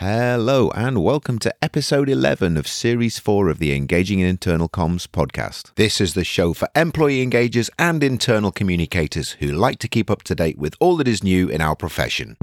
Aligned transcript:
Hello, 0.00 0.70
and 0.76 1.02
welcome 1.02 1.40
to 1.40 1.52
episode 1.60 2.08
11 2.08 2.56
of 2.56 2.68
series 2.68 3.18
4 3.18 3.48
of 3.48 3.58
the 3.58 3.74
Engaging 3.74 4.20
in 4.20 4.26
Internal 4.26 4.68
Comms 4.68 5.08
podcast. 5.08 5.74
This 5.74 6.00
is 6.00 6.14
the 6.14 6.22
show 6.22 6.54
for 6.54 6.68
employee 6.76 7.26
engagers 7.26 7.68
and 7.80 8.04
internal 8.04 8.52
communicators 8.52 9.32
who 9.40 9.48
like 9.48 9.80
to 9.80 9.88
keep 9.88 10.08
up 10.08 10.22
to 10.22 10.36
date 10.36 10.56
with 10.56 10.76
all 10.78 10.96
that 10.98 11.08
is 11.08 11.24
new 11.24 11.48
in 11.48 11.60
our 11.60 11.74
profession. 11.74 12.36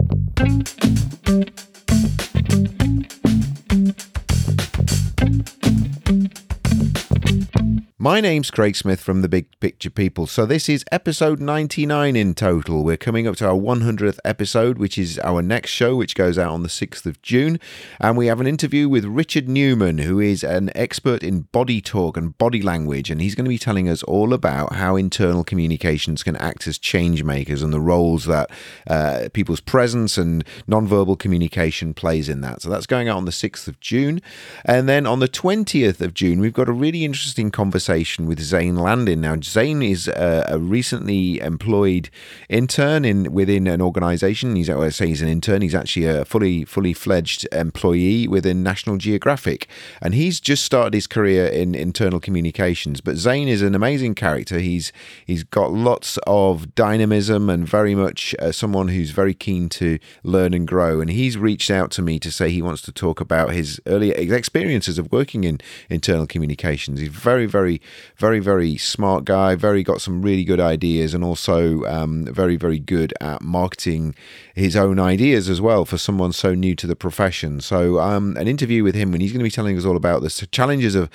My 8.06 8.22
name's 8.22 8.52
Craig 8.52 8.76
Smith 8.76 9.02
from 9.02 9.24
the 9.24 9.28
Big 9.28 9.48
Picture 9.60 9.90
People. 9.90 10.28
So, 10.28 10.46
this 10.46 10.70
is 10.70 10.86
episode 10.92 11.40
99 11.40 12.16
in 12.16 12.36
total. 12.36 12.84
We're 12.84 12.98
coming 12.98 13.26
up 13.26 13.36
to 13.38 13.48
our 13.48 13.56
100th 13.56 14.20
episode, 14.24 14.78
which 14.78 15.00
is 15.00 15.18
our 15.24 15.42
next 15.42 15.72
show, 15.72 15.96
which 15.96 16.14
goes 16.14 16.38
out 16.38 16.52
on 16.52 16.62
the 16.62 16.70
6th 16.70 17.08
of 17.08 17.20
June. 17.24 17.60
And 18.00 18.16
we 18.16 18.28
have 18.28 18.40
an 18.40 18.46
interview 18.46 18.88
with 18.88 19.06
Richard 19.06 19.50
Newman, 19.50 19.98
who 19.98 20.20
is 20.20 20.44
an 20.44 20.70
expert 20.76 21.24
in 21.24 21.48
body 21.52 21.82
talk 21.82 22.16
and 22.16 22.38
body 22.38 22.62
language. 22.62 23.10
And 23.10 23.20
he's 23.20 23.34
going 23.34 23.46
to 23.46 23.50
be 23.50 23.58
telling 23.58 23.90
us 23.90 24.04
all 24.04 24.36
about 24.36 24.74
how 24.74 24.96
internal 24.96 25.44
communications 25.44 26.22
can 26.22 26.36
act 26.36 26.68
as 26.68 26.78
change 26.78 27.24
makers 27.24 27.64
and 27.64 27.74
the 27.74 27.82
roles 27.82 28.26
that 28.26 28.52
uh, 28.86 29.30
people's 29.34 29.62
presence 29.62 30.16
and 30.16 30.46
nonverbal 30.70 31.18
communication 31.18 31.96
plays 31.96 32.30
in 32.30 32.42
that. 32.42 32.62
So, 32.62 32.70
that's 32.70 32.86
going 32.86 33.10
out 33.10 33.18
on 33.18 33.26
the 33.26 33.32
6th 33.32 33.68
of 33.68 33.80
June. 33.80 34.22
And 34.64 34.88
then 34.88 35.08
on 35.08 35.22
the 35.22 35.28
20th 35.28 36.02
of 36.02 36.14
June, 36.14 36.40
we've 36.40 36.54
got 36.54 36.70
a 36.70 36.72
really 36.72 37.04
interesting 37.04 37.50
conversation 37.50 37.95
conversation 37.96 38.26
with 38.26 38.42
Zane 38.42 38.76
Landin. 38.76 39.22
Now, 39.22 39.38
Zane 39.42 39.82
is 39.82 40.10
a, 40.10 40.46
a 40.50 40.60
recently 40.60 41.40
employed 41.40 42.10
intern 42.50 43.06
in 43.06 43.32
within 43.32 43.68
an 43.68 43.82
organisation. 43.82 44.56
He's 44.58 44.70
I 44.70 44.90
say 44.90 45.08
he's 45.08 45.22
an 45.22 45.30
intern. 45.30 45.62
He's 45.62 45.76
actually 45.76 46.06
a 46.08 46.26
fully 46.26 46.66
fully 46.66 46.92
fledged 46.92 47.48
employee 47.54 48.28
within 48.28 48.64
National 48.64 48.98
Geographic, 48.98 49.68
and 50.02 50.14
he's 50.14 50.42
just 50.42 50.66
started 50.66 50.94
his 50.94 51.08
career 51.08 51.46
in 51.46 51.74
internal 51.74 52.20
communications. 52.20 53.00
But 53.00 53.16
Zane 53.16 53.48
is 53.48 53.62
an 53.62 53.76
amazing 53.76 54.16
character. 54.16 54.60
He's 54.60 54.92
he's 55.26 55.46
got 55.46 55.72
lots 55.72 56.20
of 56.28 56.76
dynamism 56.76 57.50
and 57.50 57.66
very 57.66 57.96
much 57.96 58.36
uh, 58.40 58.52
someone 58.52 58.90
who's 58.90 59.12
very 59.12 59.34
keen 59.34 59.70
to 59.70 60.00
learn 60.24 60.54
and 60.54 60.68
grow. 60.68 61.00
And 61.00 61.10
he's 61.10 61.38
reached 61.38 61.72
out 61.72 61.92
to 61.92 62.02
me 62.02 62.20
to 62.20 62.30
say 62.30 62.50
he 62.50 62.62
wants 62.62 62.82
to 62.84 62.92
talk 62.92 63.22
about 63.22 63.54
his 63.54 63.80
earlier 63.86 64.14
experiences 64.36 65.00
of 65.00 65.12
working 65.14 65.46
in 65.46 65.60
internal 65.90 66.28
communications. 66.28 67.00
He's 67.00 67.08
very 67.08 67.46
very 67.46 67.80
very, 68.18 68.40
very 68.40 68.78
smart 68.78 69.26
guy, 69.26 69.56
very 69.56 69.84
got 69.84 70.02
some 70.02 70.22
really 70.22 70.44
good 70.44 70.60
ideas, 70.60 71.14
and 71.14 71.24
also 71.24 71.84
um, 71.86 72.26
very, 72.26 72.56
very 72.56 72.80
good 72.80 73.14
at 73.22 73.42
marketing 73.42 74.16
his 74.54 74.76
own 74.76 75.00
ideas 75.00 75.50
as 75.50 75.60
well 75.60 75.86
for 75.86 75.98
someone 75.98 76.32
so 76.32 76.54
new 76.54 76.76
to 76.76 76.88
the 76.88 76.96
profession. 76.96 77.62
So, 77.62 78.00
um, 78.00 78.38
an 78.38 78.48
interview 78.48 78.84
with 78.84 78.96
him 78.96 79.12
when 79.12 79.22
he's 79.22 79.32
going 79.32 79.40
to 79.40 79.44
be 79.44 79.52
telling 79.52 79.78
us 79.78 79.86
all 79.86 79.98
about 79.98 80.22
the 80.22 80.48
challenges 80.52 80.96
of 80.96 81.10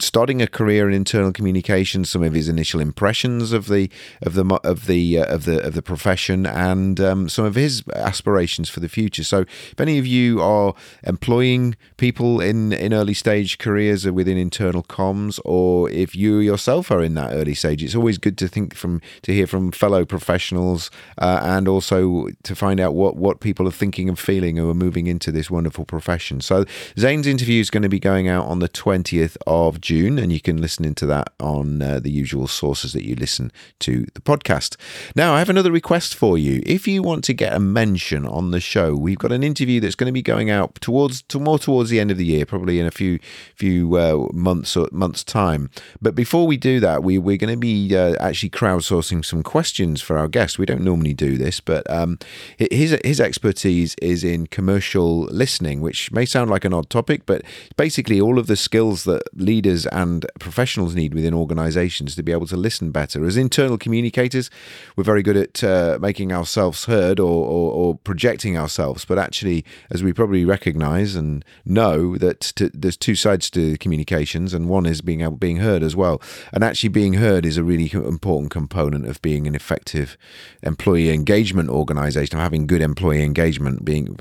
starting 0.00 0.42
a 0.42 0.46
career 0.46 0.88
in 0.88 0.94
internal 0.94 1.32
communications, 1.32 2.10
some 2.10 2.22
of 2.22 2.34
his 2.34 2.48
initial 2.48 2.80
impressions 2.80 3.52
of 3.52 3.68
the 3.68 3.90
of 4.22 4.34
the 4.34 4.44
of 4.64 4.86
the 4.86 5.18
uh, 5.18 5.24
of 5.34 5.44
the 5.44 5.64
of 5.64 5.74
the 5.74 5.82
profession, 5.82 6.46
and 6.46 7.00
um, 7.00 7.28
some 7.28 7.44
of 7.44 7.54
his 7.54 7.82
aspirations 7.94 8.68
for 8.68 8.80
the 8.80 8.88
future. 8.88 9.24
So, 9.24 9.40
if 9.40 9.80
any 9.80 9.98
of 9.98 10.06
you 10.06 10.40
are 10.42 10.74
employing 11.04 11.76
people 11.96 12.40
in 12.40 12.72
in 12.72 12.92
early 12.92 13.14
stage 13.14 13.58
careers 13.58 14.04
or 14.04 14.12
within 14.12 14.36
internal 14.36 14.82
comms, 14.82 15.38
or 15.44 15.88
if 15.90 16.16
you 16.16 16.38
yourself 16.38 16.90
are 16.90 17.02
in 17.02 17.14
that 17.14 17.32
early 17.32 17.54
stage, 17.54 17.82
it's 17.82 17.94
always 17.94 18.18
good 18.18 18.36
to 18.38 18.48
think 18.48 18.74
from 18.74 19.00
to 19.22 19.32
hear 19.32 19.46
from 19.46 19.70
fellow 19.70 20.04
professionals, 20.04 20.90
uh, 21.18 21.40
and 21.42 21.68
also 21.68 22.28
to 22.42 22.54
find 22.54 22.80
out 22.80 22.94
what 22.94 23.16
what 23.16 23.40
people 23.40 23.68
are 23.68 23.72
thinking 23.72 24.08
and 24.08 24.18
feeling 24.18 24.56
who 24.56 24.68
are 24.68 24.74
moving 24.74 25.06
into 25.06 25.30
this 25.30 25.50
wonderful 25.50 25.84
profession. 25.84 26.40
So, 26.40 26.64
Zane's 26.98 27.28
interview 27.28 27.60
is 27.60 27.70
going 27.70 27.84
to 27.84 27.88
be 27.88 28.00
going 28.00 28.28
out 28.28 28.46
on 28.46 28.58
the 28.58 28.68
twentieth 28.68 29.36
of 29.46 29.80
June, 29.84 30.18
and 30.18 30.32
you 30.32 30.40
can 30.40 30.62
listen 30.62 30.82
into 30.82 31.04
that 31.04 31.28
on 31.38 31.82
uh, 31.82 32.00
the 32.00 32.10
usual 32.10 32.48
sources 32.48 32.94
that 32.94 33.04
you 33.04 33.14
listen 33.14 33.52
to 33.80 34.06
the 34.14 34.20
podcast. 34.20 34.76
Now, 35.14 35.34
I 35.34 35.40
have 35.40 35.50
another 35.50 35.70
request 35.70 36.14
for 36.14 36.38
you. 36.38 36.62
If 36.64 36.88
you 36.88 37.02
want 37.02 37.22
to 37.24 37.34
get 37.34 37.52
a 37.52 37.60
mention 37.60 38.26
on 38.26 38.50
the 38.50 38.60
show, 38.60 38.96
we've 38.96 39.18
got 39.18 39.30
an 39.30 39.42
interview 39.42 39.80
that's 39.80 39.94
going 39.94 40.08
to 40.08 40.12
be 40.12 40.22
going 40.22 40.48
out 40.48 40.76
towards 40.76 41.20
to 41.24 41.38
more 41.38 41.58
towards 41.58 41.90
the 41.90 42.00
end 42.00 42.10
of 42.10 42.16
the 42.16 42.24
year, 42.24 42.46
probably 42.46 42.80
in 42.80 42.86
a 42.86 42.90
few 42.90 43.18
few 43.54 43.96
uh, 43.98 44.26
months 44.32 44.74
or 44.74 44.88
months 44.90 45.22
time. 45.22 45.68
But 46.00 46.14
before 46.14 46.46
we 46.46 46.56
do 46.56 46.80
that, 46.80 47.04
we 47.04 47.18
we're 47.18 47.36
going 47.36 47.52
to 47.52 47.60
be 47.60 47.94
uh, 47.94 48.14
actually 48.18 48.50
crowdsourcing 48.50 49.22
some 49.22 49.42
questions 49.42 50.00
for 50.00 50.16
our 50.16 50.28
guests. 50.28 50.58
We 50.58 50.66
don't 50.66 50.80
normally 50.82 51.12
do 51.12 51.36
this, 51.36 51.60
but 51.60 51.88
um, 51.90 52.18
his 52.56 52.98
his 53.04 53.20
expertise 53.20 53.94
is 54.00 54.24
in 54.24 54.46
commercial 54.46 55.24
listening, 55.24 55.82
which 55.82 56.10
may 56.10 56.24
sound 56.24 56.48
like 56.48 56.64
an 56.64 56.72
odd 56.72 56.88
topic, 56.88 57.26
but 57.26 57.42
basically 57.76 58.18
all 58.18 58.38
of 58.38 58.46
the 58.46 58.56
skills 58.56 59.04
that 59.04 59.22
leaders 59.34 59.73
leaders 59.74 59.86
and 59.86 60.26
professionals 60.38 60.94
need 60.94 61.14
within 61.14 61.34
organizations 61.34 62.14
to 62.14 62.22
be 62.22 62.32
able 62.32 62.46
to 62.46 62.56
listen 62.56 62.90
better. 62.90 63.24
As 63.24 63.36
internal 63.36 63.78
communicators, 63.78 64.50
we're 64.96 65.04
very 65.04 65.22
good 65.22 65.36
at 65.36 65.64
uh, 65.64 65.98
making 66.00 66.32
ourselves 66.32 66.84
heard 66.84 67.18
or, 67.18 67.46
or, 67.46 67.72
or, 67.72 67.94
projecting 68.04 68.56
ourselves, 68.56 69.04
but 69.04 69.18
actually, 69.18 69.64
as 69.90 70.02
we 70.02 70.12
probably 70.12 70.44
recognize 70.44 71.14
and 71.14 71.44
know, 71.64 72.16
that 72.18 72.40
to, 72.40 72.70
there's 72.74 72.96
two 72.96 73.14
sides 73.14 73.50
to 73.50 73.76
communications, 73.78 74.54
and 74.54 74.68
one 74.68 74.86
is 74.86 75.00
being 75.00 75.22
able 75.22 75.36
being 75.36 75.58
heard 75.58 75.82
as 75.82 75.96
well. 75.96 76.20
And 76.52 76.62
actually, 76.62 76.90
being 76.90 77.14
heard 77.14 77.46
is 77.46 77.56
a 77.56 77.64
really 77.64 77.90
important 77.92 78.50
component 78.50 79.06
of 79.06 79.20
being 79.22 79.46
an 79.46 79.54
effective 79.54 80.16
employee 80.62 81.10
engagement 81.10 81.70
organization, 81.70 82.36
of 82.36 82.42
having 82.42 82.66
good 82.66 82.82
employee 82.82 83.22
engagement, 83.22 83.84
being 83.84 84.16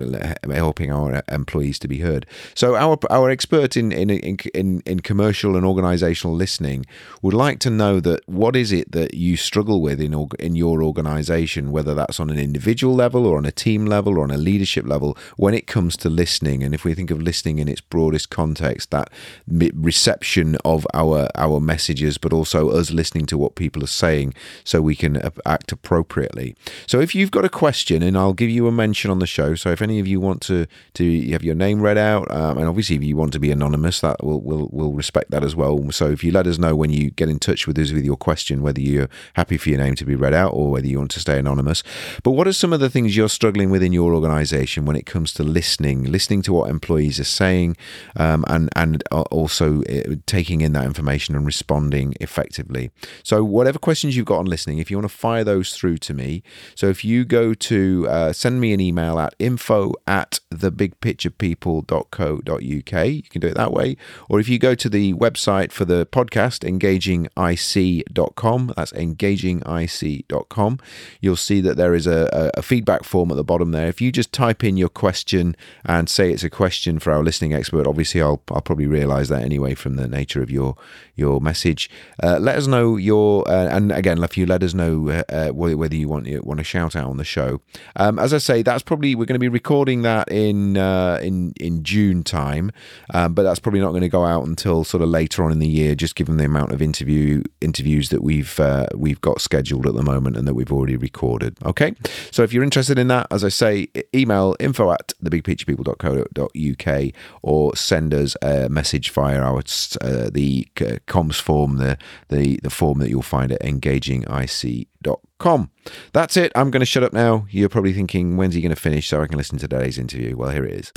helping 0.50 0.92
our 0.92 1.24
employees 1.30 1.80
to 1.80 1.88
be 1.88 2.00
heard. 2.00 2.26
So, 2.56 2.76
our 2.76 2.98
our 3.10 3.30
expert 3.30 3.76
in 3.76 3.92
in 3.92 4.10
in, 4.54 4.82
in 4.86 5.00
commercial 5.02 5.43
and 5.52 5.66
organizational 5.66 6.36
listening 6.36 6.86
would 7.22 7.34
like 7.34 7.60
to 7.60 7.70
know 7.70 8.00
that 8.00 8.28
what 8.28 8.56
is 8.56 8.72
it 8.72 8.92
that 8.92 9.14
you 9.14 9.36
struggle 9.38 9.82
with 9.82 10.00
in 10.00 10.14
in 10.40 10.56
your 10.56 10.84
organization 10.84 11.72
whether 11.72 11.94
that's 11.94 12.20
on 12.20 12.30
an 12.30 12.40
individual 12.40 12.96
level 12.96 13.26
or 13.26 13.38
on 13.38 13.46
a 13.46 13.52
team 13.52 13.86
level 13.86 14.18
or 14.18 14.24
on 14.24 14.32
a 14.32 14.38
leadership 14.38 14.86
level 14.86 15.18
when 15.38 15.54
it 15.54 15.68
comes 15.68 15.98
to 15.98 16.10
listening. 16.10 16.64
And 16.64 16.74
if 16.74 16.86
we 16.86 16.94
think 16.94 17.12
of 17.12 17.22
listening 17.22 17.60
in 17.60 17.68
its 17.68 17.82
broadest 17.82 18.30
context 18.30 18.92
that 18.92 19.10
reception 19.48 20.58
of 20.64 20.88
our 20.94 21.28
our 21.36 21.60
messages 21.60 22.18
but 22.18 22.34
also 22.34 22.70
us 22.70 22.92
listening 22.92 23.26
to 23.26 23.38
what 23.38 23.56
people 23.56 23.84
are 23.84 23.88
saying 23.88 24.34
so 24.64 24.82
we 24.82 24.96
can 24.96 25.22
act 25.46 25.72
appropriately. 25.72 26.56
So 26.88 27.00
if 27.00 27.16
you've 27.16 27.32
got 27.32 27.46
a 27.46 27.50
question 27.50 28.02
and 28.04 28.18
I'll 28.18 28.34
give 28.34 28.50
you 28.50 28.68
a 28.68 28.72
mention 28.72 29.12
on 29.12 29.20
the 29.20 29.28
show 29.28 29.56
so 29.56 29.72
if 29.72 29.82
any 29.82 30.00
of 30.00 30.08
you 30.08 30.20
want 30.20 30.42
to 30.44 30.68
to 30.94 31.32
have 31.32 31.44
your 31.44 31.56
name 31.56 31.82
read 31.82 31.98
out 31.98 32.30
um, 32.32 32.58
and 32.58 32.68
obviously 32.68 32.96
if 32.96 33.04
you 33.04 33.16
want 33.16 33.34
to 33.34 33.40
be 33.40 33.52
anonymous 33.52 34.02
that 34.02 34.24
will 34.24 34.42
will 34.42 34.70
will 34.72 34.94
respect 34.94 35.32
that 35.34 35.44
as 35.44 35.56
well. 35.56 35.92
So 35.92 36.10
if 36.10 36.24
you 36.24 36.32
let 36.32 36.48
us 36.48 36.58
know 36.58 36.76
when 36.76 36.92
you 36.92 37.12
get 37.12 37.30
in 37.30 37.40
touch 37.40 37.68
with 37.68 37.78
us 37.78 37.92
with 37.92 38.06
your 38.06 38.16
question, 38.16 38.62
whether 38.62 38.80
you're 38.80 39.10
happy 39.34 39.58
for 39.58 39.68
your 39.70 39.80
name 39.80 39.96
to 39.96 40.06
be 40.06 40.16
read 40.16 40.34
out 40.34 40.54
or 40.54 40.72
whether 40.72 40.88
you 40.88 41.00
want 41.00 41.12
to 41.12 41.20
stay 41.20 41.38
anonymous. 41.40 41.84
But 42.24 42.32
what 42.32 42.48
are 42.48 42.54
some 42.54 42.72
of 42.72 42.80
the 42.80 42.90
things 42.90 43.18
you're 43.18 43.28
struggling 43.30 43.70
with 43.70 43.84
in 43.84 43.94
your 43.94 44.14
organization 44.14 44.86
when 44.86 44.96
it 44.96 45.06
comes 45.06 45.34
to 45.34 45.44
listening, 45.44 46.06
listening 46.06 46.42
to 46.44 46.54
what 46.54 46.70
employees 46.70 47.20
are 47.20 47.26
saying, 47.26 47.76
um, 48.16 48.46
and 48.48 48.70
and 48.76 49.04
also 49.12 49.82
uh, 49.84 50.16
taking 50.26 50.62
in 50.62 50.72
that 50.74 50.86
information 50.86 51.36
and 51.36 51.46
responding 51.46 52.14
effectively. 52.22 52.92
So 53.24 53.44
whatever 53.44 53.80
questions 53.80 54.16
you've 54.16 54.28
got 54.28 54.40
on 54.40 54.46
listening, 54.46 54.78
if 54.78 54.90
you 54.92 54.98
want 54.98 55.10
to 55.10 55.18
fire 55.18 55.44
those 55.44 55.76
through 55.76 55.98
to 55.98 56.14
me, 56.14 56.44
so 56.76 56.88
if 56.88 57.04
you 57.04 57.26
go 57.26 57.54
to 57.54 58.08
uh, 58.10 58.32
send 58.34 58.62
me 58.62 58.74
an 58.74 58.80
email 58.80 59.20
at 59.20 59.36
info 59.40 59.92
at 60.08 60.40
thebigpicturepeople.co.uk, 60.54 63.08
you 63.08 63.24
can 63.24 63.42
do 63.42 63.48
it 63.48 63.56
that 63.56 63.74
way, 63.74 63.98
or 64.30 64.40
if 64.40 64.48
you 64.48 64.60
go 64.60 64.76
to 64.76 64.90
the 64.90 65.14
website 65.24 65.72
for 65.72 65.86
the 65.86 66.06
podcast, 66.06 66.70
engagingic.com. 66.70 68.74
That's 68.76 68.92
engagingic.com. 68.92 70.80
You'll 71.22 71.36
see 71.38 71.62
that 71.62 71.78
there 71.78 71.96
is 71.96 72.08
a, 72.08 72.52
a, 72.56 72.62
feedback 72.62 73.06
form 73.06 73.32
at 73.32 73.38
the 73.38 73.44
bottom 73.44 73.72
there. 73.72 73.88
If 73.88 74.02
you 74.02 74.12
just 74.12 74.34
type 74.34 74.64
in 74.64 74.76
your 74.76 74.90
question 74.90 75.56
and 75.86 76.10
say 76.10 76.32
it's 76.32 76.44
a 76.44 76.50
question 76.50 77.00
for 77.00 77.14
our 77.14 77.24
listening 77.24 77.54
expert, 77.54 77.88
obviously 77.88 78.22
I'll, 78.22 78.42
I'll 78.52 78.62
probably 78.62 78.88
realize 78.88 79.30
that 79.30 79.44
anyway 79.44 79.76
from 79.76 79.96
the 79.96 80.08
nature 80.08 80.42
of 80.42 80.52
your 80.52 80.76
your 81.16 81.40
message. 81.40 81.90
Uh, 82.22 82.40
let 82.40 82.58
us 82.58 82.68
know 82.68 82.98
your 82.98 83.48
uh, 83.48 83.68
and 83.68 83.92
again, 83.92 84.22
if 84.24 84.38
you 84.38 84.46
let 84.46 84.64
us 84.64 84.74
know 84.74 85.10
uh, 85.10 85.24
uh 85.30 85.50
whether 85.50 85.96
you 85.96 86.10
want 86.10 86.26
you 86.26 86.42
want 86.44 86.60
a 86.60 86.64
shout 86.64 86.96
out 86.96 87.10
on 87.10 87.18
the 87.18 87.24
show. 87.24 87.62
Um, 87.96 88.20
as 88.20 88.34
I 88.34 88.40
say, 88.40 88.62
that's 88.62 88.84
probably 88.84 89.16
we're 89.16 89.26
going 89.26 89.36
to 89.36 89.40
be 89.40 89.48
recording 89.48 90.02
that 90.02 90.32
in 90.32 90.78
uh, 90.78 91.20
in 91.22 91.54
in 91.60 91.84
June 91.84 92.24
time, 92.24 92.72
um, 93.14 93.34
but 93.34 93.44
that's 93.44 93.60
probably 93.60 93.80
not 93.80 93.92
going 93.92 94.02
to 94.02 94.10
go 94.10 94.26
out 94.26 94.48
until 94.48 94.84
sort 94.84 95.04
of 95.04 95.10
later 95.14 95.44
on 95.44 95.52
in 95.52 95.60
the 95.60 95.68
year, 95.68 95.94
just 95.96 96.16
given 96.16 96.38
the 96.38 96.46
amount 96.46 96.72
of 96.74 96.82
interview 96.82 97.42
interviews 97.62 98.10
that 98.10 98.22
we've 98.22 98.60
uh, 98.60 98.88
we've 98.96 99.22
got 99.22 99.40
scheduled 99.40 99.88
at 99.88 99.94
the 99.94 100.04
moment 100.04 100.36
and 100.36 100.46
that 100.48 100.56
we've 100.56 100.74
already 100.74 100.98
recorded. 100.98 101.56
Okay, 101.64 101.94
so 102.32 102.44
if 102.44 102.52
you're 102.52 102.64
interested 102.64 103.00
in 103.00 103.08
that, 103.08 103.28
as 103.32 103.46
I 103.46 103.50
say, 103.50 103.88
email 104.14 104.58
info 104.60 104.92
at 104.92 105.14
thebigpicturepeople.co.uk 105.24 107.14
or 107.42 107.74
send 107.76 108.14
us 108.14 108.36
a 108.42 108.68
message 108.68 109.12
via 109.12 109.40
our 109.40 109.60
uh, 109.60 110.30
the 110.32 110.68
uh, 110.82 110.98
comms 111.08 111.40
form, 111.40 111.78
the 111.78 111.98
the 112.30 112.60
the 112.64 112.70
form 112.70 113.00
that 113.00 113.10
you'll 113.10 113.22
find 113.22 113.54
at 113.54 113.62
engagingic.com. 113.62 115.70
That's 116.14 116.38
it. 116.38 116.52
I'm 116.56 116.72
going 116.72 116.82
to 116.82 116.86
shut 116.86 117.04
up 117.04 117.14
now. 117.14 117.46
You're 117.52 117.70
probably 117.70 117.94
thinking, 117.94 118.36
when's 118.38 118.56
he 118.56 118.62
going 118.62 118.74
to 118.74 118.82
finish 118.82 119.08
so 119.08 119.22
I 119.22 119.28
can 119.28 119.38
listen 119.38 119.60
to 119.60 119.68
today's 119.68 120.00
interview? 120.00 120.36
Well, 120.36 120.50
here 120.50 120.66
it 120.66 120.74
is. 120.74 120.92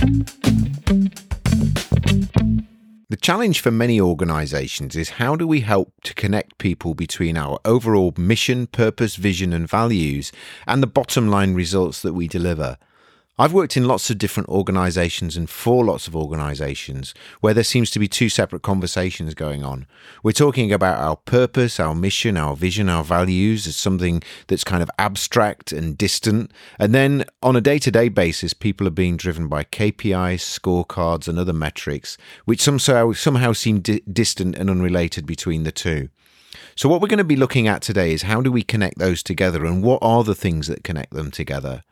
The 3.09 3.17
challenge 3.17 3.61
for 3.61 3.71
many 3.71 4.01
organizations 4.01 4.97
is 4.97 5.11
how 5.11 5.37
do 5.37 5.47
we 5.47 5.61
help 5.61 5.93
to 6.03 6.15
connect 6.15 6.59
people 6.59 6.93
between 6.95 7.37
our 7.37 7.61
overall 7.65 8.13
mission, 8.17 8.67
purpose, 8.67 9.15
vision, 9.15 9.53
and 9.53 9.69
values 9.69 10.33
and 10.67 10.83
the 10.83 10.89
bottom 10.89 11.29
line 11.29 11.55
results 11.55 12.03
that 12.03 12.15
we 12.15 12.27
deliver? 12.27 12.79
I've 13.39 13.53
worked 13.53 13.77
in 13.77 13.87
lots 13.87 14.09
of 14.09 14.17
different 14.17 14.49
organizations 14.49 15.37
and 15.37 15.49
for 15.51 15.85
lots 15.85 16.09
of 16.09 16.17
organizations 16.17 17.13
where 17.43 17.53
there 17.53 17.65
seems 17.65 17.91
to 17.91 17.99
be 17.99 18.09
two 18.09 18.31
separate 18.31 18.63
conversations 18.63 19.35
going 19.35 19.63
on. 19.63 19.87
We're 20.23 20.33
talking 20.33 20.73
about 20.73 20.99
our 20.99 21.17
purpose, 21.17 21.79
our 21.79 21.95
mission, 21.95 22.39
our 22.39 22.57
vision, 22.57 22.89
our 22.89 23.05
values 23.05 23.67
as 23.67 23.77
something 23.77 24.23
that's 24.47 24.65
kind 24.65 24.83
of 24.83 24.91
abstract 24.99 25.71
and 25.71 25.99
distant. 25.99 26.51
And 26.79 26.95
then 26.95 27.27
on 27.43 27.57
a 27.57 27.61
day 27.61 27.79
to 27.81 27.91
day 27.91 28.09
basis, 28.09 28.55
people 28.55 28.87
are 28.87 28.91
being 28.91 29.19
driven 29.19 29.49
by 29.49 29.65
KPIs, 29.65 30.41
scorecards, 30.41 31.29
and 31.29 31.39
other 31.39 31.53
metrics, 31.53 32.17
which 32.47 32.63
somehow, 32.63 33.13
somehow 33.13 33.53
seem 33.53 33.81
di- 33.81 34.01
distant 34.11 34.57
and 34.57 34.71
unrelated 34.71 35.27
between 35.27 35.65
the 35.65 35.73
two. 35.73 36.09
So, 36.75 36.89
what 36.89 37.03
we're 37.03 37.09
going 37.09 37.19
to 37.19 37.25
be 37.25 37.37
looking 37.37 37.69
at 37.69 37.83
today 37.83 38.15
is 38.15 38.23
how 38.23 38.41
do 38.41 38.51
we 38.51 38.63
connect 38.63 38.97
those 38.97 39.23
together 39.23 39.67
and 39.67 39.83
what 39.83 39.99
are 40.01 40.25
the 40.25 40.35
things 40.35 40.69
that 40.69 40.85
connect 40.85 41.13
them 41.13 41.31
together? 41.31 41.83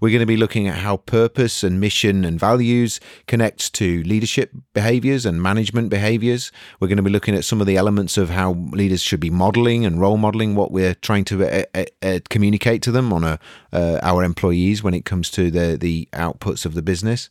We're 0.00 0.10
going 0.10 0.20
to 0.20 0.26
be 0.26 0.36
looking 0.36 0.68
at 0.68 0.78
how 0.78 0.98
purpose 0.98 1.62
and 1.62 1.80
mission 1.80 2.24
and 2.24 2.38
values 2.38 3.00
connects 3.26 3.70
to 3.70 4.02
leadership 4.04 4.52
behaviors 4.72 5.26
and 5.26 5.42
management 5.42 5.90
behaviors. 5.90 6.52
We're 6.80 6.88
going 6.88 6.96
to 6.96 7.02
be 7.02 7.10
looking 7.10 7.34
at 7.34 7.44
some 7.44 7.60
of 7.60 7.66
the 7.66 7.76
elements 7.76 8.16
of 8.16 8.30
how 8.30 8.52
leaders 8.52 9.02
should 9.02 9.20
be 9.20 9.30
modeling 9.30 9.84
and 9.84 10.00
role 10.00 10.16
modeling 10.16 10.54
what 10.54 10.70
we're 10.70 10.94
trying 10.94 11.24
to 11.26 11.44
uh, 11.44 11.84
uh, 12.02 12.18
communicate 12.30 12.82
to 12.82 12.92
them 12.92 13.12
on 13.12 13.24
a, 13.24 13.38
uh, 13.72 13.98
our 14.02 14.22
employees 14.24 14.82
when 14.82 14.94
it 14.94 15.04
comes 15.04 15.30
to 15.30 15.50
the, 15.50 15.76
the 15.78 16.08
outputs 16.12 16.64
of 16.64 16.74
the 16.74 16.82
business. 16.82 17.30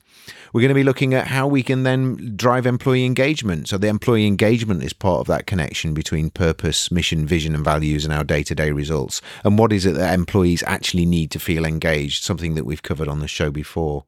We're 0.52 0.62
going 0.62 0.70
to 0.70 0.76
be 0.76 0.84
looking 0.84 1.14
at 1.14 1.28
how 1.28 1.48
we 1.48 1.64
can 1.64 1.84
then 1.84 2.34
drive 2.36 2.66
employee 2.66 3.06
engagement. 3.06 3.70
So 3.70 3.78
the 3.78 3.88
employee 3.88 4.28
engagement 4.28 4.84
is 4.84 4.94
part 4.94 5.20
of 5.20 5.28
that 5.28 5.48
connection 5.48 5.94
between 5.94 6.30
purpose, 6.30 6.92
mission, 6.92 7.26
vision, 7.26 7.56
and 7.56 7.64
values 7.64 8.06
and 8.06 8.14
our 8.14 8.24
day 8.24 8.44
to 8.44 8.56
day 8.56 8.72
results. 8.72 9.22
And 9.44 9.58
what 9.58 9.74
is 9.74 9.86
it 9.86 9.96
that 9.96 10.14
employees 10.14 10.64
actually 10.68 11.06
need 11.06 11.32
to 11.32 11.40
feel 11.40 11.66
engaged? 11.66 12.24
something 12.24 12.56
that 12.56 12.66
we've 12.66 12.82
covered 12.82 13.08
on 13.08 13.20
the 13.20 13.28
show 13.28 13.52
before. 13.52 14.06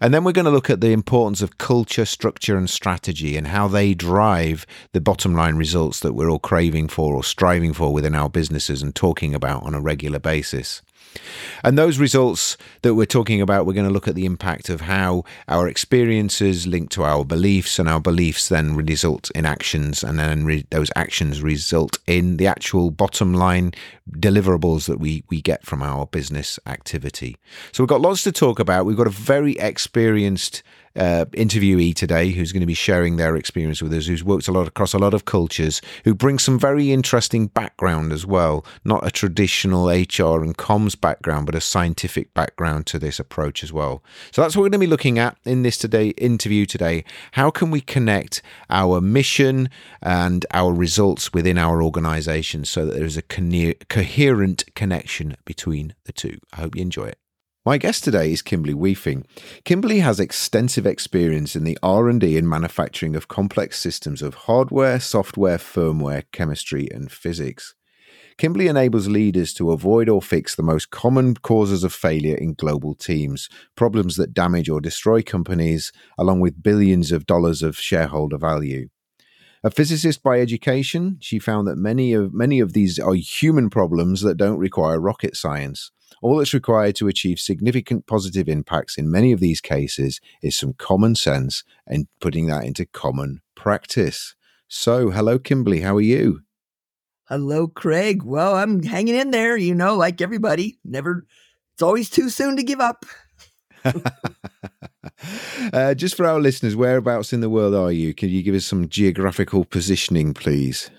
And 0.00 0.14
then 0.14 0.24
we're 0.24 0.32
going 0.32 0.44
to 0.44 0.50
look 0.50 0.70
at 0.70 0.80
the 0.80 0.92
importance 0.92 1.42
of 1.42 1.58
culture, 1.58 2.04
structure, 2.04 2.56
and 2.56 2.70
strategy 2.70 3.36
and 3.36 3.48
how 3.48 3.68
they 3.68 3.94
drive 3.94 4.66
the 4.92 5.00
bottom 5.00 5.34
line 5.34 5.56
results 5.56 6.00
that 6.00 6.14
we're 6.14 6.30
all 6.30 6.38
craving 6.38 6.88
for 6.88 7.14
or 7.14 7.24
striving 7.24 7.72
for 7.72 7.92
within 7.92 8.14
our 8.14 8.30
businesses 8.30 8.82
and 8.82 8.94
talking 8.94 9.34
about 9.34 9.64
on 9.64 9.74
a 9.74 9.80
regular 9.80 10.18
basis. 10.18 10.80
And 11.64 11.76
those 11.76 11.98
results 11.98 12.56
that 12.82 12.94
we're 12.94 13.06
talking 13.06 13.40
about, 13.40 13.66
we're 13.66 13.72
going 13.72 13.86
to 13.86 13.92
look 13.92 14.08
at 14.08 14.14
the 14.14 14.26
impact 14.26 14.68
of 14.68 14.82
how 14.82 15.24
our 15.48 15.68
experiences 15.68 16.66
link 16.66 16.90
to 16.90 17.02
our 17.02 17.24
beliefs, 17.24 17.78
and 17.78 17.88
our 17.88 18.00
beliefs 18.00 18.48
then 18.48 18.76
result 18.76 19.30
in 19.34 19.44
actions, 19.44 20.04
and 20.04 20.18
then 20.18 20.44
re- 20.44 20.66
those 20.70 20.90
actions 20.94 21.42
result 21.42 21.98
in 22.06 22.36
the 22.36 22.46
actual 22.46 22.90
bottom 22.90 23.34
line 23.34 23.72
deliverables 24.12 24.86
that 24.86 25.00
we, 25.00 25.24
we 25.28 25.40
get 25.40 25.64
from 25.66 25.82
our 25.82 26.06
business 26.06 26.58
activity. 26.66 27.36
So 27.72 27.82
we've 27.82 27.88
got 27.88 28.00
lots 28.00 28.22
to 28.24 28.32
talk 28.32 28.58
about. 28.58 28.86
We've 28.86 28.96
got 28.96 29.06
a 29.06 29.10
very 29.10 29.52
experienced 29.58 30.62
uh, 30.96 31.24
interviewee 31.32 31.94
today 31.94 32.30
who's 32.30 32.52
going 32.52 32.60
to 32.60 32.66
be 32.66 32.74
sharing 32.74 33.16
their 33.16 33.36
experience 33.36 33.82
with 33.82 33.92
us, 33.92 34.06
who's 34.06 34.24
worked 34.24 34.48
a 34.48 34.52
lot 34.52 34.68
across 34.68 34.94
a 34.94 34.98
lot 34.98 35.14
of 35.14 35.24
cultures, 35.24 35.80
who 36.04 36.14
brings 36.14 36.44
some 36.44 36.58
very 36.58 36.92
interesting 36.92 37.46
background 37.46 38.12
as 38.12 38.26
well. 38.26 38.64
Not 38.84 39.06
a 39.06 39.10
traditional 39.10 39.88
HR 39.88 40.42
and 40.42 40.56
comms 40.56 40.98
background, 40.98 41.46
but 41.46 41.54
a 41.54 41.60
scientific 41.60 42.34
background 42.34 42.86
to 42.86 42.98
this 42.98 43.18
approach 43.18 43.62
as 43.62 43.72
well. 43.72 44.02
So 44.30 44.42
that's 44.42 44.56
what 44.56 44.62
we're 44.62 44.70
going 44.70 44.80
to 44.80 44.86
be 44.86 44.90
looking 44.90 45.18
at 45.18 45.36
in 45.44 45.62
this 45.62 45.78
today 45.78 46.08
interview 46.10 46.66
today. 46.66 47.04
How 47.32 47.50
can 47.50 47.70
we 47.70 47.80
connect 47.80 48.42
our 48.70 49.00
mission 49.00 49.70
and 50.02 50.44
our 50.52 50.72
results 50.72 51.32
within 51.32 51.58
our 51.58 51.82
organization 51.82 52.64
so 52.64 52.86
that 52.86 52.94
there's 52.94 53.16
a 53.16 53.22
coherent 53.22 54.64
connection 54.74 55.36
between 55.44 55.94
the 56.04 56.12
two? 56.12 56.38
I 56.52 56.56
hope 56.62 56.76
you 56.76 56.82
enjoy 56.82 57.06
it. 57.06 57.18
My 57.68 57.76
guest 57.76 58.02
today 58.02 58.32
is 58.32 58.40
Kimberly 58.40 58.72
Wiefling. 58.72 59.26
Kimberly 59.64 59.98
has 59.98 60.18
extensive 60.18 60.86
experience 60.86 61.54
in 61.54 61.64
the 61.64 61.76
R&D 61.82 62.38
and 62.38 62.48
manufacturing 62.48 63.14
of 63.14 63.28
complex 63.28 63.78
systems 63.78 64.22
of 64.22 64.32
hardware, 64.46 64.98
software, 64.98 65.58
firmware, 65.58 66.24
chemistry 66.32 66.88
and 66.90 67.12
physics. 67.12 67.74
Kimberly 68.38 68.68
enables 68.68 69.06
leaders 69.06 69.52
to 69.52 69.70
avoid 69.70 70.08
or 70.08 70.22
fix 70.22 70.54
the 70.54 70.62
most 70.62 70.88
common 70.88 71.34
causes 71.34 71.84
of 71.84 71.92
failure 71.92 72.36
in 72.36 72.54
global 72.54 72.94
teams, 72.94 73.50
problems 73.76 74.16
that 74.16 74.32
damage 74.32 74.70
or 74.70 74.80
destroy 74.80 75.20
companies, 75.20 75.92
along 76.16 76.40
with 76.40 76.62
billions 76.62 77.12
of 77.12 77.26
dollars 77.26 77.62
of 77.62 77.76
shareholder 77.76 78.38
value. 78.38 78.88
A 79.62 79.70
physicist 79.70 80.22
by 80.22 80.40
education, 80.40 81.18
she 81.20 81.38
found 81.38 81.68
that 81.68 81.76
many 81.76 82.14
of 82.14 82.32
many 82.32 82.60
of 82.60 82.72
these 82.72 82.98
are 82.98 83.12
human 83.12 83.68
problems 83.68 84.22
that 84.22 84.38
don't 84.38 84.56
require 84.56 84.98
rocket 84.98 85.36
science. 85.36 85.90
All 86.22 86.38
that's 86.38 86.54
required 86.54 86.96
to 86.96 87.08
achieve 87.08 87.38
significant 87.38 88.06
positive 88.06 88.48
impacts 88.48 88.98
in 88.98 89.10
many 89.10 89.32
of 89.32 89.40
these 89.40 89.60
cases 89.60 90.20
is 90.42 90.56
some 90.56 90.72
common 90.72 91.14
sense 91.14 91.64
and 91.86 92.08
putting 92.20 92.46
that 92.46 92.64
into 92.64 92.86
common 92.86 93.40
practice. 93.54 94.34
So, 94.68 95.10
hello, 95.10 95.38
Kimberly. 95.38 95.80
How 95.80 95.96
are 95.96 96.00
you? 96.00 96.40
Hello, 97.28 97.68
Craig. 97.68 98.22
Well, 98.22 98.54
I'm 98.54 98.82
hanging 98.82 99.14
in 99.14 99.30
there, 99.30 99.56
you 99.56 99.74
know, 99.74 99.94
like 99.96 100.20
everybody. 100.20 100.78
Never, 100.84 101.26
it's 101.74 101.82
always 101.82 102.10
too 102.10 102.30
soon 102.30 102.56
to 102.56 102.62
give 102.62 102.80
up. 102.80 103.04
uh, 105.72 105.94
just 105.94 106.16
for 106.16 106.26
our 106.26 106.40
listeners, 106.40 106.74
whereabouts 106.74 107.32
in 107.32 107.40
the 107.40 107.50
world 107.50 107.74
are 107.74 107.92
you? 107.92 108.14
Can 108.14 108.30
you 108.30 108.42
give 108.42 108.54
us 108.54 108.64
some 108.64 108.88
geographical 108.88 109.64
positioning, 109.64 110.34
please? 110.34 110.90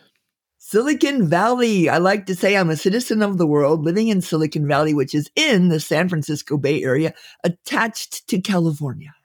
Silicon 0.71 1.27
Valley. 1.27 1.89
I 1.89 1.97
like 1.97 2.27
to 2.27 2.35
say 2.35 2.55
I'm 2.55 2.69
a 2.69 2.77
citizen 2.77 3.23
of 3.23 3.39
the 3.39 3.47
world 3.47 3.83
living 3.83 4.09
in 4.09 4.21
Silicon 4.21 4.67
Valley, 4.67 4.93
which 4.93 5.15
is 5.15 5.31
in 5.35 5.69
the 5.69 5.79
San 5.79 6.07
Francisco 6.07 6.57
Bay 6.57 6.83
Area, 6.83 7.15
attached 7.43 8.27
to 8.27 8.39
California. 8.39 9.15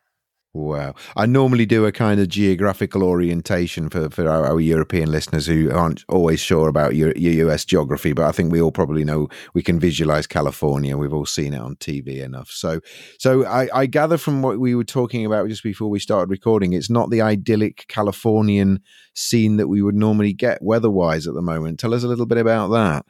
Wow. 0.55 0.95
I 1.17 1.27
normally 1.27 1.67
do 1.67 1.85
a 1.85 1.91
kind 1.91 2.21
of 2.21 2.29
geographical 2.29 3.03
orientation 3.03 3.91
for, 3.91 4.09
for 4.09 4.29
our, 4.29 4.47
our, 4.47 4.61
European 4.61 5.11
listeners 5.11 5.47
who 5.47 5.69
aren't 5.73 6.05
always 6.09 6.39
sure 6.39 6.69
about 6.69 6.95
your, 6.95 7.13
your, 7.17 7.49
US 7.49 7.65
geography, 7.65 8.13
but 8.13 8.25
I 8.25 8.31
think 8.31 8.53
we 8.53 8.61
all 8.61 8.71
probably 8.71 9.03
know 9.03 9.29
we 9.53 9.65
can 9.65 9.81
visualize 9.81 10.29
California. 10.29 10.97
We've 10.97 11.13
all 11.13 11.27
seen 11.27 11.55
it 11.55 11.61
on 11.61 11.75
TV 11.77 12.23
enough. 12.23 12.51
So, 12.53 12.81
so 13.19 13.45
I, 13.45 13.69
I 13.75 13.87
gather 13.87 14.17
from 14.17 14.43
what 14.43 14.61
we 14.61 14.77
were 14.77 14.85
talking 14.85 15.27
about 15.27 15.49
just 15.49 15.65
before 15.65 15.91
we 15.91 15.99
started 15.99 16.31
recording, 16.31 16.73
it's 16.73 16.89
not 16.89 17.11
the 17.11 17.21
idyllic 17.21 17.87
Californian 17.89 18.81
scene 19.13 19.57
that 19.57 19.67
we 19.67 19.83
would 19.83 19.97
normally 19.97 20.33
get 20.33 20.63
weather 20.63 20.91
wise 20.91 21.27
at 21.27 21.35
the 21.35 21.43
moment. 21.43 21.81
Tell 21.81 21.95
us 21.95 22.05
a 22.05 22.09
little 22.09 22.27
bit 22.27 22.39
about 22.39 22.69
that. 22.69 23.05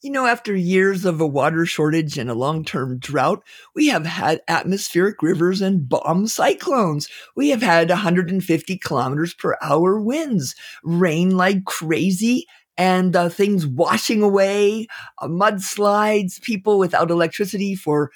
You 0.00 0.12
know, 0.12 0.26
after 0.26 0.54
years 0.54 1.04
of 1.04 1.20
a 1.20 1.26
water 1.26 1.66
shortage 1.66 2.18
and 2.18 2.30
a 2.30 2.34
long 2.34 2.64
term 2.64 2.98
drought, 2.98 3.42
we 3.74 3.88
have 3.88 4.06
had 4.06 4.40
atmospheric 4.46 5.22
rivers 5.22 5.60
and 5.60 5.88
bomb 5.88 6.28
cyclones. 6.28 7.08
We 7.34 7.48
have 7.48 7.62
had 7.62 7.88
150 7.88 8.78
kilometers 8.78 9.34
per 9.34 9.56
hour 9.60 10.00
winds, 10.00 10.54
rain 10.84 11.36
like 11.36 11.64
crazy, 11.64 12.46
and 12.76 13.16
uh, 13.16 13.28
things 13.28 13.66
washing 13.66 14.22
away, 14.22 14.86
uh, 15.20 15.26
mudslides, 15.26 16.40
people 16.42 16.78
without 16.78 17.10
electricity 17.10 17.74
for 17.74 18.12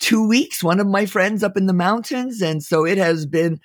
two 0.00 0.26
weeks. 0.26 0.64
One 0.64 0.80
of 0.80 0.88
my 0.88 1.06
friends 1.06 1.44
up 1.44 1.56
in 1.56 1.66
the 1.66 1.72
mountains. 1.72 2.42
And 2.42 2.62
so 2.62 2.84
it 2.84 2.98
has 2.98 3.26
been 3.26 3.60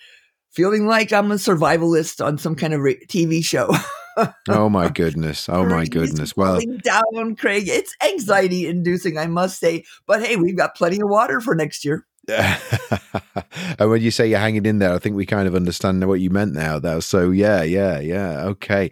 feeling 0.52 0.88
like 0.88 1.14
I'm 1.14 1.32
a 1.32 1.36
survivalist 1.36 2.24
on 2.26 2.38
some 2.38 2.56
kind 2.56 2.74
of 2.74 2.82
TV 2.82 3.44
show. 3.44 3.74
oh 4.50 4.70
my 4.70 4.90
goodness! 4.90 5.50
Oh 5.50 5.66
my 5.66 5.86
goodness! 5.86 6.36
Well, 6.36 6.60
down, 6.84 7.36
Craig. 7.36 7.68
It's 7.68 7.96
anxiety 8.04 8.68
inducing, 8.68 9.18
I 9.18 9.28
must 9.28 9.60
say. 9.60 9.84
But 10.06 10.24
hey, 10.24 10.36
we've 10.36 10.58
got 10.58 10.76
plenty 10.76 10.98
of 11.02 11.10
water 11.10 11.42
for 11.42 11.56
next 11.56 11.86
year. 11.86 12.06
and 12.28 13.90
when 13.90 14.02
you 14.02 14.10
say 14.10 14.28
you're 14.28 14.40
hanging 14.40 14.66
in 14.66 14.80
there, 14.80 14.94
I 14.94 14.98
think 14.98 15.16
we 15.16 15.28
kind 15.28 15.48
of 15.48 15.54
understand 15.54 16.08
what 16.08 16.20
you 16.20 16.32
meant 16.32 16.54
now, 16.54 16.80
though. 16.80 17.00
So 17.00 17.30
yeah, 17.30 17.62
yeah, 17.62 18.00
yeah. 18.00 18.46
Okay, 18.46 18.90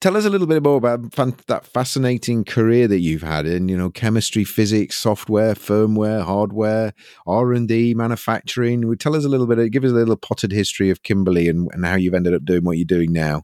tell 0.00 0.16
us 0.16 0.24
a 0.24 0.30
little 0.30 0.48
bit 0.48 0.64
more 0.64 0.78
about 0.78 1.14
fan- 1.14 1.36
that 1.46 1.64
fascinating 1.64 2.44
career 2.44 2.88
that 2.88 2.98
you've 2.98 3.22
had 3.22 3.46
in, 3.46 3.68
you 3.68 3.76
know, 3.76 3.90
chemistry, 3.90 4.42
physics, 4.42 4.96
software, 4.96 5.54
firmware, 5.54 6.24
hardware, 6.24 6.92
R 7.24 7.52
and 7.52 7.68
D, 7.68 7.94
manufacturing. 7.94 8.96
Tell 8.96 9.14
us 9.14 9.24
a 9.24 9.28
little 9.28 9.46
bit. 9.46 9.70
Give 9.70 9.84
us 9.84 9.92
a 9.92 9.94
little 9.94 10.16
potted 10.16 10.50
history 10.50 10.90
of 10.90 11.04
Kimberly 11.04 11.48
and, 11.48 11.68
and 11.72 11.86
how 11.86 11.94
you've 11.94 12.14
ended 12.14 12.34
up 12.34 12.44
doing 12.44 12.64
what 12.64 12.78
you're 12.78 12.84
doing 12.84 13.12
now. 13.12 13.42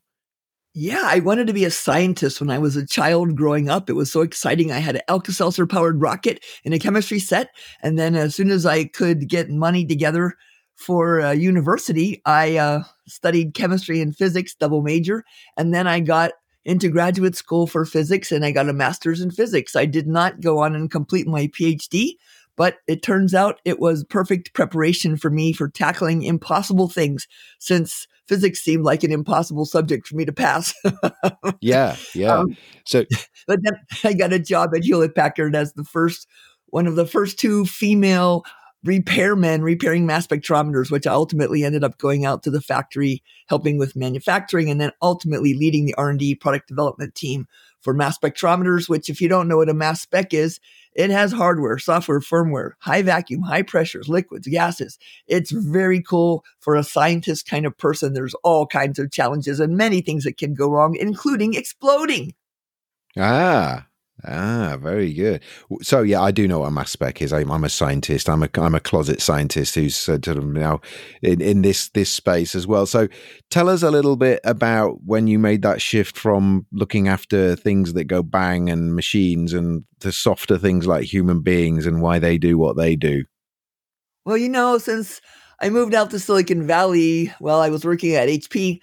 Yeah, 0.80 1.02
I 1.02 1.18
wanted 1.18 1.48
to 1.48 1.52
be 1.52 1.64
a 1.64 1.72
scientist 1.72 2.40
when 2.40 2.50
I 2.50 2.58
was 2.60 2.76
a 2.76 2.86
child 2.86 3.34
growing 3.34 3.68
up. 3.68 3.90
It 3.90 3.94
was 3.94 4.12
so 4.12 4.20
exciting. 4.20 4.70
I 4.70 4.78
had 4.78 4.94
an 4.94 5.02
Alka 5.08 5.32
Seltzer 5.32 5.66
powered 5.66 6.00
rocket 6.00 6.44
in 6.62 6.72
a 6.72 6.78
chemistry 6.78 7.18
set. 7.18 7.50
And 7.82 7.98
then 7.98 8.14
as 8.14 8.36
soon 8.36 8.48
as 8.48 8.64
I 8.64 8.84
could 8.84 9.28
get 9.28 9.50
money 9.50 9.84
together 9.84 10.34
for 10.76 11.20
uh, 11.20 11.32
university, 11.32 12.22
I 12.26 12.58
uh, 12.58 12.84
studied 13.08 13.54
chemistry 13.54 14.00
and 14.00 14.14
physics, 14.14 14.54
double 14.54 14.82
major. 14.82 15.24
And 15.56 15.74
then 15.74 15.88
I 15.88 15.98
got 15.98 16.30
into 16.64 16.90
graduate 16.90 17.34
school 17.34 17.66
for 17.66 17.84
physics 17.84 18.30
and 18.30 18.44
I 18.44 18.52
got 18.52 18.68
a 18.68 18.72
master's 18.72 19.20
in 19.20 19.32
physics. 19.32 19.74
I 19.74 19.84
did 19.84 20.06
not 20.06 20.40
go 20.40 20.60
on 20.60 20.76
and 20.76 20.88
complete 20.88 21.26
my 21.26 21.48
PhD, 21.48 22.12
but 22.54 22.76
it 22.86 23.02
turns 23.02 23.34
out 23.34 23.60
it 23.64 23.80
was 23.80 24.04
perfect 24.04 24.54
preparation 24.54 25.16
for 25.16 25.28
me 25.28 25.52
for 25.52 25.68
tackling 25.68 26.22
impossible 26.22 26.88
things 26.88 27.26
since 27.58 28.06
physics 28.28 28.60
seemed 28.60 28.84
like 28.84 29.02
an 29.02 29.10
impossible 29.10 29.64
subject 29.64 30.06
for 30.06 30.16
me 30.16 30.24
to 30.24 30.32
pass. 30.32 30.74
yeah, 31.60 31.96
yeah. 32.14 32.38
Um, 32.38 32.56
so, 32.84 33.04
but 33.46 33.60
then 33.62 33.74
I 34.04 34.12
got 34.12 34.32
a 34.32 34.38
job 34.38 34.70
at 34.74 34.84
Hewlett 34.84 35.14
Packard 35.14 35.56
as 35.56 35.72
the 35.72 35.84
first, 35.84 36.26
one 36.66 36.86
of 36.86 36.96
the 36.96 37.06
first 37.06 37.38
two 37.38 37.64
female 37.64 38.44
repairmen 38.86 39.62
repairing 39.62 40.06
mass 40.06 40.26
spectrometers, 40.26 40.90
which 40.90 41.06
I 41.06 41.12
ultimately 41.12 41.64
ended 41.64 41.82
up 41.82 41.98
going 41.98 42.24
out 42.24 42.42
to 42.44 42.50
the 42.50 42.60
factory, 42.60 43.22
helping 43.48 43.78
with 43.78 43.96
manufacturing, 43.96 44.70
and 44.70 44.80
then 44.80 44.92
ultimately 45.02 45.54
leading 45.54 45.86
the 45.86 45.94
R&D 45.94 46.36
product 46.36 46.68
development 46.68 47.14
team 47.14 47.46
for 47.80 47.94
mass 47.94 48.18
spectrometers, 48.18 48.88
which 48.88 49.08
if 49.08 49.20
you 49.20 49.28
don't 49.28 49.48
know 49.48 49.58
what 49.58 49.68
a 49.68 49.74
mass 49.74 50.02
spec 50.02 50.32
is, 50.34 50.60
it 50.94 51.10
has 51.10 51.32
hardware, 51.32 51.78
software, 51.78 52.20
firmware, 52.20 52.72
high 52.80 53.02
vacuum, 53.02 53.42
high 53.42 53.62
pressures, 53.62 54.08
liquids, 54.08 54.48
gases. 54.48 54.98
It's 55.26 55.50
very 55.50 56.02
cool 56.02 56.44
for 56.60 56.74
a 56.74 56.82
scientist 56.82 57.48
kind 57.48 57.66
of 57.66 57.76
person. 57.76 58.14
There's 58.14 58.34
all 58.42 58.66
kinds 58.66 58.98
of 58.98 59.12
challenges 59.12 59.60
and 59.60 59.76
many 59.76 60.00
things 60.00 60.24
that 60.24 60.38
can 60.38 60.54
go 60.54 60.70
wrong, 60.70 60.96
including 60.96 61.54
exploding. 61.54 62.34
Ah, 63.16 63.87
Ah, 64.24 64.76
very 64.80 65.12
good. 65.12 65.42
So 65.80 66.02
yeah, 66.02 66.20
I 66.20 66.32
do 66.32 66.48
know 66.48 66.60
what 66.60 66.68
a 66.68 66.70
mass 66.72 66.90
spec 66.90 67.22
is. 67.22 67.32
I'm, 67.32 67.52
I'm 67.52 67.62
a 67.62 67.68
scientist. 67.68 68.28
I'm 68.28 68.42
a 68.42 68.48
I'm 68.56 68.74
a 68.74 68.80
closet 68.80 69.22
scientist 69.22 69.76
who's 69.76 70.08
uh, 70.08 70.18
sort 70.22 70.38
of 70.38 70.44
now 70.44 70.80
in, 71.22 71.40
in 71.40 71.62
this 71.62 71.90
this 71.90 72.10
space 72.10 72.56
as 72.56 72.66
well. 72.66 72.84
So 72.84 73.06
tell 73.48 73.68
us 73.68 73.82
a 73.82 73.92
little 73.92 74.16
bit 74.16 74.40
about 74.42 75.04
when 75.04 75.28
you 75.28 75.38
made 75.38 75.62
that 75.62 75.80
shift 75.80 76.18
from 76.18 76.66
looking 76.72 77.06
after 77.06 77.54
things 77.54 77.92
that 77.92 78.04
go 78.04 78.24
bang 78.24 78.68
and 78.68 78.96
machines 78.96 79.52
and 79.52 79.84
to 80.00 80.10
softer 80.10 80.58
things 80.58 80.86
like 80.86 81.04
human 81.04 81.40
beings 81.40 81.86
and 81.86 82.02
why 82.02 82.18
they 82.18 82.38
do 82.38 82.58
what 82.58 82.76
they 82.76 82.96
do. 82.96 83.24
Well, 84.24 84.36
you 84.36 84.48
know, 84.48 84.78
since 84.78 85.20
I 85.60 85.70
moved 85.70 85.94
out 85.94 86.10
to 86.10 86.18
Silicon 86.18 86.66
Valley 86.66 87.32
while 87.38 87.60
I 87.60 87.70
was 87.70 87.84
working 87.84 88.14
at 88.16 88.28
HP, 88.28 88.80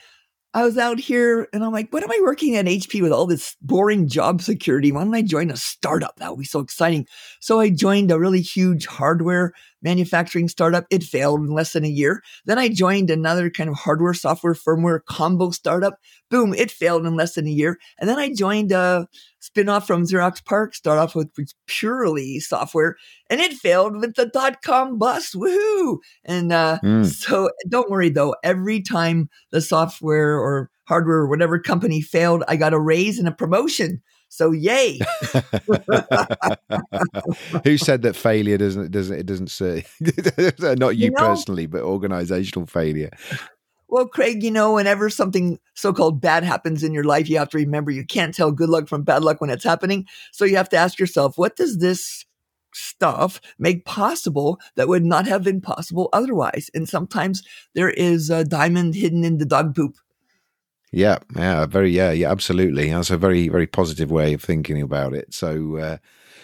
I 0.56 0.64
was 0.64 0.78
out 0.78 1.00
here 1.00 1.50
and 1.52 1.66
I'm 1.66 1.74
like, 1.74 1.92
what 1.92 2.02
am 2.02 2.10
I 2.10 2.20
working 2.24 2.56
at 2.56 2.66
HP 2.66 3.02
with 3.02 3.12
all 3.12 3.26
this 3.26 3.58
boring 3.62 4.08
job 4.08 4.42
security? 4.42 4.90
Why 4.90 5.04
don't 5.04 5.14
I 5.14 5.22
join 5.22 5.52
a 5.52 5.58
startup? 5.58 6.16
That 6.16 6.32
would 6.32 6.40
be 6.40 6.46
so 6.46 6.62
exciting. 6.62 7.08
So 7.42 7.60
I 7.60 7.70
joined 7.70 8.10
a 8.10 8.18
really 8.18 8.40
huge 8.40 8.86
hardware 8.86 9.52
manufacturing 9.86 10.50
startup. 10.50 10.86
It 10.90 11.04
failed 11.04 11.40
in 11.40 11.54
less 11.54 11.72
than 11.72 11.86
a 11.86 11.88
year. 11.88 12.22
Then 12.46 12.60
I 12.60 12.68
joined 12.68 13.10
another 13.10 13.50
kind 13.50 13.70
of 13.70 13.78
hardware, 13.78 14.14
software, 14.14 14.56
firmware 14.56 15.00
combo 15.08 15.52
startup. 15.52 15.98
Boom, 16.30 16.54
it 16.54 16.72
failed 16.72 17.06
in 17.06 17.16
less 17.16 17.36
than 17.36 17.48
a 17.48 17.52
year. 17.52 17.78
And 18.00 18.10
then 18.10 18.20
I 18.20 18.34
joined 18.34 18.74
a 18.74 19.08
spinoff 19.40 19.86
from 19.86 20.04
Xerox 20.04 20.44
PARC, 20.44 20.74
start 20.74 20.98
off 20.98 21.16
with 21.16 21.30
purely 21.68 22.40
software, 22.40 22.98
and 23.30 23.40
it 23.40 23.54
failed 23.54 23.96
with 23.96 24.16
the 24.16 24.26
dot 24.26 24.64
com 24.64 24.98
bust. 24.98 25.36
Woohoo! 25.36 26.00
And 26.26 26.52
uh, 26.52 26.80
mm. 26.84 27.06
so 27.06 27.50
don't 27.70 27.92
worry 27.92 28.10
though, 28.10 28.36
every 28.44 28.82
time 28.82 29.30
the 29.52 29.62
software 29.62 30.36
or 30.36 30.72
hardware 30.88 31.18
or 31.18 31.30
whatever 31.30 31.60
company 31.60 32.02
failed, 32.02 32.44
I 32.48 32.56
got 32.56 32.74
a 32.74 32.80
raise 32.80 33.20
and 33.20 33.28
a 33.28 33.32
promotion. 33.32 34.02
So 34.36 34.52
yay! 34.52 35.00
Who 37.64 37.78
said 37.78 38.02
that 38.02 38.18
failure 38.18 38.58
doesn't 38.58 38.92
doesn't 38.92 39.18
it 39.18 39.26
doesn't 39.26 39.50
say 39.50 39.86
not 40.60 40.98
you, 40.98 41.06
you 41.06 41.12
know, 41.12 41.18
personally, 41.18 41.68
but 41.68 41.84
organizational 41.84 42.68
failure? 42.68 43.12
Well, 43.88 44.10
Craig, 44.10 44.44
you 44.44 44.52
know, 44.52 44.74
whenever 44.74 45.10
something 45.10 45.58
so 45.74 45.94
called 45.94 46.20
bad 46.20 46.44
happens 46.44 46.84
in 46.84 46.94
your 46.94 47.06
life, 47.06 47.30
you 47.30 47.38
have 47.38 47.48
to 47.52 47.58
remember 47.58 47.92
you 47.92 48.04
can't 48.04 48.36
tell 48.36 48.52
good 48.52 48.68
luck 48.68 48.90
from 48.90 49.04
bad 49.04 49.24
luck 49.24 49.40
when 49.40 49.50
it's 49.50 49.64
happening. 49.64 50.06
So 50.34 50.44
you 50.44 50.58
have 50.58 50.68
to 50.70 50.78
ask 50.78 51.00
yourself, 51.00 51.38
what 51.38 51.56
does 51.56 51.78
this 51.78 52.26
stuff 52.74 53.40
make 53.58 53.86
possible 53.86 54.60
that 54.76 54.90
would 54.90 55.06
not 55.06 55.28
have 55.28 55.44
been 55.44 55.62
possible 55.62 56.10
otherwise? 56.12 56.70
And 56.74 56.90
sometimes 56.90 57.42
there 57.74 57.90
is 57.90 58.30
a 58.30 58.44
diamond 58.44 58.96
hidden 58.96 59.24
in 59.24 59.38
the 59.38 59.46
dog 59.46 59.74
poop. 59.74 59.96
Yeah, 60.96 61.18
yeah, 61.36 61.66
very, 61.66 61.92
yeah, 61.92 62.12
yeah, 62.12 62.32
absolutely. 62.32 62.90
That's 62.90 63.10
a 63.10 63.18
very, 63.18 63.50
very 63.50 63.68
positive 63.68 64.10
way 64.12 64.34
of 64.34 64.42
thinking 64.42 64.82
about 64.82 65.14
it. 65.14 65.34
So, 65.34 65.76
uh, 65.76 65.98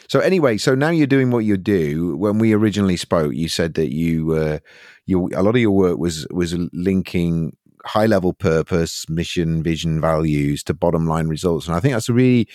so 0.09 0.19
anyway, 0.19 0.57
so 0.57 0.75
now 0.75 0.89
you're 0.89 1.07
doing 1.07 1.31
what 1.31 1.45
you 1.45 1.55
do. 1.55 2.17
When 2.17 2.37
we 2.37 2.51
originally 2.51 2.97
spoke, 2.97 3.33
you 3.33 3.47
said 3.47 3.75
that 3.75 3.93
you, 3.93 4.33
uh, 4.33 4.59
you, 5.05 5.29
a 5.33 5.41
lot 5.41 5.55
of 5.55 5.61
your 5.61 5.71
work 5.71 5.99
was 5.99 6.27
was 6.31 6.53
linking 6.73 7.55
high 7.85 8.07
level 8.07 8.33
purpose, 8.33 9.07
mission, 9.09 9.63
vision, 9.63 10.01
values 10.01 10.63
to 10.65 10.73
bottom 10.73 11.07
line 11.07 11.29
results, 11.29 11.67
and 11.67 11.75
I 11.77 11.79
think 11.79 11.93
that's 11.93 12.09
a 12.09 12.13
really 12.13 12.45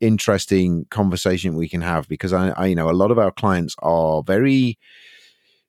interesting 0.00 0.86
conversation 0.90 1.54
we 1.54 1.68
can 1.68 1.82
have 1.82 2.08
because 2.08 2.32
I, 2.32 2.48
I 2.50 2.66
you 2.66 2.74
know, 2.74 2.90
a 2.90 3.00
lot 3.00 3.12
of 3.12 3.18
our 3.20 3.30
clients 3.30 3.76
are 3.78 4.24
very 4.24 4.76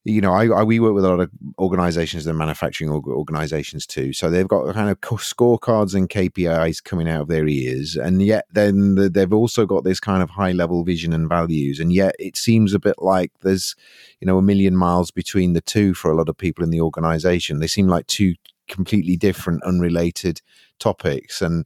you 0.05 0.21
know, 0.21 0.33
I, 0.33 0.45
I, 0.45 0.63
we 0.63 0.79
work 0.79 0.93
with 0.93 1.03
a 1.03 1.09
lot 1.09 1.19
of 1.19 1.31
organizations 1.57 2.27
and 2.27 2.37
manufacturing 2.37 2.91
organizations 2.91 3.87
too. 3.87 4.13
So 4.13 4.29
they've 4.29 4.47
got 4.47 4.71
kind 4.75 4.91
of 4.91 5.01
scorecards 5.01 5.95
and 5.95 6.07
KPIs 6.07 6.83
coming 6.83 7.09
out 7.09 7.23
of 7.23 7.27
their 7.27 7.47
ears, 7.47 7.95
and 7.95 8.21
yet 8.21 8.45
then 8.51 8.95
they've 8.95 9.33
also 9.33 9.65
got 9.65 9.83
this 9.83 9.99
kind 9.99 10.21
of 10.21 10.29
high 10.29 10.51
level 10.51 10.83
vision 10.83 11.11
and 11.11 11.27
values. 11.27 11.79
And 11.79 11.91
yet 11.91 12.15
it 12.19 12.37
seems 12.37 12.75
a 12.75 12.79
bit 12.79 12.97
like 12.99 13.31
there's, 13.41 13.75
you 14.19 14.27
know, 14.27 14.37
a 14.37 14.43
million 14.43 14.75
miles 14.75 15.09
between 15.09 15.53
the 15.53 15.61
two 15.61 15.95
for 15.95 16.11
a 16.11 16.15
lot 16.15 16.29
of 16.29 16.37
people 16.37 16.63
in 16.63 16.69
the 16.69 16.81
organization. 16.81 17.59
They 17.59 17.67
seem 17.67 17.87
like 17.87 18.05
two 18.05 18.35
completely 18.67 19.17
different, 19.17 19.63
unrelated 19.63 20.39
topics, 20.77 21.41
and 21.41 21.65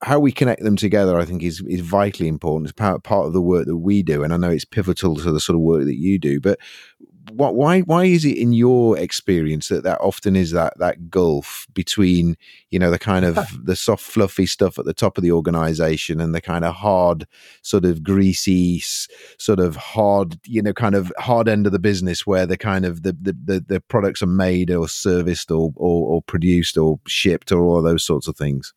how 0.00 0.18
we 0.18 0.32
connect 0.32 0.62
them 0.62 0.76
together, 0.76 1.18
I 1.18 1.26
think, 1.26 1.42
is 1.42 1.62
is 1.68 1.80
vitally 1.80 2.28
important. 2.28 2.70
It's 2.70 2.78
part 2.78 3.02
part 3.02 3.26
of 3.26 3.34
the 3.34 3.42
work 3.42 3.66
that 3.66 3.76
we 3.76 4.02
do, 4.02 4.22
and 4.22 4.32
I 4.32 4.38
know 4.38 4.50
it's 4.50 4.64
pivotal 4.64 5.16
to 5.16 5.32
the 5.32 5.40
sort 5.40 5.56
of 5.56 5.60
work 5.60 5.84
that 5.84 5.98
you 5.98 6.18
do. 6.18 6.40
But 6.40 6.58
why 7.36 7.80
why 7.80 8.04
is 8.04 8.24
it 8.24 8.36
in 8.36 8.52
your 8.52 8.98
experience 8.98 9.68
that 9.68 9.82
that 9.82 10.00
often 10.00 10.36
is 10.36 10.52
that 10.52 10.76
that 10.78 11.10
gulf 11.10 11.66
between 11.74 12.36
you 12.70 12.78
know 12.78 12.90
the 12.90 12.98
kind 12.98 13.24
of 13.24 13.38
the 13.64 13.76
soft 13.76 14.02
fluffy 14.02 14.46
stuff 14.46 14.78
at 14.78 14.84
the 14.84 14.94
top 14.94 15.18
of 15.18 15.22
the 15.22 15.32
organization 15.32 16.20
and 16.20 16.34
the 16.34 16.40
kind 16.40 16.64
of 16.64 16.74
hard 16.74 17.26
sort 17.62 17.84
of 17.84 18.02
greasy 18.02 18.82
sort 19.38 19.60
of 19.60 19.76
hard 19.76 20.38
you 20.46 20.62
know 20.62 20.72
kind 20.72 20.94
of 20.94 21.12
hard 21.18 21.48
end 21.48 21.66
of 21.66 21.72
the 21.72 21.78
business 21.78 22.26
where 22.26 22.46
the 22.46 22.58
kind 22.58 22.84
of 22.84 23.02
the 23.02 23.12
the, 23.20 23.36
the, 23.44 23.60
the 23.60 23.80
products 23.80 24.22
are 24.22 24.26
made 24.26 24.70
or 24.70 24.88
serviced 24.88 25.50
or, 25.50 25.72
or 25.76 26.14
or 26.14 26.22
produced 26.22 26.76
or 26.76 26.98
shipped 27.06 27.50
or 27.52 27.64
all 27.64 27.82
those 27.82 28.04
sorts 28.04 28.28
of 28.28 28.36
things 28.36 28.72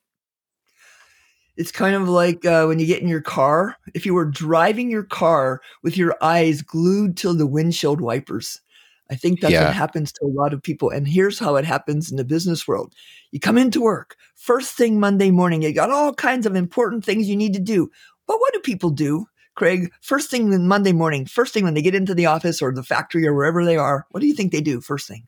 it's 1.58 1.72
kind 1.72 1.96
of 1.96 2.08
like 2.08 2.46
uh, 2.46 2.66
when 2.66 2.80
you 2.80 2.86
get 2.86 3.02
in 3.02 3.08
your 3.08 3.22
car. 3.22 3.76
If 3.94 4.06
you 4.06 4.14
were 4.14 4.26
driving 4.26 4.90
your 4.90 5.04
car 5.04 5.62
with 5.84 5.98
your 5.98 6.16
eyes 6.22 6.62
glued 6.62 7.18
to 7.18 7.34
the 7.34 7.48
windshield 7.48 8.00
wipers, 8.00 8.62
I 9.10 9.16
think 9.16 9.40
that's 9.40 9.54
yeah. 9.54 9.66
what 9.66 9.74
happens 9.74 10.12
to 10.14 10.26
a 10.26 10.28
lot 10.28 10.54
of 10.54 10.62
people. 10.62 10.90
And 10.90 11.08
here's 11.08 11.40
how 11.40 11.56
it 11.56 11.66
happens 11.66 12.12
in 12.12 12.18
the 12.18 12.26
business 12.26 12.68
world 12.68 12.94
you 13.32 13.40
come 13.40 13.58
into 13.58 13.82
work, 13.82 14.16
first 14.36 14.76
thing 14.76 15.00
Monday 15.00 15.32
morning, 15.32 15.64
you 15.64 15.74
got 15.74 15.90
all 15.90 16.14
kinds 16.14 16.46
of 16.46 16.56
important 16.56 17.04
things 17.04 17.28
you 17.28 17.36
need 17.36 17.54
to 17.54 17.60
do. 17.60 17.90
But 18.28 18.40
what 18.40 18.54
do 18.54 18.60
people 18.60 18.90
do? 18.90 19.26
Craig, 19.56 19.92
first 20.02 20.30
thing 20.30 20.68
Monday 20.68 20.94
morning, 20.94 21.26
first 21.26 21.54
thing 21.54 21.64
when 21.64 21.74
they 21.74 21.82
get 21.82 21.96
into 21.96 22.14
the 22.14 22.28
office 22.28 22.62
or 22.62 22.72
the 22.72 22.84
factory 22.84 23.26
or 23.26 23.34
wherever 23.34 23.66
they 23.66 23.76
are, 23.76 24.06
what 24.12 24.20
do 24.20 24.28
you 24.28 24.36
think 24.36 24.52
they 24.52 24.62
do 24.62 24.82
first 24.82 25.08
thing? 25.08 25.28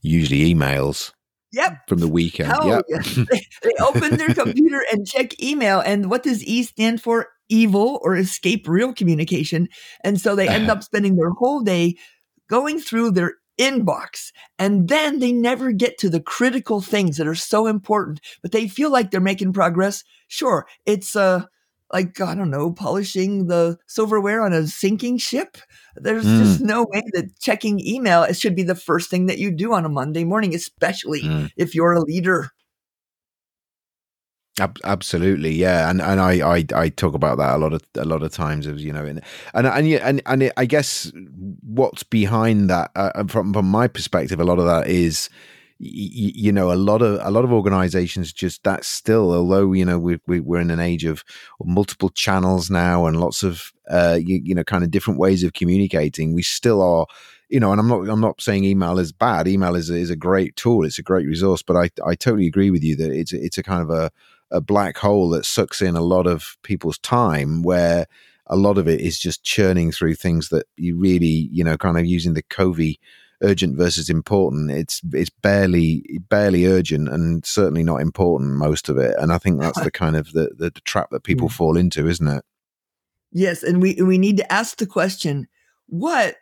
Usually 0.00 0.54
emails. 0.54 1.12
Yep. 1.56 1.88
From 1.88 2.00
the 2.00 2.08
weekend. 2.08 2.52
Yep. 2.62 2.84
they, 3.14 3.40
they 3.62 3.72
open 3.80 4.16
their 4.16 4.34
computer 4.34 4.84
and 4.92 5.06
check 5.06 5.42
email. 5.42 5.80
And 5.80 6.10
what 6.10 6.22
does 6.22 6.44
E 6.44 6.62
stand 6.62 7.00
for? 7.00 7.28
Evil 7.48 7.98
or 8.02 8.14
escape 8.14 8.68
real 8.68 8.92
communication. 8.92 9.68
And 10.04 10.20
so 10.20 10.36
they 10.36 10.48
end 10.48 10.70
up 10.70 10.82
spending 10.82 11.16
their 11.16 11.30
whole 11.30 11.62
day 11.62 11.96
going 12.50 12.78
through 12.78 13.12
their 13.12 13.34
inbox 13.58 14.32
and 14.58 14.86
then 14.88 15.18
they 15.18 15.32
never 15.32 15.72
get 15.72 15.96
to 15.96 16.10
the 16.10 16.20
critical 16.20 16.82
things 16.82 17.16
that 17.16 17.26
are 17.26 17.34
so 17.34 17.66
important 17.66 18.20
but 18.42 18.52
they 18.52 18.68
feel 18.68 18.90
like 18.90 19.10
they're 19.10 19.18
making 19.18 19.50
progress 19.50 20.04
sure 20.28 20.66
it's 20.84 21.16
uh 21.16 21.42
like 21.92 22.20
I 22.20 22.34
don't 22.34 22.50
know, 22.50 22.72
polishing 22.72 23.46
the 23.46 23.78
silverware 23.86 24.42
on 24.42 24.52
a 24.52 24.66
sinking 24.66 25.18
ship. 25.18 25.56
There's 25.96 26.26
mm. 26.26 26.38
just 26.38 26.60
no 26.60 26.86
way 26.88 27.02
that 27.12 27.38
checking 27.40 27.80
email 27.80 28.22
it 28.22 28.36
should 28.36 28.56
be 28.56 28.62
the 28.62 28.74
first 28.74 29.10
thing 29.10 29.26
that 29.26 29.38
you 29.38 29.50
do 29.50 29.72
on 29.72 29.84
a 29.84 29.88
Monday 29.88 30.24
morning, 30.24 30.54
especially 30.54 31.22
mm. 31.22 31.50
if 31.56 31.74
you're 31.74 31.92
a 31.92 32.00
leader. 32.00 32.50
Absolutely, 34.84 35.52
yeah, 35.52 35.90
and 35.90 36.00
and 36.00 36.18
I, 36.18 36.56
I 36.56 36.64
I 36.74 36.88
talk 36.88 37.12
about 37.12 37.36
that 37.36 37.56
a 37.56 37.58
lot 37.58 37.74
of 37.74 37.82
a 37.94 38.06
lot 38.06 38.22
of 38.22 38.32
times 38.32 38.66
as 38.66 38.82
you 38.82 38.90
know, 38.90 39.04
and 39.04 39.20
and 39.52 39.66
and 39.66 39.86
and, 39.86 40.22
and 40.24 40.42
it, 40.44 40.52
I 40.56 40.64
guess 40.64 41.12
what's 41.62 42.04
behind 42.04 42.70
that, 42.70 42.90
uh, 42.96 43.24
from 43.24 43.52
from 43.52 43.66
my 43.66 43.86
perspective, 43.86 44.40
a 44.40 44.44
lot 44.44 44.58
of 44.58 44.64
that 44.64 44.88
is 44.88 45.28
you 45.78 46.52
know 46.52 46.72
a 46.72 46.74
lot 46.74 47.02
of 47.02 47.20
a 47.22 47.30
lot 47.30 47.44
of 47.44 47.52
organizations 47.52 48.32
just 48.32 48.62
that 48.64 48.84
still 48.84 49.32
although 49.32 49.72
you 49.72 49.84
know 49.84 49.98
we, 49.98 50.18
we 50.26 50.40
we're 50.40 50.60
in 50.60 50.70
an 50.70 50.80
age 50.80 51.04
of 51.04 51.22
multiple 51.62 52.08
channels 52.08 52.70
now 52.70 53.06
and 53.06 53.20
lots 53.20 53.42
of 53.42 53.72
uh 53.90 54.18
you, 54.18 54.40
you 54.42 54.54
know 54.54 54.64
kind 54.64 54.84
of 54.84 54.90
different 54.90 55.20
ways 55.20 55.44
of 55.44 55.52
communicating 55.52 56.34
we 56.34 56.42
still 56.42 56.80
are 56.80 57.06
you 57.50 57.60
know 57.60 57.72
and 57.72 57.80
i'm 57.80 57.88
not 57.88 58.08
i'm 58.08 58.20
not 58.20 58.40
saying 58.40 58.64
email 58.64 58.98
is 58.98 59.12
bad 59.12 59.46
email 59.46 59.74
is 59.74 59.90
is 59.90 60.08
a 60.08 60.16
great 60.16 60.56
tool 60.56 60.82
it's 60.82 60.98
a 60.98 61.02
great 61.02 61.26
resource 61.26 61.62
but 61.62 61.76
i 61.76 61.90
i 62.06 62.14
totally 62.14 62.46
agree 62.46 62.70
with 62.70 62.82
you 62.82 62.96
that 62.96 63.12
it's 63.12 63.34
it's 63.34 63.58
a 63.58 63.62
kind 63.62 63.82
of 63.82 63.90
a 63.90 64.10
a 64.50 64.60
black 64.60 64.96
hole 64.96 65.28
that 65.30 65.44
sucks 65.44 65.82
in 65.82 65.96
a 65.96 66.00
lot 66.00 66.26
of 66.26 66.56
people's 66.62 66.98
time 66.98 67.62
where 67.62 68.06
a 68.46 68.56
lot 68.56 68.78
of 68.78 68.86
it 68.88 69.00
is 69.00 69.18
just 69.18 69.42
churning 69.42 69.90
through 69.90 70.14
things 70.14 70.50
that 70.50 70.66
you 70.76 70.96
really, 70.96 71.48
you 71.50 71.64
know, 71.64 71.76
kind 71.76 71.98
of 71.98 72.06
using 72.06 72.34
the 72.34 72.42
Covey 72.42 73.00
urgent 73.42 73.76
versus 73.76 74.08
important. 74.10 74.70
It's 74.70 75.00
it's 75.12 75.30
barely 75.30 76.04
barely 76.28 76.66
urgent 76.66 77.08
and 77.08 77.44
certainly 77.44 77.84
not 77.84 78.00
important 78.00 78.52
most 78.56 78.88
of 78.88 78.98
it. 78.98 79.16
And 79.18 79.32
I 79.32 79.38
think 79.38 79.60
that's 79.60 79.80
the 79.80 79.90
kind 79.90 80.16
of 80.16 80.32
the 80.32 80.50
the, 80.56 80.70
the 80.70 80.80
trap 80.82 81.10
that 81.10 81.24
people 81.24 81.48
Hmm. 81.48 81.54
fall 81.54 81.76
into, 81.76 82.08
isn't 82.08 82.28
it? 82.28 82.44
Yes, 83.32 83.62
and 83.62 83.82
we 83.82 83.94
we 84.00 84.18
need 84.18 84.36
to 84.38 84.52
ask 84.52 84.78
the 84.78 84.86
question: 84.86 85.46
What 85.86 86.36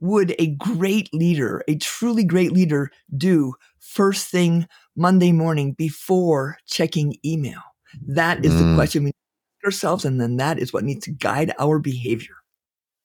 would 0.00 0.34
a 0.38 0.48
great 0.56 1.12
leader, 1.12 1.62
a 1.68 1.76
truly 1.76 2.24
great 2.24 2.52
leader, 2.52 2.90
do 3.16 3.54
first 3.80 4.28
thing 4.28 4.66
Monday 4.96 5.32
morning 5.32 5.72
before 5.72 6.58
checking 6.66 7.16
email? 7.24 7.60
That 8.06 8.44
is 8.44 8.56
the 8.56 8.64
Mm. 8.64 8.74
question 8.74 9.04
we 9.04 9.10
ask 9.10 9.64
ourselves, 9.66 10.04
and 10.04 10.20
then 10.20 10.36
that 10.36 10.58
is 10.58 10.72
what 10.72 10.84
needs 10.84 11.04
to 11.06 11.10
guide 11.12 11.52
our 11.58 11.78
behavior. 11.78 12.36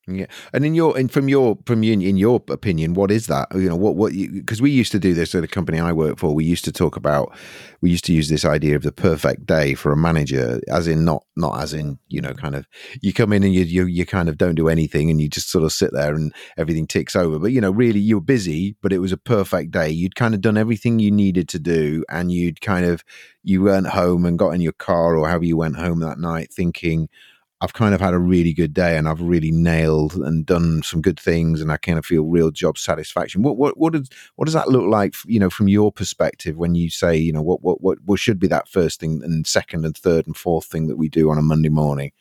Yeah, 0.06 0.26
and 0.52 0.66
in 0.66 0.74
your 0.76 0.98
and 0.98 1.10
from 1.10 1.30
your 1.30 1.58
from 1.66 1.82
you, 1.82 1.94
in 1.94 2.18
your 2.18 2.44
opinion, 2.50 2.94
what 2.94 3.10
is 3.10 3.28
that? 3.28 3.48
You 3.56 3.70
know, 3.70 3.78
what 3.78 3.96
what 3.96 4.12
because 4.12 4.62
we 4.62 4.70
used 4.70 4.92
to 4.92 5.00
do 5.00 5.14
this 5.14 5.34
at 5.34 5.46
a 5.46 5.48
company 5.48 5.80
I 5.80 5.94
work 5.94 6.20
for. 6.20 6.36
We 6.36 6.44
used 6.44 6.66
to 6.66 6.74
talk 6.74 6.98
about 6.98 7.34
we 7.80 7.90
used 7.90 8.04
to 8.06 8.14
use 8.14 8.28
this 8.28 8.44
idea 8.44 8.76
of 8.76 8.84
the 8.84 8.92
perfect 8.92 9.46
day 9.46 9.76
for 9.76 9.94
a 9.94 9.98
manager, 9.98 10.60
as 10.68 10.88
in 10.88 11.06
not 11.06 11.24
not 11.38 11.62
as 11.62 11.74
in 11.74 12.00
you 12.10 12.20
know 12.20 12.34
kind 12.34 12.54
of 12.54 12.68
you 13.02 13.14
come 13.14 13.32
in 13.32 13.44
and 13.44 13.54
you 13.54 13.64
you 13.64 13.86
you 13.86 14.06
kind 14.06 14.28
of 14.28 14.38
don't 14.38 14.56
do 14.56 14.68
anything 14.68 15.10
and 15.10 15.22
you 15.22 15.30
just 15.30 15.50
sort 15.50 15.64
of 15.64 15.72
sit 15.72 15.94
there 15.94 16.14
and 16.14 16.34
everything 16.58 16.86
ticks 16.86 17.16
over. 17.16 17.40
But 17.40 17.54
you 17.54 17.62
know, 17.62 17.72
really 17.72 18.02
you 18.02 18.18
were 18.18 18.22
busy, 18.22 18.76
but 18.82 18.92
it 18.92 19.00
was 19.00 19.14
a 19.14 19.18
perfect 19.18 19.72
day. 19.72 19.90
You'd 19.90 20.16
kind 20.16 20.34
of 20.36 20.42
done 20.42 20.58
everything 20.58 21.00
you 21.00 21.12
needed 21.12 21.48
to 21.48 21.60
do, 21.60 22.04
and 22.10 22.30
you'd 22.30 22.60
kind 22.60 22.86
of 22.86 23.06
you 23.42 23.62
went 23.62 23.88
home 23.88 24.26
and 24.26 24.38
got 24.38 24.50
in 24.50 24.60
your 24.60 24.74
car 24.74 25.16
or 25.16 25.30
however 25.30 25.46
you 25.46 25.56
went 25.56 25.78
home 25.78 26.02
that 26.02 26.20
night, 26.20 26.52
thinking. 26.54 27.08
I've 27.64 27.72
kind 27.72 27.96
of 27.96 28.02
had 28.02 28.14
a 28.14 28.20
really 28.20 28.52
good 28.52 28.74
day 28.74 28.98
and 28.98 29.08
I've 29.08 29.22
really 29.22 29.52
nailed 29.52 30.16
and 30.16 30.46
done 30.46 30.84
some 30.84 31.02
good 31.02 31.18
things 31.18 31.62
and 31.62 31.72
I 31.72 31.78
kind 31.78 31.98
of 31.98 32.06
feel 32.06 32.26
real 32.26 32.52
job 32.52 32.78
satisfaction. 32.78 33.42
What 33.42 33.56
what 33.56 33.78
what 33.78 33.94
does 33.94 34.10
what 34.36 34.46
does 34.46 34.54
that 34.54 34.68
look 34.68 34.84
like, 34.84 35.16
you 35.26 35.40
know, 35.40 35.50
from 35.50 35.70
your 35.70 35.90
perspective 35.90 36.58
when 36.58 36.76
you 36.76 36.90
say, 36.90 37.16
you 37.16 37.32
know, 37.32 37.42
what 37.42 37.64
what 37.64 37.80
what, 37.80 38.00
what 38.04 38.20
should 38.20 38.38
be 38.38 38.48
that 38.48 38.68
first 38.68 39.00
thing 39.00 39.22
and 39.24 39.48
second 39.48 39.86
and 39.86 39.96
third 39.96 40.28
and 40.28 40.36
fourth 40.36 40.66
thing 40.66 40.88
that 40.88 40.98
we 40.98 41.08
do 41.08 41.32
on 41.32 41.38
a 41.38 41.42
Monday 41.42 41.70
morning? 41.70 42.12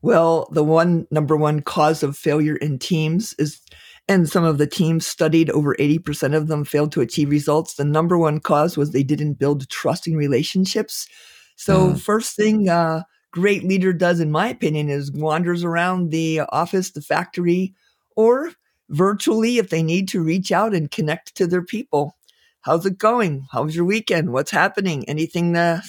Well, 0.00 0.48
the 0.52 0.62
one 0.62 1.08
number 1.10 1.36
one 1.36 1.62
cause 1.62 2.04
of 2.04 2.16
failure 2.16 2.54
in 2.56 2.78
teams 2.78 3.34
is, 3.38 3.60
and 4.06 4.28
some 4.28 4.44
of 4.44 4.58
the 4.58 4.66
teams 4.68 5.06
studied, 5.08 5.50
over 5.50 5.74
80% 5.74 6.36
of 6.36 6.46
them 6.46 6.64
failed 6.64 6.92
to 6.92 7.00
achieve 7.00 7.30
results. 7.30 7.74
The 7.74 7.84
number 7.84 8.16
one 8.16 8.38
cause 8.38 8.76
was 8.76 8.92
they 8.92 9.02
didn't 9.02 9.40
build 9.40 9.68
trusting 9.70 10.14
relationships. 10.14 11.08
So, 11.56 11.94
Mm. 11.94 12.00
first 12.00 12.36
thing 12.36 12.68
a 12.68 13.06
great 13.34 13.64
leader 13.64 13.92
does, 13.92 14.20
in 14.20 14.30
my 14.30 14.48
opinion, 14.48 14.88
is 14.88 15.10
wanders 15.10 15.64
around 15.64 16.12
the 16.12 16.42
office, 16.50 16.92
the 16.92 17.02
factory, 17.02 17.74
or 18.14 18.52
virtually 18.90 19.58
if 19.58 19.70
they 19.70 19.82
need 19.82 20.06
to 20.06 20.22
reach 20.22 20.52
out 20.52 20.72
and 20.72 20.92
connect 20.92 21.34
to 21.34 21.48
their 21.48 21.64
people. 21.64 22.16
How's 22.60 22.86
it 22.86 22.96
going? 22.96 23.48
How's 23.50 23.74
your 23.74 23.86
weekend? 23.86 24.32
What's 24.32 24.52
happening? 24.52 25.04
Anything 25.08 25.52
that 25.52 25.82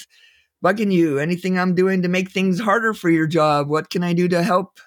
bugging 0.63 0.91
you? 0.91 1.19
Anything 1.19 1.59
I'm 1.59 1.75
doing 1.75 2.01
to 2.01 2.07
make 2.07 2.31
things 2.31 2.59
harder 2.59 2.95
for 2.95 3.11
your 3.11 3.27
job? 3.27 3.69
What 3.69 3.91
can 3.91 4.01
I 4.01 4.13
do 4.13 4.27
to 4.29 4.41
help? 4.41 4.79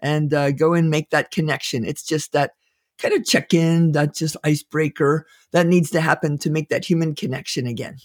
And 0.00 0.34
uh, 0.34 0.50
go 0.50 0.74
and 0.74 0.90
make 0.90 1.10
that 1.10 1.30
connection. 1.30 1.84
It's 1.84 2.02
just 2.02 2.32
that 2.32 2.50
kind 2.98 3.14
of 3.14 3.24
check 3.24 3.54
in, 3.54 3.92
that 3.92 4.16
just 4.16 4.36
icebreaker 4.42 5.24
that 5.52 5.68
needs 5.68 5.90
to 5.90 6.00
happen 6.00 6.36
to 6.38 6.50
make 6.50 6.68
that 6.70 6.84
human 6.84 7.14
connection 7.14 7.68
again. 7.68 7.98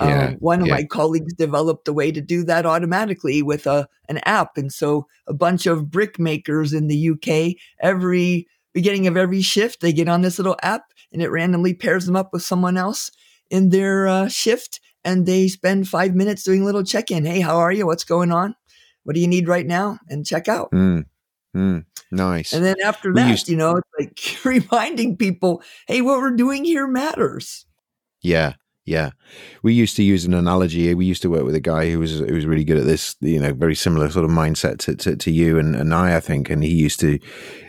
Yeah, 0.00 0.28
um, 0.28 0.34
one 0.34 0.60
of 0.62 0.68
yeah. 0.68 0.74
my 0.74 0.84
colleagues 0.84 1.34
developed 1.34 1.86
a 1.86 1.92
way 1.92 2.10
to 2.10 2.20
do 2.20 2.42
that 2.44 2.64
automatically 2.64 3.42
with 3.42 3.66
a 3.66 3.88
an 4.08 4.18
app, 4.24 4.56
and 4.56 4.72
so 4.72 5.06
a 5.26 5.34
bunch 5.34 5.66
of 5.66 5.90
brick 5.90 6.18
makers 6.18 6.72
in 6.72 6.88
the 6.88 7.10
UK 7.10 7.56
every 7.80 8.46
beginning 8.72 9.06
of 9.06 9.16
every 9.16 9.42
shift 9.42 9.80
they 9.80 9.92
get 9.92 10.08
on 10.08 10.22
this 10.22 10.38
little 10.38 10.56
app, 10.62 10.84
and 11.12 11.22
it 11.22 11.28
randomly 11.28 11.74
pairs 11.74 12.06
them 12.06 12.16
up 12.16 12.32
with 12.32 12.42
someone 12.42 12.76
else 12.76 13.10
in 13.50 13.70
their 13.70 14.06
uh, 14.06 14.28
shift, 14.28 14.80
and 15.04 15.26
they 15.26 15.48
spend 15.48 15.88
five 15.88 16.14
minutes 16.14 16.42
doing 16.42 16.62
a 16.62 16.64
little 16.64 16.84
check 16.84 17.10
in. 17.10 17.24
Hey, 17.24 17.40
how 17.40 17.56
are 17.58 17.72
you? 17.72 17.86
What's 17.86 18.04
going 18.04 18.32
on? 18.32 18.54
What 19.04 19.14
do 19.14 19.20
you 19.20 19.28
need 19.28 19.48
right 19.48 19.66
now? 19.66 19.98
And 20.08 20.26
check 20.26 20.48
out. 20.48 20.70
Mm, 20.72 21.04
mm, 21.56 21.84
nice. 22.10 22.52
And 22.52 22.64
then 22.64 22.76
after 22.84 23.12
that, 23.14 23.30
used- 23.30 23.48
you 23.48 23.56
know, 23.56 23.76
it's 23.76 23.88
like 23.98 24.44
reminding 24.44 25.16
people, 25.16 25.62
hey, 25.86 26.00
what 26.00 26.20
we're 26.20 26.36
doing 26.36 26.64
here 26.64 26.86
matters. 26.86 27.66
Yeah, 28.22 28.54
yeah. 28.86 29.10
We 29.62 29.74
used 29.74 29.94
to 29.96 30.02
use 30.02 30.24
an 30.24 30.34
analogy. 30.34 30.94
We 30.94 31.04
used 31.04 31.22
to 31.22 31.30
work 31.30 31.44
with 31.44 31.54
a 31.54 31.60
guy 31.60 31.90
who 31.90 31.98
was 31.98 32.18
who 32.18 32.34
was 32.34 32.46
really 32.46 32.64
good 32.64 32.78
at 32.78 32.86
this. 32.86 33.14
You 33.20 33.38
know, 33.38 33.52
very 33.52 33.74
similar 33.74 34.10
sort 34.10 34.24
of 34.24 34.30
mindset 34.30 34.78
to 34.78 34.96
to, 34.96 35.16
to 35.16 35.30
you 35.30 35.58
and, 35.58 35.76
and 35.76 35.94
I, 35.94 36.16
I 36.16 36.20
think. 36.20 36.48
And 36.48 36.64
he 36.64 36.74
used 36.74 36.98
to 37.00 37.18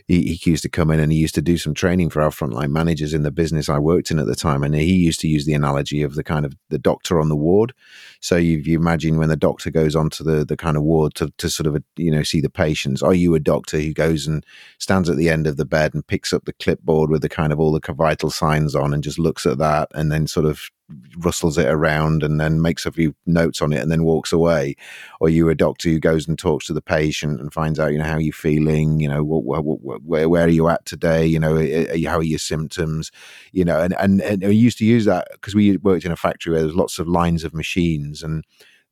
he, 0.08 0.34
he 0.34 0.50
used 0.50 0.64
to 0.64 0.70
come 0.70 0.90
in 0.90 1.00
and 1.00 1.12
he 1.12 1.18
used 1.18 1.36
to 1.36 1.42
do 1.42 1.58
some 1.58 1.74
training 1.74 2.10
for 2.10 2.22
our 2.22 2.32
frontline 2.32 2.72
managers 2.72 3.14
in 3.14 3.24
the 3.24 3.32
business 3.32 3.70
I 3.70 3.78
worked 3.78 4.10
in 4.10 4.20
at 4.20 4.26
the 4.26 4.36
time. 4.36 4.64
And 4.64 4.74
he 4.74 4.96
used 4.96 5.20
to 5.22 5.28
use 5.28 5.46
the 5.46 5.54
analogy 5.54 6.02
of 6.02 6.16
the 6.16 6.24
kind 6.24 6.46
of 6.46 6.54
the 6.70 6.80
doctor 6.80 7.20
on 7.20 7.30
the 7.30 7.36
ward. 7.36 7.74
So 8.22 8.38
you, 8.38 8.58
you 8.58 8.78
imagine 8.78 9.18
when 9.18 9.30
the 9.30 9.38
doctor 9.38 9.70
goes 9.70 9.96
onto 9.96 10.24
the 10.24 10.46
the 10.46 10.58
kind 10.58 10.78
of 10.78 10.84
ward 10.84 11.14
to 11.16 11.32
to 11.38 11.50
sort 11.50 11.68
of 11.68 11.84
you 11.98 12.12
know 12.12 12.24
see 12.24 12.40
the 12.40 12.50
patients. 12.50 13.04
Are 13.04 13.14
you 13.14 13.36
a 13.36 13.40
doctor 13.40 13.80
who 13.80 13.94
goes 13.94 14.28
and 14.28 14.46
stands 14.80 15.10
at 15.10 15.18
the 15.18 15.30
end 15.30 15.46
of 15.46 15.58
the 15.58 15.66
bed 15.66 15.94
and 15.94 16.08
picks 16.08 16.32
up 16.32 16.46
the 16.46 16.54
clipboard 16.54 17.10
with 17.10 17.22
the 17.22 17.30
kind 17.30 17.52
of 17.52 17.60
all 17.60 17.74
the 17.74 17.94
vital 17.94 18.30
signs 18.30 18.76
on 18.76 18.94
and 18.94 19.04
just 19.04 19.20
looks 19.20 19.46
at 19.46 19.58
that 19.58 19.90
and 19.94 20.12
then 20.12 20.26
sort 20.26 20.46
of 20.46 20.72
rustles 21.18 21.58
it 21.58 21.68
around 21.68 22.24
and 22.24 22.40
then 22.40 22.62
makes 22.62 22.86
a 22.86 22.92
few 22.92 23.14
notes 23.26 23.62
on 23.62 23.74
it 23.74 23.82
and 23.82 23.92
then 23.92 24.04
walks 24.04 24.32
away. 24.32 24.76
Or 25.20 25.30
you 25.30 25.50
a 25.50 25.56
doctor 25.56 25.90
who 25.90 26.00
goes 26.00 26.28
and 26.28 26.38
talks 26.38 26.68
to 26.68 26.74
the 26.74 26.82
patient 26.82 27.40
and 27.40 27.54
finds 27.54 27.80
out 27.80 27.92
you 27.92 28.00
know 28.00 28.06
how 28.06 28.18
you're 28.18 28.34
feeling 28.34 29.00
you 29.00 29.08
know 29.08 29.24
what, 29.24 29.44
what, 29.44 29.64
what, 29.82 30.02
where, 30.04 30.30
where 30.30 30.46
are 30.46 30.50
you 30.50 30.70
at 30.70 30.86
today? 30.86 31.26
You 31.26 31.40
know 31.40 31.56
are 31.56 31.64
you- 31.64 32.10
how 32.10 32.18
are 32.18 32.24
your 32.24 32.40
symptoms? 32.40 33.12
You 33.52 33.66
know 33.66 33.80
and 33.82 33.96
and, 34.00 34.22
and 34.22 34.44
we 34.44 34.56
used 34.56 34.78
to 34.80 34.86
use 34.86 35.06
that 35.06 35.28
because 35.34 35.56
we 35.56 35.78
worked 35.78 36.06
in 36.06 36.12
a 36.12 36.18
factory 36.18 36.54
where 36.54 36.62
there's 36.62 36.76
lots 36.76 37.00
of 37.00 37.08
lines 37.08 37.44
of 37.44 37.54
machines 37.54 38.24
and 38.24 38.44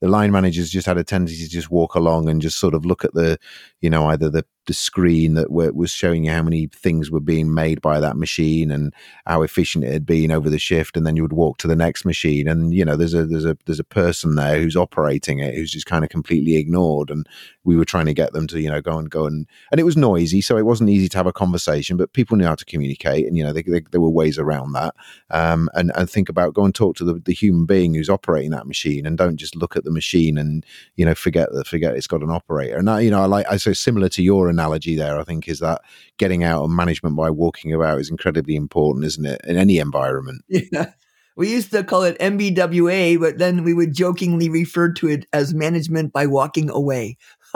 the 0.02 0.08
line 0.08 0.32
managers 0.32 0.70
just 0.70 0.88
had 0.88 0.98
a 0.98 1.04
tendency 1.04 1.44
to 1.44 1.50
just 1.50 1.70
walk 1.70 1.96
along 1.96 2.30
and 2.30 2.42
just 2.42 2.58
sort 2.58 2.74
of 2.74 2.86
look 2.86 3.04
at 3.04 3.14
the 3.14 3.38
you 3.82 3.90
know 3.90 4.08
either 4.08 4.30
the 4.30 4.46
the 4.70 4.74
screen 4.76 5.34
that 5.34 5.50
was 5.50 5.90
showing 5.90 6.26
you 6.26 6.32
how 6.32 6.44
many 6.44 6.68
things 6.68 7.10
were 7.10 7.20
being 7.20 7.52
made 7.52 7.82
by 7.82 8.00
that 8.00 8.16
machine 8.16 8.70
and 8.70 8.94
how 9.26 9.42
efficient 9.42 9.84
it 9.84 9.92
had 9.92 10.06
been 10.06 10.32
over 10.32 10.48
the 10.48 10.60
shift 10.60 10.96
and 10.96 11.08
then 11.08 11.16
you 11.16 11.24
would 11.24 11.34
walk 11.34 11.58
to 11.58 11.68
the 11.68 11.76
next 11.76 12.06
machine. 12.06 12.48
And 12.48 12.72
you 12.72 12.86
know 12.86 12.96
there's 12.96 13.16
a 13.16 13.26
there's 13.26 13.46
a 13.46 13.58
there's 13.66 13.80
a 13.80 13.84
person 13.84 14.36
there 14.36 14.62
who's 14.62 14.76
operating 14.76 15.40
it 15.40 15.56
who's 15.56 15.72
just 15.72 15.88
kind 15.88 16.04
of 16.04 16.12
completely 16.12 16.56
ignored 16.56 17.10
and 17.10 17.26
we 17.64 17.78
were 17.78 17.86
trying 17.86 18.06
to 18.06 18.14
get 18.14 18.34
them 18.34 18.46
to 18.46 18.62
you 18.62 18.70
know 18.70 18.80
go 18.80 19.00
and 19.00 19.10
go 19.10 19.26
and 19.26 19.48
and 19.72 19.80
it 19.80 19.86
was 19.86 19.98
noisy 19.98 20.40
so 20.40 20.56
it 20.56 20.68
wasn't 20.68 20.90
easy 20.92 21.10
to 21.10 21.18
have 21.18 21.26
a 21.26 21.34
conversation 21.34 21.98
but 21.98 22.14
people 22.14 22.38
knew 22.38 22.46
how 22.46 22.54
to 22.54 22.66
communicate 22.66 23.26
and 23.26 23.36
you 23.38 23.44
know 23.44 23.52
they, 23.52 23.64
they, 23.64 23.82
there 23.90 24.02
were 24.02 24.10
ways 24.10 24.38
around 24.38 24.74
that. 24.74 24.94
Um, 25.32 25.68
and 25.74 25.92
and 25.96 26.08
think 26.08 26.30
about 26.30 26.54
go 26.54 26.64
and 26.64 26.76
talk 26.76 26.96
to 26.98 27.04
the, 27.04 27.16
the 27.16 27.34
human 27.34 27.66
being 27.66 27.96
who's 27.96 28.10
operating 28.10 28.52
that 28.52 28.68
machine 28.68 29.08
and 29.08 29.18
don't 29.18 29.38
just 29.38 29.56
look 29.56 29.76
at 29.76 29.84
the 29.84 29.92
machine 29.92 30.38
and 30.38 30.64
you 30.96 31.06
know 31.06 31.16
forget 31.16 31.52
that 31.54 31.66
forget 31.66 31.96
it's 31.96 32.06
got 32.06 32.22
an 32.22 32.30
operator. 32.30 32.78
And 32.78 32.88
I, 32.88 33.00
you 33.00 33.10
know 33.10 33.22
I 33.22 33.26
like 33.26 33.48
I 33.50 33.58
say 33.74 33.80
similar 33.80 34.10
to 34.10 34.24
your 34.24 34.50
analogy 34.50 34.96
there 34.96 35.20
I 35.20 35.24
think 35.24 35.48
is 35.48 35.60
that 35.60 35.82
getting 36.18 36.44
out 36.44 36.64
of 36.64 36.70
management 36.70 37.16
by 37.16 37.30
walking 37.30 37.74
about 37.74 38.00
is 38.00 38.10
incredibly 38.10 38.56
important 38.56 39.06
isn't 39.06 39.26
it 39.26 39.42
in 39.46 39.58
any 39.58 39.78
environment 39.80 40.44
Yeah. 40.50 40.94
We 41.40 41.50
used 41.50 41.72
to 41.72 41.86
call 41.86 42.04
it 42.04 42.20
MBWA, 42.20 43.18
but 43.18 43.38
then 43.38 43.64
we 43.64 43.74
would 43.74 43.94
jokingly 43.94 44.50
refer 44.50 44.92
to 44.92 45.08
it 45.08 45.26
as 45.32 45.54
management 45.54 46.12
by 46.12 46.26
walking 46.26 46.70
away. 46.70 47.16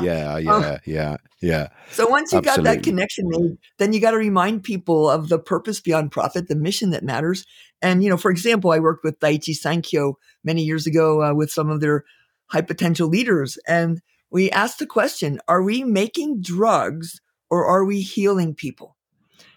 yeah 0.00 0.38
yeah 0.38 0.78
yeah 0.86 1.16
yeah 1.42 1.68
So 1.90 2.08
once 2.08 2.32
you 2.32 2.40
got 2.40 2.62
that 2.62 2.82
connection 2.82 3.26
made, 3.28 3.58
then 3.76 3.92
you 3.92 4.00
got 4.00 4.12
to 4.12 4.16
remind 4.16 4.64
people 4.64 5.10
of 5.10 5.28
the 5.28 5.38
purpose 5.38 5.78
beyond 5.78 6.12
profit, 6.12 6.48
the 6.48 6.56
mission 6.56 6.92
that 6.92 7.04
matters. 7.04 7.44
And, 7.82 8.02
you 8.02 8.08
know, 8.08 8.16
for 8.16 8.30
example, 8.30 8.70
I 8.70 8.78
worked 8.78 9.04
with 9.04 9.20
Daiichi 9.20 9.54
Sankyo 9.54 10.14
many 10.44 10.62
years 10.62 10.86
ago 10.86 11.22
uh, 11.22 11.34
with 11.34 11.50
some 11.50 11.68
of 11.68 11.80
their 11.80 12.04
high 12.48 12.62
potential 12.62 13.08
leaders. 13.08 13.58
And 13.66 14.00
we 14.30 14.50
asked 14.50 14.78
the 14.78 14.86
question, 14.86 15.40
are 15.48 15.62
we 15.62 15.84
making 15.84 16.42
drugs 16.42 17.20
or 17.50 17.64
are 17.66 17.84
we 17.84 18.00
healing 18.00 18.54
people? 18.54 18.96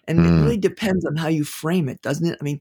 And 0.06 0.18
Hmm. 0.18 0.26
it 0.26 0.42
really 0.42 0.56
depends 0.58 1.04
on 1.04 1.16
how 1.16 1.28
you 1.28 1.44
frame 1.44 1.88
it, 1.88 2.02
doesn't 2.02 2.26
it? 2.26 2.38
I 2.40 2.44
mean, 2.44 2.60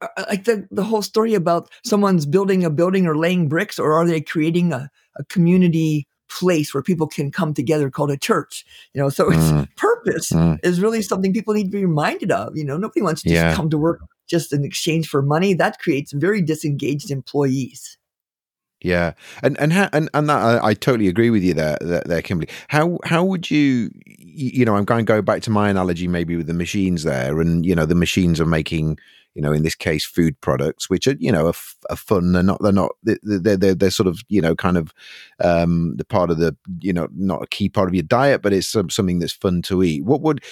uh, 0.00 0.08
uh, 0.16 0.24
like 0.28 0.44
the, 0.44 0.66
the 0.70 0.84
whole 0.84 1.02
story 1.02 1.34
about 1.34 1.70
someone's 1.84 2.26
building 2.26 2.64
a 2.64 2.70
building 2.70 3.06
or 3.06 3.16
laying 3.16 3.48
bricks, 3.48 3.78
or 3.78 3.92
are 3.94 4.06
they 4.06 4.20
creating 4.20 4.72
a, 4.72 4.90
a 5.16 5.24
community 5.24 6.06
place 6.28 6.74
where 6.74 6.82
people 6.82 7.06
can 7.06 7.30
come 7.30 7.54
together 7.54 7.90
called 7.90 8.10
a 8.10 8.16
church? 8.16 8.64
You 8.92 9.02
know, 9.02 9.08
so 9.08 9.30
it's 9.30 9.50
Mm, 9.50 9.68
purpose 9.76 10.32
mm. 10.32 10.58
is 10.62 10.80
really 10.80 11.02
something 11.02 11.32
people 11.32 11.54
need 11.54 11.64
to 11.64 11.70
be 11.70 11.84
reminded 11.84 12.30
of. 12.32 12.56
You 12.56 12.64
know, 12.64 12.76
nobody 12.76 13.02
wants 13.02 13.22
to 13.22 13.28
just 13.28 13.40
Yeah. 13.42 13.54
come 13.54 13.70
to 13.70 13.78
work 13.78 14.00
just 14.28 14.52
in 14.52 14.64
exchange 14.64 15.08
for 15.08 15.22
money. 15.22 15.54
That 15.54 15.78
creates 15.78 16.12
very 16.12 16.42
disengaged 16.42 17.10
employees. 17.10 17.96
Yeah, 18.84 19.14
and 19.42 19.58
and 19.58 19.72
how, 19.72 19.88
and 19.94 20.10
and 20.12 20.28
that 20.28 20.36
I, 20.36 20.68
I 20.68 20.74
totally 20.74 21.08
agree 21.08 21.30
with 21.30 21.42
you 21.42 21.54
there, 21.54 21.78
there, 21.80 22.02
there, 22.04 22.20
Kimberly. 22.20 22.50
How 22.68 22.98
how 23.04 23.24
would 23.24 23.50
you, 23.50 23.90
you 24.04 24.66
know, 24.66 24.76
I'm 24.76 24.84
going 24.84 25.06
to 25.06 25.10
go 25.10 25.22
back 25.22 25.40
to 25.44 25.50
my 25.50 25.70
analogy 25.70 26.06
maybe 26.06 26.36
with 26.36 26.48
the 26.48 26.52
machines 26.52 27.02
there, 27.02 27.40
and 27.40 27.64
you 27.64 27.74
know, 27.74 27.86
the 27.86 27.94
machines 27.94 28.42
are 28.42 28.46
making, 28.46 28.98
you 29.34 29.42
know, 29.42 29.52
in 29.52 29.62
this 29.62 29.74
case, 29.74 30.04
food 30.04 30.40
products, 30.40 30.88
which 30.88 31.06
are, 31.06 31.16
you 31.18 31.32
know, 31.32 31.46
are, 31.46 31.54
are 31.90 31.96
fun. 31.96 32.32
They're 32.32 32.42
not, 32.42 32.62
they're 32.62 32.72
not, 32.72 32.92
they're, 33.02 33.56
they're, 33.56 33.74
they're 33.74 33.90
sort 33.90 34.06
of, 34.06 34.20
you 34.28 34.40
know, 34.40 34.54
kind 34.54 34.76
of 34.76 34.94
um, 35.42 35.96
the 35.96 36.04
part 36.04 36.30
of 36.30 36.38
the, 36.38 36.56
you 36.80 36.92
know, 36.92 37.08
not 37.14 37.42
a 37.42 37.46
key 37.48 37.68
part 37.68 37.88
of 37.88 37.94
your 37.94 38.04
diet, 38.04 38.42
but 38.42 38.52
it's 38.52 38.68
some, 38.68 38.90
something 38.90 39.18
that's 39.18 39.32
fun 39.32 39.60
to 39.62 39.82
eat. 39.82 40.04
What 40.04 40.20
would, 40.20 40.42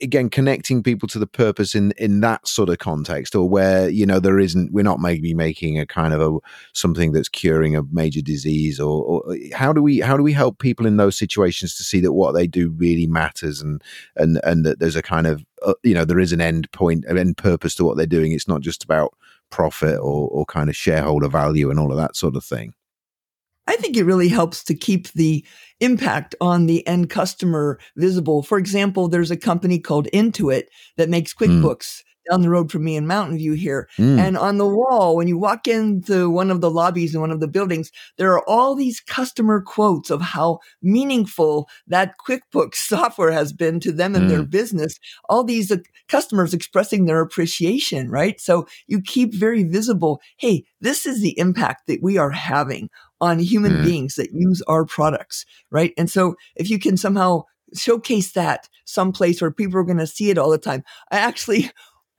again, 0.00 0.30
connecting 0.30 0.82
people 0.82 1.06
to 1.08 1.18
the 1.18 1.26
purpose 1.26 1.74
in, 1.74 1.92
in 1.98 2.20
that 2.20 2.48
sort 2.48 2.70
of 2.70 2.78
context 2.78 3.34
or 3.34 3.48
where, 3.48 3.88
you 3.88 4.06
know, 4.06 4.20
there 4.20 4.38
isn't, 4.38 4.72
we're 4.72 4.82
not 4.82 5.00
maybe 5.00 5.34
making 5.34 5.78
a 5.78 5.86
kind 5.86 6.14
of 6.14 6.20
a, 6.20 6.38
something 6.72 7.12
that's 7.12 7.28
curing 7.28 7.76
a 7.76 7.82
major 7.90 8.22
disease 8.22 8.80
or, 8.80 9.04
or 9.04 9.36
how 9.54 9.72
do 9.72 9.82
we, 9.82 10.00
how 10.00 10.16
do 10.16 10.22
we 10.22 10.32
help 10.32 10.58
people 10.58 10.86
in 10.86 10.96
those 10.96 11.16
situations 11.16 11.76
to 11.76 11.84
see 11.84 12.00
that 12.00 12.14
what 12.14 12.32
they 12.32 12.46
do 12.46 12.70
really 12.70 13.06
matters 13.06 13.60
and, 13.60 13.82
and, 14.16 14.40
and 14.44 14.64
that 14.64 14.80
there's 14.80 14.96
a 14.96 15.02
kind 15.02 15.26
of, 15.26 15.44
uh, 15.64 15.74
you 15.82 15.94
know, 15.94 16.04
there 16.04 16.18
is 16.18 16.32
an 16.32 16.40
end 16.40 16.70
point, 16.72 17.04
an 17.06 17.18
end 17.18 17.36
purpose 17.36 17.74
to 17.76 17.84
what 17.84 17.96
they're 17.96 18.06
doing. 18.06 18.32
It's 18.32 18.48
not 18.48 18.60
just 18.60 18.84
about 18.84 19.14
profit 19.50 19.98
or, 19.98 20.28
or 20.28 20.46
kind 20.46 20.68
of 20.68 20.76
shareholder 20.76 21.28
value 21.28 21.70
and 21.70 21.78
all 21.78 21.90
of 21.90 21.96
that 21.98 22.16
sort 22.16 22.36
of 22.36 22.44
thing. 22.44 22.74
I 23.66 23.76
think 23.76 23.96
it 23.96 24.04
really 24.04 24.28
helps 24.28 24.64
to 24.64 24.74
keep 24.74 25.12
the 25.12 25.44
impact 25.78 26.34
on 26.40 26.66
the 26.66 26.84
end 26.86 27.08
customer 27.08 27.78
visible. 27.96 28.42
For 28.42 28.58
example, 28.58 29.08
there's 29.08 29.30
a 29.30 29.36
company 29.36 29.78
called 29.78 30.08
Intuit 30.12 30.64
that 30.96 31.08
makes 31.08 31.32
hmm. 31.32 31.44
QuickBooks. 31.44 32.00
Mm 32.00 32.02
down 32.28 32.42
the 32.42 32.50
road 32.50 32.70
from 32.70 32.84
me 32.84 32.96
in 32.96 33.06
Mountain 33.06 33.38
View 33.38 33.52
here. 33.52 33.88
Mm. 33.98 34.18
And 34.18 34.38
on 34.38 34.58
the 34.58 34.66
wall, 34.66 35.16
when 35.16 35.28
you 35.28 35.38
walk 35.38 35.66
into 35.66 36.28
one 36.30 36.50
of 36.50 36.60
the 36.60 36.70
lobbies 36.70 37.14
in 37.14 37.20
one 37.20 37.30
of 37.30 37.40
the 37.40 37.48
buildings, 37.48 37.90
there 38.18 38.32
are 38.32 38.48
all 38.48 38.74
these 38.74 39.00
customer 39.00 39.60
quotes 39.60 40.10
of 40.10 40.20
how 40.20 40.58
meaningful 40.82 41.68
that 41.86 42.14
QuickBooks 42.26 42.74
software 42.74 43.32
has 43.32 43.52
been 43.52 43.80
to 43.80 43.92
them 43.92 44.14
and 44.14 44.26
mm. 44.26 44.28
their 44.28 44.42
business. 44.42 44.98
All 45.28 45.44
these 45.44 45.70
uh, 45.70 45.78
customers 46.08 46.54
expressing 46.54 47.04
their 47.04 47.20
appreciation, 47.20 48.10
right? 48.10 48.40
So 48.40 48.66
you 48.86 49.00
keep 49.00 49.34
very 49.34 49.62
visible. 49.62 50.20
Hey, 50.38 50.64
this 50.80 51.06
is 51.06 51.20
the 51.20 51.38
impact 51.38 51.86
that 51.86 52.02
we 52.02 52.18
are 52.18 52.30
having 52.30 52.90
on 53.20 53.38
human 53.38 53.72
mm. 53.72 53.84
beings 53.84 54.14
that 54.14 54.32
use 54.32 54.62
our 54.62 54.84
products, 54.84 55.44
right? 55.70 55.92
And 55.98 56.10
so 56.10 56.36
if 56.56 56.70
you 56.70 56.78
can 56.78 56.96
somehow 56.96 57.44
showcase 57.74 58.32
that 58.32 58.68
someplace 58.84 59.40
where 59.40 59.50
people 59.50 59.78
are 59.78 59.84
going 59.84 59.98
to 59.98 60.06
see 60.06 60.30
it 60.30 60.38
all 60.38 60.50
the 60.50 60.58
time. 60.58 60.82
I 61.10 61.18
actually 61.18 61.70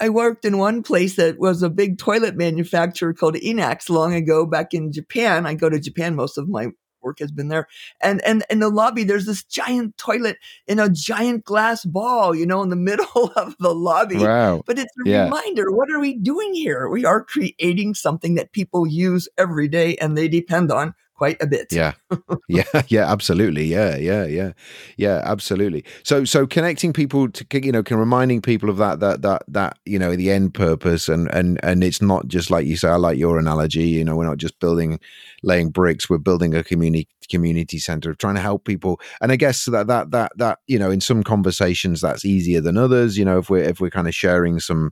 I 0.01 0.09
worked 0.09 0.45
in 0.45 0.57
one 0.57 0.81
place 0.81 1.15
that 1.17 1.37
was 1.37 1.61
a 1.61 1.69
big 1.69 1.99
toilet 1.99 2.35
manufacturer 2.35 3.13
called 3.13 3.35
INAX 3.35 3.87
long 3.87 4.15
ago 4.15 4.47
back 4.47 4.73
in 4.73 4.91
Japan. 4.91 5.45
I 5.45 5.53
go 5.53 5.69
to 5.69 5.79
Japan. 5.79 6.15
Most 6.15 6.39
of 6.39 6.49
my 6.49 6.69
work 7.03 7.19
has 7.19 7.31
been 7.31 7.49
there. 7.49 7.67
And, 8.01 8.19
and 8.23 8.43
in 8.49 8.61
the 8.61 8.69
lobby, 8.69 9.03
there's 9.03 9.27
this 9.27 9.43
giant 9.43 9.97
toilet 9.97 10.37
in 10.65 10.79
a 10.79 10.89
giant 10.89 11.45
glass 11.45 11.85
ball, 11.85 12.33
you 12.33 12.47
know, 12.47 12.63
in 12.63 12.69
the 12.69 12.75
middle 12.91 13.31
of 13.35 13.55
the 13.59 13.75
lobby. 13.75 14.17
Wow. 14.17 14.63
But 14.65 14.79
it's 14.79 14.91
a 15.05 15.09
yeah. 15.09 15.25
reminder. 15.25 15.71
What 15.71 15.91
are 15.91 15.99
we 15.99 16.15
doing 16.15 16.55
here? 16.55 16.89
We 16.89 17.05
are 17.05 17.23
creating 17.23 17.93
something 17.93 18.33
that 18.35 18.53
people 18.53 18.87
use 18.87 19.29
every 19.37 19.67
day 19.67 19.97
and 19.97 20.17
they 20.17 20.27
depend 20.27 20.71
on 20.71 20.95
quite 21.21 21.37
a 21.39 21.45
bit. 21.45 21.67
Yeah. 21.71 21.93
yeah. 22.49 22.63
Yeah. 22.87 23.11
Absolutely. 23.11 23.65
Yeah. 23.65 23.95
Yeah. 23.95 24.25
Yeah. 24.25 24.53
Yeah. 24.97 25.21
Absolutely. 25.23 25.85
So, 26.03 26.25
so 26.25 26.47
connecting 26.47 26.93
people 26.93 27.29
to, 27.29 27.45
you 27.61 27.71
know, 27.71 27.83
can 27.83 27.97
reminding 27.97 28.41
people 28.41 28.71
of 28.71 28.77
that, 28.77 29.01
that, 29.01 29.21
that, 29.21 29.43
that, 29.47 29.77
you 29.85 29.99
know, 29.99 30.15
the 30.15 30.31
end 30.31 30.55
purpose 30.55 31.07
and, 31.07 31.29
and, 31.31 31.59
and 31.61 31.83
it's 31.83 32.01
not 32.01 32.27
just 32.27 32.49
like 32.49 32.65
you 32.65 32.75
say, 32.75 32.89
I 32.89 32.95
like 32.95 33.19
your 33.19 33.37
analogy, 33.37 33.87
you 33.87 34.03
know, 34.03 34.15
we're 34.15 34.25
not 34.25 34.37
just 34.39 34.59
building, 34.59 34.99
laying 35.43 35.69
bricks, 35.69 36.09
we're 36.09 36.17
building 36.17 36.55
a 36.55 36.63
community, 36.63 37.07
community 37.29 37.77
center, 37.77 38.09
of 38.09 38.17
trying 38.17 38.35
to 38.35 38.41
help 38.41 38.65
people. 38.65 38.99
And 39.21 39.31
I 39.31 39.35
guess 39.35 39.65
that, 39.65 39.85
that, 39.85 40.09
that, 40.09 40.31
that, 40.37 40.57
you 40.65 40.79
know, 40.79 40.89
in 40.89 41.01
some 41.01 41.21
conversations 41.21 42.01
that's 42.01 42.25
easier 42.25 42.61
than 42.61 42.77
others, 42.77 43.15
you 43.15 43.25
know, 43.25 43.37
if 43.37 43.47
we're, 43.47 43.63
if 43.63 43.79
we're 43.79 43.91
kind 43.91 44.07
of 44.07 44.15
sharing 44.15 44.59
some, 44.59 44.91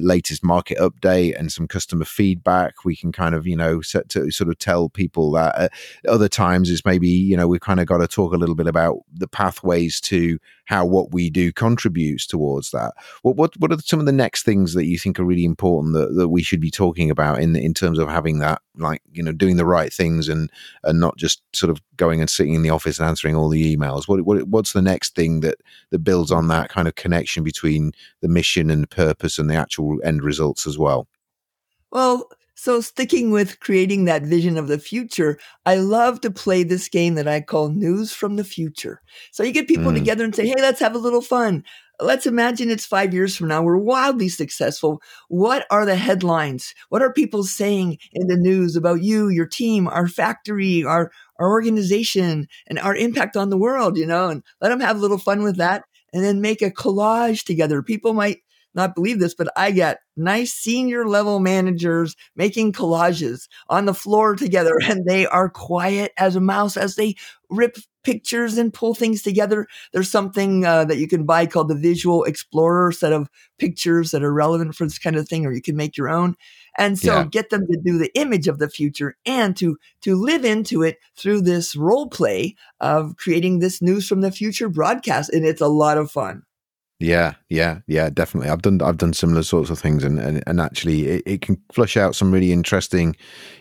latest 0.00 0.44
market 0.44 0.78
update 0.78 1.38
and 1.38 1.52
some 1.52 1.66
customer 1.66 2.04
feedback. 2.04 2.84
We 2.84 2.96
can 2.96 3.12
kind 3.12 3.34
of, 3.34 3.46
you 3.46 3.56
know, 3.56 3.80
set 3.80 4.08
to 4.10 4.30
sort 4.30 4.50
of 4.50 4.58
tell 4.58 4.88
people 4.88 5.30
that. 5.32 5.54
Uh, 5.56 5.68
other 6.08 6.28
times 6.28 6.70
is 6.70 6.84
maybe, 6.84 7.08
you 7.08 7.36
know, 7.36 7.48
we've 7.48 7.60
kind 7.60 7.80
of 7.80 7.86
got 7.86 7.98
to 7.98 8.08
talk 8.08 8.32
a 8.32 8.36
little 8.36 8.54
bit 8.54 8.66
about 8.66 8.98
the 9.12 9.28
pathways 9.28 10.00
to 10.02 10.38
how 10.66 10.84
what 10.84 11.12
we 11.12 11.30
do 11.30 11.52
contributes 11.52 12.26
towards 12.26 12.70
that. 12.72 12.92
What 13.22 13.36
what 13.36 13.56
what 13.58 13.72
are 13.72 13.78
some 13.78 14.00
of 14.00 14.06
the 14.06 14.12
next 14.12 14.44
things 14.44 14.74
that 14.74 14.84
you 14.84 14.98
think 14.98 15.18
are 15.18 15.24
really 15.24 15.44
important 15.44 15.94
that, 15.94 16.14
that 16.14 16.28
we 16.28 16.42
should 16.42 16.60
be 16.60 16.70
talking 16.70 17.10
about 17.10 17.40
in 17.40 17.56
in 17.56 17.72
terms 17.72 17.98
of 17.98 18.08
having 18.08 18.40
that 18.40 18.60
like 18.76 19.00
you 19.12 19.22
know 19.22 19.32
doing 19.32 19.56
the 19.56 19.64
right 19.64 19.92
things 19.92 20.28
and 20.28 20.50
and 20.84 21.00
not 21.00 21.16
just 21.16 21.42
sort 21.54 21.70
of 21.70 21.80
going 21.96 22.20
and 22.20 22.28
sitting 22.28 22.54
in 22.54 22.62
the 22.62 22.70
office 22.70 22.98
and 22.98 23.08
answering 23.08 23.36
all 23.36 23.48
the 23.48 23.76
emails. 23.76 24.06
What 24.06 24.22
what 24.22 24.46
what's 24.48 24.72
the 24.72 24.82
next 24.82 25.14
thing 25.14 25.40
that 25.40 25.56
that 25.90 26.00
builds 26.00 26.30
on 26.30 26.48
that 26.48 26.68
kind 26.68 26.88
of 26.88 26.96
connection 26.96 27.42
between 27.42 27.92
the 28.20 28.28
mission 28.28 28.70
and 28.70 28.82
the 28.82 28.88
purpose 28.88 29.38
and 29.38 29.48
the 29.48 29.54
actual 29.54 29.98
end 30.04 30.22
results 30.22 30.66
as 30.66 30.76
well? 30.76 31.08
Well, 31.92 32.28
so, 32.58 32.80
sticking 32.80 33.30
with 33.30 33.60
creating 33.60 34.06
that 34.06 34.22
vision 34.22 34.56
of 34.56 34.66
the 34.66 34.78
future, 34.78 35.38
I 35.66 35.76
love 35.76 36.22
to 36.22 36.30
play 36.30 36.62
this 36.62 36.88
game 36.88 37.14
that 37.16 37.28
I 37.28 37.42
call 37.42 37.68
News 37.68 38.14
from 38.14 38.36
the 38.36 38.44
Future. 38.44 39.02
So, 39.30 39.42
you 39.42 39.52
get 39.52 39.68
people 39.68 39.92
mm. 39.92 39.94
together 39.94 40.24
and 40.24 40.34
say, 40.34 40.46
hey, 40.46 40.54
let's 40.56 40.80
have 40.80 40.94
a 40.94 40.98
little 40.98 41.20
fun. 41.20 41.64
Let's 42.00 42.26
imagine 42.26 42.70
it's 42.70 42.86
five 42.86 43.12
years 43.12 43.36
from 43.36 43.48
now. 43.48 43.62
We're 43.62 43.76
wildly 43.76 44.30
successful. 44.30 45.02
What 45.28 45.66
are 45.70 45.84
the 45.84 45.96
headlines? 45.96 46.74
What 46.88 47.02
are 47.02 47.12
people 47.12 47.44
saying 47.44 47.98
in 48.12 48.26
the 48.26 48.38
news 48.38 48.74
about 48.74 49.02
you, 49.02 49.28
your 49.28 49.46
team, 49.46 49.86
our 49.86 50.08
factory, 50.08 50.82
our, 50.82 51.10
our 51.38 51.50
organization, 51.50 52.48
and 52.66 52.78
our 52.78 52.96
impact 52.96 53.36
on 53.36 53.50
the 53.50 53.58
world? 53.58 53.98
You 53.98 54.06
know, 54.06 54.28
and 54.30 54.42
let 54.62 54.70
them 54.70 54.80
have 54.80 54.96
a 54.96 55.00
little 55.00 55.18
fun 55.18 55.42
with 55.42 55.56
that 55.58 55.84
and 56.14 56.24
then 56.24 56.40
make 56.40 56.62
a 56.62 56.70
collage 56.70 57.44
together. 57.44 57.82
People 57.82 58.14
might 58.14 58.38
not 58.76 58.94
believe 58.94 59.18
this, 59.18 59.34
but 59.34 59.48
I 59.56 59.70
get 59.70 60.00
nice 60.16 60.52
senior 60.52 61.08
level 61.08 61.40
managers 61.40 62.14
making 62.36 62.72
collages 62.72 63.48
on 63.68 63.86
the 63.86 63.94
floor 63.94 64.36
together 64.36 64.74
and 64.88 65.04
they 65.04 65.26
are 65.26 65.48
quiet 65.48 66.12
as 66.16 66.36
a 66.36 66.40
mouse 66.40 66.76
as 66.76 66.96
they 66.96 67.16
rip 67.50 67.76
pictures 68.06 68.56
and 68.56 68.72
pull 68.72 68.94
things 68.94 69.20
together. 69.20 69.66
There's 69.92 70.10
something 70.10 70.64
uh, 70.64 70.84
that 70.84 70.98
you 70.98 71.08
can 71.08 71.26
buy 71.26 71.46
called 71.46 71.68
the 71.68 71.74
Visual 71.74 72.22
Explorer 72.22 72.92
set 72.92 73.12
of 73.12 73.28
pictures 73.58 74.12
that 74.12 74.22
are 74.22 74.32
relevant 74.32 74.76
for 74.76 74.84
this 74.84 74.98
kind 74.98 75.16
of 75.16 75.28
thing, 75.28 75.44
or 75.44 75.52
you 75.52 75.60
can 75.60 75.74
make 75.74 75.96
your 75.96 76.08
own. 76.08 76.36
And 76.78 76.96
so 76.96 77.16
yeah. 77.16 77.24
get 77.24 77.50
them 77.50 77.66
to 77.66 77.80
do 77.84 77.98
the 77.98 78.12
image 78.14 78.46
of 78.46 78.60
the 78.60 78.68
future 78.68 79.16
and 79.26 79.56
to, 79.56 79.76
to 80.02 80.14
live 80.14 80.44
into 80.44 80.82
it 80.82 80.98
through 81.16 81.40
this 81.40 81.74
role 81.74 82.08
play 82.08 82.54
of 82.80 83.16
creating 83.16 83.58
this 83.58 83.82
news 83.82 84.06
from 84.06 84.20
the 84.20 84.30
future 84.30 84.68
broadcast. 84.68 85.30
And 85.30 85.44
it's 85.44 85.60
a 85.60 85.66
lot 85.66 85.98
of 85.98 86.08
fun. 86.08 86.45
Yeah, 86.98 87.34
yeah, 87.50 87.80
yeah, 87.86 88.08
definitely. 88.08 88.48
I've 88.48 88.62
done 88.62 88.80
I've 88.80 88.96
done 88.96 89.12
similar 89.12 89.42
sorts 89.42 89.68
of 89.68 89.78
things, 89.78 90.02
and 90.02 90.18
and, 90.18 90.42
and 90.46 90.60
actually, 90.62 91.06
it, 91.08 91.22
it 91.26 91.40
can 91.42 91.60
flush 91.70 91.94
out 91.94 92.14
some 92.14 92.32
really 92.32 92.52
interesting, 92.52 93.14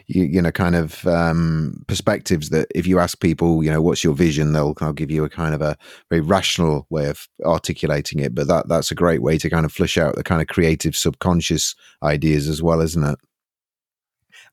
you, 0.07 0.23
you, 0.23 0.41
know, 0.41 0.53
kind 0.53 0.73
of 0.73 1.05
um, 1.05 1.83
perspectives. 1.87 2.49
That 2.51 2.69
if 2.73 2.87
you 2.87 2.97
ask 2.97 3.19
people, 3.19 3.61
you 3.61 3.69
know, 3.69 3.81
what's 3.81 4.05
your 4.05 4.13
vision, 4.13 4.53
they'll 4.53 4.73
kind 4.73 4.89
of 4.89 4.95
give 4.95 5.11
you 5.11 5.25
a 5.25 5.29
kind 5.29 5.53
of 5.53 5.61
a 5.61 5.75
very 6.09 6.21
rational 6.21 6.87
way 6.89 7.09
of 7.09 7.27
articulating 7.43 8.19
it. 8.19 8.33
But 8.33 8.47
that 8.47 8.69
that's 8.69 8.89
a 8.91 8.95
great 8.95 9.21
way 9.21 9.37
to 9.39 9.49
kind 9.49 9.65
of 9.65 9.73
flush 9.73 9.97
out 9.97 10.15
the 10.15 10.23
kind 10.23 10.41
of 10.41 10.47
creative 10.47 10.95
subconscious 10.95 11.75
ideas 12.03 12.47
as 12.47 12.63
well, 12.63 12.79
isn't 12.79 13.03
it? 13.03 13.19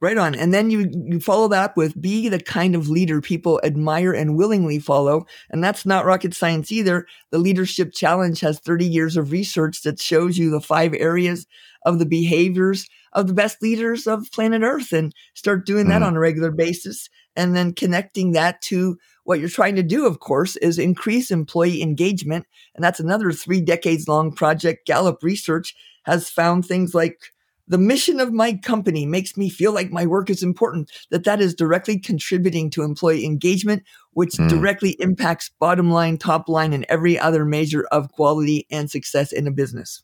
Right 0.02 0.18
on. 0.18 0.34
And 0.34 0.52
then 0.52 0.68
you, 0.68 0.90
you 0.92 1.20
follow 1.20 1.46
that 1.46 1.62
up 1.62 1.76
with 1.76 2.00
be 2.00 2.28
the 2.28 2.40
kind 2.40 2.74
of 2.74 2.88
leader 2.88 3.20
people 3.20 3.60
admire 3.62 4.12
and 4.12 4.36
willingly 4.36 4.80
follow. 4.80 5.26
And 5.48 5.62
that's 5.62 5.86
not 5.86 6.04
rocket 6.04 6.34
science 6.34 6.72
either. 6.72 7.06
The 7.30 7.38
leadership 7.38 7.92
challenge 7.94 8.40
has 8.40 8.58
30 8.58 8.84
years 8.84 9.16
of 9.16 9.30
research 9.30 9.82
that 9.82 10.00
shows 10.00 10.36
you 10.36 10.50
the 10.50 10.60
five 10.60 10.92
areas 10.94 11.46
of 11.86 12.00
the 12.00 12.04
behaviors 12.04 12.88
of 13.12 13.28
the 13.28 13.32
best 13.32 13.62
leaders 13.62 14.08
of 14.08 14.28
planet 14.32 14.62
earth 14.62 14.92
and 14.92 15.14
start 15.34 15.66
doing 15.66 15.86
that 15.88 16.02
mm. 16.02 16.06
on 16.06 16.16
a 16.16 16.20
regular 16.20 16.50
basis. 16.50 17.08
And 17.36 17.54
then 17.54 17.72
connecting 17.72 18.32
that 18.32 18.60
to 18.62 18.98
what 19.22 19.38
you're 19.38 19.48
trying 19.48 19.76
to 19.76 19.84
do, 19.84 20.04
of 20.04 20.18
course, 20.18 20.56
is 20.56 20.80
increase 20.80 21.30
employee 21.30 21.80
engagement. 21.80 22.44
And 22.74 22.82
that's 22.82 22.98
another 22.98 23.30
three 23.30 23.60
decades 23.60 24.08
long 24.08 24.32
project. 24.32 24.84
Gallup 24.84 25.22
research 25.22 25.76
has 26.06 26.28
found 26.28 26.66
things 26.66 26.92
like 26.92 27.32
the 27.72 27.78
mission 27.78 28.20
of 28.20 28.35
my 28.35 28.52
company 28.52 29.06
makes 29.06 29.35
me 29.35 29.48
feel 29.48 29.72
like 29.72 29.90
my 29.90 30.04
work 30.04 30.28
is 30.28 30.42
important, 30.42 30.92
that 31.11 31.24
that 31.24 31.40
is 31.40 31.54
directly 31.54 31.98
contributing 31.98 32.68
to 32.68 32.82
employee 32.82 33.24
engagement, 33.24 33.82
which 34.12 34.35
mm. 34.35 34.46
directly 34.46 34.90
impacts 35.00 35.50
bottom 35.58 35.90
line, 35.90 36.18
top 36.18 36.50
line, 36.50 36.74
and 36.74 36.85
every 36.90 37.18
other 37.18 37.46
measure 37.46 37.87
of 37.90 38.12
quality 38.12 38.66
and 38.70 38.90
success 38.90 39.32
in 39.32 39.46
a 39.46 39.50
business. 39.50 40.02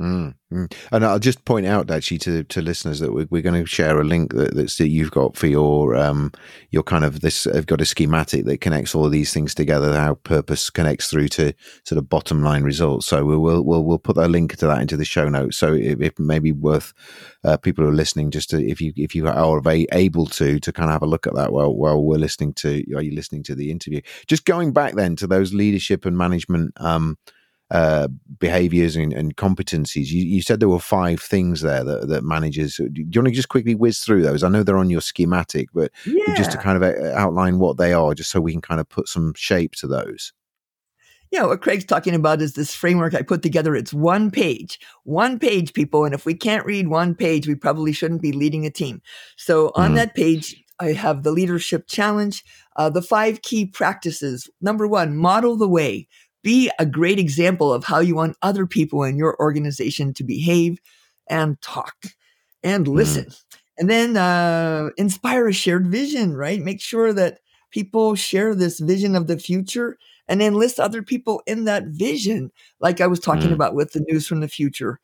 Mm, 0.00 0.34
mm. 0.52 0.74
And 0.92 1.04
I'll 1.06 1.18
just 1.18 1.46
point 1.46 1.64
out 1.64 1.90
actually 1.90 2.18
to, 2.18 2.44
to 2.44 2.60
listeners 2.60 3.00
that 3.00 3.14
we're, 3.14 3.28
we're 3.30 3.40
going 3.40 3.62
to 3.62 3.66
share 3.66 3.98
a 3.98 4.04
link 4.04 4.34
that, 4.34 4.54
that's 4.54 4.76
that 4.76 4.88
you've 4.88 5.10
got 5.10 5.38
for 5.38 5.46
your 5.46 5.96
um 5.96 6.32
your 6.70 6.82
kind 6.82 7.02
of 7.02 7.20
this. 7.20 7.46
I've 7.46 7.64
got 7.64 7.80
a 7.80 7.86
schematic 7.86 8.44
that 8.44 8.60
connects 8.60 8.94
all 8.94 9.06
of 9.06 9.12
these 9.12 9.32
things 9.32 9.54
together. 9.54 9.98
How 9.98 10.14
purpose 10.14 10.68
connects 10.68 11.08
through 11.08 11.28
to 11.28 11.54
sort 11.84 11.96
of 11.96 12.10
bottom 12.10 12.42
line 12.42 12.62
results. 12.62 13.06
So 13.06 13.24
we'll 13.24 13.40
we'll 13.40 13.84
we'll, 13.84 13.98
put 13.98 14.18
a 14.18 14.28
link 14.28 14.56
to 14.56 14.66
that 14.66 14.82
into 14.82 14.98
the 14.98 15.06
show 15.06 15.30
notes. 15.30 15.56
So 15.56 15.72
it, 15.72 16.02
it 16.02 16.18
may 16.18 16.40
be 16.40 16.52
worth 16.52 16.92
uh, 17.42 17.56
people 17.56 17.82
who 17.82 17.90
are 17.90 17.94
listening 17.94 18.30
just 18.30 18.50
to 18.50 18.62
if 18.62 18.82
you 18.82 18.92
if 18.96 19.14
you 19.14 19.26
are 19.26 19.62
able 19.92 20.26
to 20.26 20.60
to 20.60 20.72
kind 20.74 20.90
of 20.90 20.92
have 20.92 21.02
a 21.02 21.06
look 21.06 21.26
at 21.26 21.34
that 21.34 21.54
while 21.54 21.74
while 21.74 22.04
we're 22.04 22.18
listening 22.18 22.52
to 22.54 22.84
are 22.94 23.02
you 23.02 23.14
listening 23.14 23.42
to 23.44 23.54
the 23.54 23.70
interview. 23.70 24.02
Just 24.26 24.44
going 24.44 24.74
back 24.74 24.94
then 24.94 25.16
to 25.16 25.26
those 25.26 25.54
leadership 25.54 26.04
and 26.04 26.18
management 26.18 26.72
um 26.76 27.16
uh, 27.70 28.08
behaviors 28.38 28.94
and, 28.94 29.12
and 29.12 29.36
competencies. 29.36 30.10
You, 30.10 30.24
you, 30.24 30.42
said 30.42 30.60
there 30.60 30.68
were 30.68 30.78
five 30.78 31.20
things 31.20 31.62
there 31.62 31.82
that, 31.82 32.08
that 32.08 32.22
managers. 32.22 32.76
Do 32.76 32.88
you 32.94 33.06
want 33.16 33.28
to 33.28 33.32
just 33.32 33.48
quickly 33.48 33.74
whiz 33.74 33.98
through 33.98 34.22
those? 34.22 34.42
I 34.44 34.48
know 34.48 34.62
they're 34.62 34.78
on 34.78 34.90
your 34.90 35.00
schematic, 35.00 35.68
but 35.74 35.90
yeah. 36.04 36.34
just 36.36 36.52
to 36.52 36.58
kind 36.58 36.82
of 36.82 36.82
uh, 36.82 37.12
outline 37.14 37.58
what 37.58 37.76
they 37.76 37.92
are, 37.92 38.14
just 38.14 38.30
so 38.30 38.40
we 38.40 38.52
can 38.52 38.60
kind 38.60 38.80
of 38.80 38.88
put 38.88 39.08
some 39.08 39.34
shape 39.34 39.72
to 39.76 39.88
those. 39.88 40.32
Yeah, 41.32 41.46
what 41.46 41.60
Craig's 41.60 41.84
talking 41.84 42.14
about 42.14 42.40
is 42.40 42.52
this 42.52 42.72
framework 42.72 43.14
I 43.14 43.22
put 43.22 43.42
together. 43.42 43.74
It's 43.74 43.92
one 43.92 44.30
page, 44.30 44.78
one 45.02 45.40
page, 45.40 45.72
people. 45.72 46.04
And 46.04 46.14
if 46.14 46.24
we 46.24 46.34
can't 46.34 46.64
read 46.64 46.86
one 46.86 47.16
page, 47.16 47.48
we 47.48 47.56
probably 47.56 47.92
shouldn't 47.92 48.22
be 48.22 48.30
leading 48.30 48.64
a 48.64 48.70
team. 48.70 49.02
So 49.36 49.72
on 49.74 49.92
mm. 49.92 49.94
that 49.96 50.14
page, 50.14 50.54
I 50.78 50.92
have 50.92 51.24
the 51.24 51.32
leadership 51.32 51.88
challenge, 51.88 52.44
uh, 52.76 52.90
the 52.90 53.02
five 53.02 53.42
key 53.42 53.66
practices. 53.66 54.48
Number 54.60 54.86
one, 54.86 55.16
model 55.16 55.56
the 55.56 55.68
way 55.68 56.06
be 56.46 56.70
a 56.78 56.86
great 56.86 57.18
example 57.18 57.72
of 57.72 57.82
how 57.82 57.98
you 57.98 58.14
want 58.14 58.36
other 58.40 58.68
people 58.68 59.02
in 59.02 59.16
your 59.16 59.36
organization 59.40 60.14
to 60.14 60.22
behave 60.22 60.78
and 61.28 61.60
talk 61.60 61.96
and 62.62 62.86
mm-hmm. 62.86 62.94
listen. 62.94 63.24
Mm. 63.24 63.44
And 63.78 63.90
then 63.90 64.16
uh, 64.16 64.90
inspire 64.96 65.48
a 65.48 65.52
shared 65.52 65.88
vision, 65.88 66.36
right? 66.36 66.62
Make 66.62 66.80
sure 66.80 67.12
that 67.12 67.40
people 67.72 68.14
share 68.14 68.54
this 68.54 68.78
vision 68.78 69.16
of 69.16 69.26
the 69.26 69.40
future 69.40 69.98
and 70.28 70.40
enlist 70.40 70.78
other 70.78 71.02
people 71.02 71.42
in 71.48 71.64
that 71.64 71.88
vision, 71.88 72.52
like 72.78 73.00
I 73.00 73.08
was 73.08 73.18
talking 73.18 73.50
mm. 73.50 73.54
about 73.54 73.74
with 73.74 73.90
the 73.90 74.04
news 74.08 74.28
from 74.28 74.38
the 74.38 74.48
future. 74.48 75.00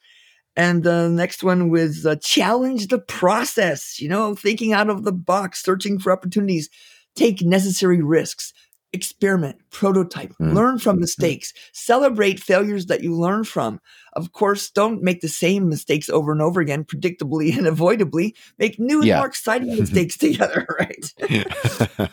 And 0.55 0.85
the 0.85 1.09
next 1.09 1.43
one 1.43 1.71
was 1.71 2.07
uh, 2.07 2.15
challenge 2.23 2.87
the 2.87 3.01
process, 3.01 3.99
you 3.99 4.09
know, 4.09 4.37
thinking 4.37 4.73
out 4.73 4.89
of 4.89 5.03
the 5.03 5.13
box, 5.13 5.61
searching 5.61 5.99
for 5.99 6.13
opportunities, 6.13 6.71
take 7.17 7.43
necessary 7.43 8.01
risks, 8.01 8.53
experiment, 8.93 9.59
prototype, 9.71 10.33
mm. 10.41 10.55
learn 10.55 10.79
from 10.79 10.95
mm-hmm. 10.97 11.03
mistakes, 11.03 11.53
celebrate 11.73 12.41
failures 12.41 12.87
that 12.87 13.03
you 13.03 13.15
learn 13.15 13.45
from. 13.45 13.81
Of 14.15 14.33
course, 14.33 14.71
don't 14.71 15.03
make 15.03 15.21
the 15.21 15.29
same 15.29 15.69
mistakes 15.69 16.11
over 16.11 16.33
and 16.33 16.43
over 16.43 16.61
again, 16.61 16.85
predictably 16.85 17.57
and 17.57 17.67
avoidably. 17.75 18.35
Make 18.59 18.79
new 18.79 18.99
and 18.99 19.09
yeah. 19.09 19.19
more 19.19 19.27
exciting 19.27 19.77
mistakes 19.77 20.17
together, 20.19 20.67
right? 20.79 21.13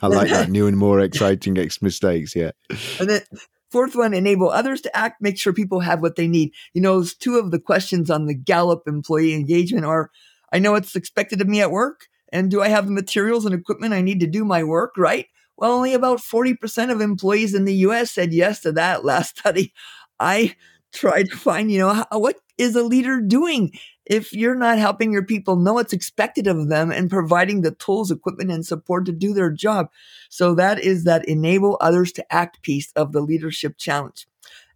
I 0.01 0.07
like 0.07 0.29
that. 0.29 0.47
New 0.49 0.67
and 0.67 0.77
more 0.77 0.99
exciting 0.99 1.55
mistakes, 1.81 2.35
yeah. 2.35 2.51
And 2.99 3.09
then 3.09 3.21
Fourth 3.69 3.95
one, 3.95 4.15
enable 4.15 4.49
others 4.49 4.81
to 4.81 4.97
act, 4.97 5.21
make 5.21 5.37
sure 5.37 5.53
people 5.53 5.81
have 5.81 6.01
what 6.01 6.15
they 6.15 6.27
need. 6.27 6.53
You 6.73 6.81
know, 6.81 7.03
two 7.03 7.37
of 7.37 7.51
the 7.51 7.59
questions 7.59 8.09
on 8.09 8.25
the 8.25 8.33
Gallup 8.33 8.87
employee 8.87 9.35
engagement 9.35 9.85
are 9.85 10.09
I 10.51 10.57
know 10.57 10.71
what's 10.71 10.95
expected 10.95 11.39
of 11.39 11.47
me 11.47 11.61
at 11.61 11.69
work, 11.69 12.07
and 12.31 12.49
do 12.49 12.63
I 12.63 12.69
have 12.69 12.87
the 12.87 12.91
materials 12.91 13.45
and 13.45 13.53
equipment 13.53 13.93
I 13.93 14.01
need 14.01 14.21
to 14.21 14.27
do 14.27 14.43
my 14.43 14.63
work, 14.63 14.97
right? 14.97 15.27
Well, 15.59 15.73
only 15.73 15.93
about 15.93 16.19
40% 16.19 16.89
of 16.89 17.01
employees 17.01 17.53
in 17.53 17.65
the 17.65 17.75
US 17.75 18.11
said 18.11 18.33
yes 18.33 18.61
to 18.61 18.71
that 18.73 19.03
last 19.05 19.37
study. 19.37 19.73
I 20.19 20.55
tried 20.93 21.29
to 21.29 21.37
find, 21.37 21.69
you 21.69 21.79
know, 21.79 21.93
how, 21.93 22.07
what 22.13 22.37
is 22.57 22.75
a 22.75 22.83
leader 22.83 23.19
doing 23.19 23.71
if 24.05 24.33
you're 24.33 24.55
not 24.55 24.79
helping 24.79 25.11
your 25.11 25.25
people 25.25 25.57
know 25.57 25.73
what's 25.73 25.93
expected 25.93 26.47
of 26.47 26.69
them 26.69 26.91
and 26.91 27.09
providing 27.09 27.61
the 27.61 27.71
tools, 27.71 28.09
equipment, 28.09 28.51
and 28.51 28.65
support 28.65 29.05
to 29.05 29.11
do 29.11 29.33
their 29.33 29.51
job? 29.51 29.89
So 30.29 30.55
that 30.55 30.79
is 30.79 31.03
that 31.03 31.27
enable 31.27 31.77
others 31.81 32.13
to 32.13 32.33
act 32.33 32.61
piece 32.61 32.93
of 32.93 33.11
the 33.11 33.21
leadership 33.21 33.77
challenge. 33.77 34.27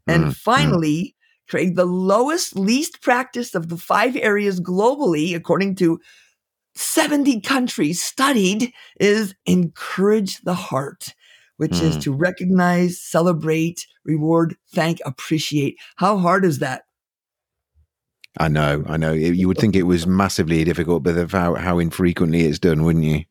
And 0.06 0.24
mm-hmm. 0.24 0.32
finally, 0.32 1.16
Craig, 1.48 1.76
the 1.76 1.86
lowest, 1.86 2.58
least 2.58 3.02
practiced 3.02 3.56
of 3.56 3.70
the 3.70 3.78
five 3.78 4.18
areas 4.18 4.60
globally, 4.60 5.34
according 5.34 5.76
to 5.76 6.00
70 6.76 7.42
countries 7.42 8.02
studied 8.02 8.74
is 9.00 9.36
encourage 9.46 10.42
the 10.42 10.56
heart, 10.56 11.14
which 11.58 11.72
mm. 11.72 11.82
is 11.82 11.96
hmm. 11.96 12.02
to 12.02 12.14
recognize, 12.14 13.00
celebrate, 13.02 13.86
reward, 14.06 14.56
thank, 14.74 15.00
appreciate. 15.06 15.78
How 15.98 16.18
hard 16.18 16.46
is 16.46 16.60
that? 16.60 16.84
I 18.40 18.48
know, 18.48 18.84
I 18.88 18.98
know. 18.98 19.14
You 19.14 19.48
would 19.48 19.60
think 19.60 19.76
it 19.76 19.84
was 19.84 20.08
massively 20.08 20.64
difficult, 20.64 21.04
but 21.04 21.18
of 21.18 21.32
how, 21.32 21.54
how 21.54 21.78
infrequently 21.78 22.42
it's 22.42 22.58
done, 22.58 22.84
wouldn't 22.84 23.06
you? 23.06 23.24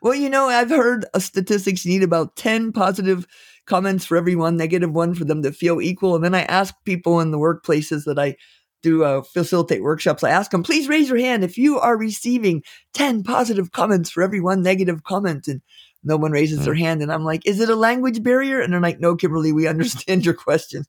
Well, 0.00 0.14
you 0.14 0.30
know, 0.30 0.48
I've 0.48 0.70
heard 0.70 1.04
statistics 1.18 1.84
you 1.84 1.92
need 1.92 2.02
about 2.02 2.36
10 2.36 2.72
positive 2.72 3.26
comments 3.66 4.06
for 4.06 4.16
every 4.16 4.34
one 4.34 4.56
negative 4.56 4.92
one 4.92 5.14
for 5.14 5.24
them 5.24 5.42
to 5.42 5.52
feel 5.52 5.80
equal. 5.80 6.14
And 6.14 6.24
then 6.24 6.34
I 6.34 6.42
ask 6.42 6.74
people 6.84 7.20
in 7.20 7.30
the 7.30 7.38
workplaces 7.38 8.04
that 8.06 8.18
I 8.18 8.36
do 8.82 9.04
uh, 9.04 9.22
facilitate 9.22 9.82
workshops, 9.82 10.24
I 10.24 10.30
ask 10.30 10.50
them, 10.50 10.62
please 10.62 10.88
raise 10.88 11.08
your 11.08 11.18
hand 11.18 11.44
if 11.44 11.58
you 11.58 11.78
are 11.78 11.96
receiving 11.96 12.62
10 12.94 13.22
positive 13.22 13.72
comments 13.72 14.10
for 14.10 14.22
every 14.22 14.40
one 14.40 14.62
negative 14.62 15.02
comment. 15.04 15.48
And 15.48 15.60
no 16.02 16.16
one 16.16 16.32
raises 16.32 16.60
mm. 16.60 16.64
their 16.64 16.74
hand. 16.74 17.02
And 17.02 17.12
I'm 17.12 17.24
like, 17.24 17.46
is 17.46 17.60
it 17.60 17.68
a 17.68 17.74
language 17.74 18.22
barrier? 18.22 18.60
And 18.60 18.72
they're 18.72 18.80
like, 18.80 19.00
no, 19.00 19.16
Kimberly, 19.16 19.52
we 19.52 19.66
understand 19.66 20.24
your 20.24 20.34
question. 20.34 20.84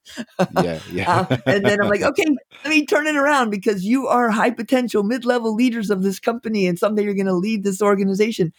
yeah, 0.62 0.80
yeah. 0.91 1.12
uh, 1.30 1.38
and 1.45 1.65
then 1.65 1.82
I'm 1.82 1.89
like, 1.89 2.01
okay, 2.01 2.25
let 2.63 2.69
me 2.69 2.86
turn 2.86 3.08
it 3.08 3.15
around 3.15 3.49
because 3.49 3.84
you 3.84 4.08
are 4.08 4.30
high 4.30 4.51
potential 4.51 5.04
mid 5.04 5.25
level 5.25 5.54
leaders 5.54 5.89
of 5.89 6.04
this 6.04 6.19
company 6.19 6.65
and 6.67 6.80
someday 6.80 7.04
you're 7.04 7.13
going 7.13 7.25
to 7.25 7.34
lead 7.34 7.63
this 7.63 7.82
organization. 7.82 8.54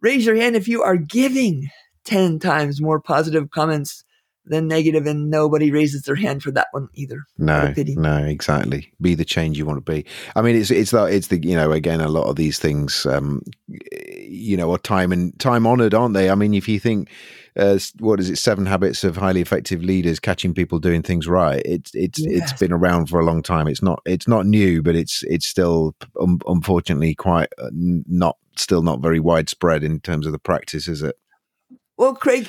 Raise 0.00 0.26
your 0.26 0.36
hand 0.36 0.56
if 0.56 0.68
you 0.68 0.82
are 0.82 0.96
giving 0.96 1.70
10 2.04 2.38
times 2.38 2.80
more 2.80 3.00
positive 3.00 3.50
comments 3.50 4.04
than 4.46 4.68
negative 4.68 5.06
and 5.06 5.30
nobody 5.30 5.70
raises 5.70 6.02
their 6.02 6.14
hand 6.14 6.42
for 6.42 6.50
that 6.52 6.68
one 6.70 6.88
either. 6.94 7.24
No, 7.38 7.74
no, 7.76 8.16
exactly. 8.18 8.92
Be 9.00 9.14
the 9.14 9.24
change 9.24 9.58
you 9.58 9.66
want 9.66 9.84
to 9.84 9.92
be. 9.92 10.06
I 10.34 10.42
mean, 10.42 10.56
it's 10.56 10.70
it's 10.70 10.92
that 10.92 11.12
it's 11.12 11.28
the 11.28 11.44
you 11.44 11.56
know 11.56 11.72
again 11.72 12.00
a 12.00 12.08
lot 12.08 12.28
of 12.28 12.36
these 12.36 12.58
things, 12.58 13.06
um, 13.06 13.42
you 13.68 14.56
know, 14.56 14.72
are 14.72 14.78
time 14.78 15.12
and 15.12 15.38
time 15.38 15.66
honored, 15.66 15.94
aren't 15.94 16.14
they? 16.14 16.30
I 16.30 16.34
mean, 16.34 16.54
if 16.54 16.68
you 16.68 16.80
think. 16.80 17.10
Uh, 17.58 17.78
what 18.00 18.20
is 18.20 18.28
it? 18.28 18.36
Seven 18.36 18.66
habits 18.66 19.02
of 19.02 19.16
highly 19.16 19.40
effective 19.40 19.82
leaders 19.82 20.20
catching 20.20 20.52
people 20.52 20.78
doing 20.78 21.02
things 21.02 21.26
right. 21.26 21.62
It's 21.64 21.90
it's 21.94 22.18
yes. 22.18 22.52
it's 22.52 22.60
been 22.60 22.70
around 22.70 23.06
for 23.06 23.18
a 23.18 23.24
long 23.24 23.42
time. 23.42 23.66
It's 23.66 23.80
not 23.80 24.02
it's 24.04 24.28
not 24.28 24.44
new, 24.44 24.82
but 24.82 24.94
it's 24.94 25.22
it's 25.22 25.46
still 25.46 25.96
um, 26.20 26.38
unfortunately 26.46 27.14
quite 27.14 27.48
uh, 27.56 27.70
not 27.72 28.36
still 28.58 28.82
not 28.82 29.00
very 29.00 29.20
widespread 29.20 29.82
in 29.82 30.00
terms 30.00 30.26
of 30.26 30.32
the 30.32 30.38
practice, 30.38 30.86
is 30.86 31.02
it? 31.02 31.16
Well, 31.96 32.14
Craig, 32.14 32.46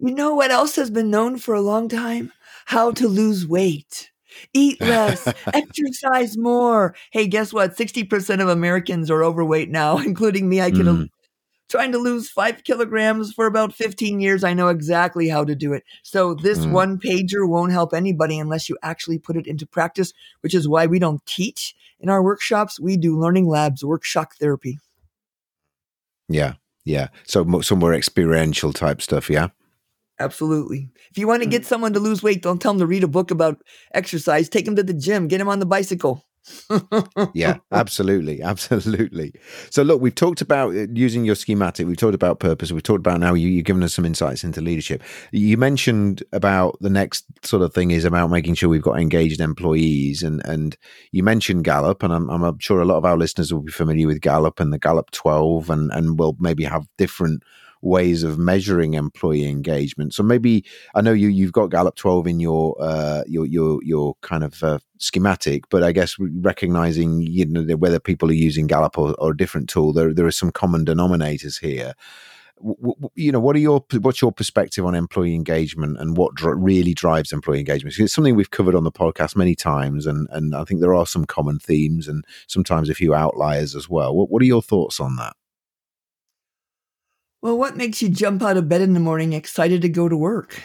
you 0.00 0.14
know 0.14 0.34
what 0.34 0.50
else 0.50 0.76
has 0.76 0.90
been 0.90 1.10
known 1.10 1.38
for 1.38 1.54
a 1.54 1.60
long 1.60 1.88
time? 1.88 2.32
How 2.66 2.90
to 2.92 3.08
lose 3.08 3.46
weight. 3.46 4.10
Eat 4.54 4.80
less, 4.80 5.32
exercise 5.52 6.36
more. 6.38 6.94
Hey, 7.10 7.26
guess 7.26 7.52
what? 7.52 7.76
60% 7.76 8.40
of 8.40 8.48
Americans 8.48 9.10
are 9.10 9.24
overweight 9.24 9.70
now, 9.70 9.98
including 10.10 10.48
me. 10.48 10.60
I 10.60 10.70
can 10.70 10.82
mm. 10.82 11.08
trying 11.68 11.92
to 11.92 11.98
lose 11.98 12.30
five 12.30 12.64
kilograms 12.64 13.32
for 13.32 13.46
about 13.46 13.74
15 13.74 14.20
years. 14.20 14.44
I 14.44 14.54
know 14.54 14.68
exactly 14.68 15.28
how 15.28 15.44
to 15.44 15.54
do 15.54 15.72
it. 15.72 15.84
So 16.02 16.34
this 16.34 16.60
mm. 16.60 16.72
one 16.72 16.98
pager 16.98 17.48
won't 17.48 17.72
help 17.72 17.92
anybody 17.92 18.38
unless 18.38 18.68
you 18.68 18.78
actually 18.82 19.18
put 19.18 19.36
it 19.36 19.46
into 19.46 19.66
practice, 19.66 20.12
which 20.40 20.54
is 20.54 20.68
why 20.68 20.86
we 20.86 20.98
don't 20.98 21.24
teach 21.26 21.74
in 21.98 22.08
our 22.08 22.22
workshops. 22.22 22.80
We 22.80 22.96
do 22.96 23.18
learning 23.18 23.46
labs, 23.46 23.84
workshop 23.84 24.32
therapy. 24.34 24.78
Yeah. 26.28 26.54
Yeah. 26.84 27.08
So 27.26 27.60
some 27.60 27.80
more 27.80 27.92
experiential 27.92 28.72
type 28.72 29.02
stuff. 29.02 29.28
Yeah. 29.28 29.48
Absolutely. 30.20 30.90
If 31.10 31.16
you 31.16 31.26
want 31.26 31.42
to 31.42 31.48
get 31.48 31.62
mm. 31.62 31.66
someone 31.66 31.94
to 31.94 32.00
lose 32.00 32.22
weight, 32.22 32.42
don't 32.42 32.60
tell 32.60 32.72
them 32.72 32.80
to 32.80 32.86
read 32.86 33.02
a 33.02 33.08
book 33.08 33.30
about 33.30 33.62
exercise. 33.94 34.48
Take 34.48 34.66
them 34.66 34.76
to 34.76 34.82
the 34.82 34.94
gym, 34.94 35.28
get 35.28 35.38
them 35.38 35.48
on 35.48 35.60
the 35.60 35.66
bicycle. 35.66 36.24
yeah, 37.32 37.56
absolutely, 37.72 38.42
absolutely. 38.42 39.32
So, 39.70 39.82
look, 39.82 40.00
we've 40.00 40.14
talked 40.14 40.42
about 40.42 40.74
uh, 40.74 40.86
using 40.92 41.24
your 41.24 41.34
schematic. 41.34 41.86
We've 41.86 41.96
talked 41.96 42.14
about 42.14 42.38
purpose. 42.38 42.70
We've 42.70 42.82
talked 42.82 43.00
about 43.00 43.20
now 43.20 43.32
you, 43.32 43.48
you've 43.48 43.64
given 43.64 43.82
us 43.82 43.94
some 43.94 44.04
insights 44.04 44.44
into 44.44 44.60
leadership. 44.60 45.02
You 45.32 45.56
mentioned 45.56 46.22
about 46.32 46.76
the 46.80 46.90
next 46.90 47.24
sort 47.42 47.62
of 47.62 47.72
thing 47.72 47.90
is 47.90 48.04
about 48.04 48.28
making 48.28 48.54
sure 48.54 48.68
we've 48.68 48.82
got 48.82 49.00
engaged 49.00 49.40
employees, 49.40 50.22
and 50.22 50.44
and 50.46 50.76
you 51.12 51.22
mentioned 51.22 51.64
Gallup, 51.64 52.02
and 52.02 52.12
I'm, 52.12 52.28
I'm 52.28 52.58
sure 52.58 52.80
a 52.80 52.86
lot 52.86 52.98
of 52.98 53.04
our 53.04 53.16
listeners 53.16 53.52
will 53.52 53.62
be 53.62 53.72
familiar 53.72 54.06
with 54.06 54.20
Gallup 54.20 54.60
and 54.60 54.72
the 54.72 54.78
Gallup 54.78 55.10
12, 55.12 55.70
and 55.70 55.90
and 55.92 56.18
we'll 56.18 56.36
maybe 56.40 56.64
have 56.64 56.86
different 56.98 57.42
ways 57.82 58.22
of 58.22 58.38
measuring 58.38 58.94
employee 58.94 59.48
engagement. 59.48 60.14
So 60.14 60.22
maybe 60.22 60.64
I 60.94 61.00
know 61.00 61.12
you 61.12 61.28
you've 61.28 61.52
got 61.52 61.70
Gallup 61.70 61.96
12 61.96 62.26
in 62.26 62.40
your 62.40 62.76
uh, 62.80 63.22
your 63.26 63.46
your 63.46 63.82
your 63.82 64.14
kind 64.20 64.44
of 64.44 64.62
uh, 64.62 64.78
schematic, 64.98 65.68
but 65.70 65.82
I 65.82 65.92
guess 65.92 66.16
recognizing 66.18 67.22
you 67.22 67.46
know 67.46 67.76
whether 67.76 68.00
people 68.00 68.28
are 68.30 68.34
using 68.34 68.66
Gallup 68.66 68.98
or, 68.98 69.14
or 69.14 69.30
a 69.30 69.36
different 69.36 69.68
tool, 69.68 69.92
there 69.92 70.12
there 70.12 70.26
are 70.26 70.32
some 70.32 70.52
common 70.52 70.84
denominators 70.84 71.60
here. 71.60 71.94
you 73.14 73.32
know, 73.32 73.40
what 73.40 73.56
are 73.56 73.60
your 73.60 73.84
what's 74.00 74.20
your 74.20 74.32
perspective 74.32 74.84
on 74.84 74.94
employee 74.94 75.34
engagement 75.34 75.98
and 75.98 76.16
what 76.16 76.34
dr- 76.34 76.58
really 76.58 76.92
drives 76.92 77.32
employee 77.32 77.60
engagement? 77.60 77.98
It's 77.98 78.12
something 78.12 78.36
we've 78.36 78.50
covered 78.50 78.74
on 78.74 78.84
the 78.84 78.92
podcast 78.92 79.36
many 79.36 79.54
times, 79.54 80.06
and 80.06 80.28
and 80.30 80.54
I 80.54 80.64
think 80.64 80.80
there 80.80 80.94
are 80.94 81.06
some 81.06 81.24
common 81.24 81.58
themes 81.58 82.08
and 82.08 82.24
sometimes 82.46 82.90
a 82.90 82.94
few 82.94 83.14
outliers 83.14 83.74
as 83.74 83.88
well. 83.88 84.14
What 84.14 84.30
what 84.30 84.42
are 84.42 84.46
your 84.46 84.62
thoughts 84.62 85.00
on 85.00 85.16
that? 85.16 85.34
Well, 87.42 87.56
what 87.56 87.76
makes 87.76 88.02
you 88.02 88.10
jump 88.10 88.42
out 88.42 88.58
of 88.58 88.68
bed 88.68 88.82
in 88.82 88.92
the 88.92 89.00
morning 89.00 89.32
excited 89.32 89.80
to 89.82 89.88
go 89.88 90.08
to 90.08 90.16
work? 90.16 90.62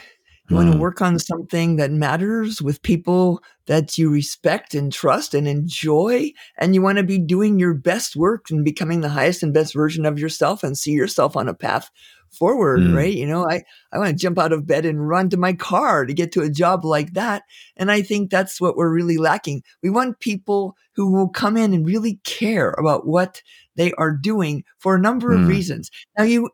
You 0.50 0.58
want 0.58 0.68
to 0.68 0.74
hmm. 0.74 0.80
work 0.80 1.02
on 1.02 1.18
something 1.18 1.78
that 1.78 1.90
matters 1.90 2.62
with 2.62 2.84
people 2.84 3.42
that 3.66 3.98
you 3.98 4.12
respect 4.12 4.76
and 4.76 4.94
trust 4.94 5.34
and 5.34 5.48
enjoy. 5.48 6.34
And 6.58 6.76
you 6.76 6.84
want 6.84 6.98
to 7.00 7.04
be 7.04 7.18
doing 7.18 7.60
your 7.60 7.74
best 7.74 8.16
work 8.16 8.52
and 8.52 8.64
becoming 8.64 9.02
the 9.02 9.10
highest 9.10 9.42
and 9.42 9.54
best 9.54 9.74
version 9.74 10.06
of 10.06 10.20
yourself 10.20 10.64
and 10.64 10.78
see 10.78 10.92
yourself 10.92 11.36
on 11.36 11.48
a 11.48 11.54
path 11.54 11.90
forward, 12.36 12.82
mm. 12.82 12.96
right? 12.96 13.14
You 13.14 13.26
know, 13.26 13.46
I, 13.50 13.64
I 13.92 13.98
want 13.98 14.10
to 14.10 14.22
jump 14.22 14.38
out 14.38 14.54
of 14.54 14.68
bed 14.68 14.86
and 14.86 15.08
run 15.08 15.30
to 15.30 15.38
my 15.38 15.54
car 15.54 16.06
to 16.06 16.14
get 16.14 16.32
to 16.34 16.42
a 16.42 16.50
job 16.50 16.86
like 16.86 17.14
that. 17.14 17.44
And 17.78 17.92
I 17.92 18.02
think 18.02 18.30
that's 18.30 18.60
what 18.60 18.76
we're 18.76 18.94
really 18.94 19.18
lacking. 19.18 19.64
We 19.82 19.90
want 19.90 20.20
people 20.20 20.76
who 20.96 21.12
will 21.12 21.30
come 21.30 21.58
in 21.58 21.74
and 21.74 21.86
really 21.86 22.20
care 22.24 22.72
about 22.72 23.08
what 23.08 23.42
they 23.76 23.92
are 23.94 24.12
doing 24.12 24.64
for 24.80 24.96
a 24.96 25.02
number 25.02 25.30
mm. 25.30 25.42
of 25.42 25.48
reasons. 25.48 25.92
Now 26.18 26.24
you, 26.24 26.50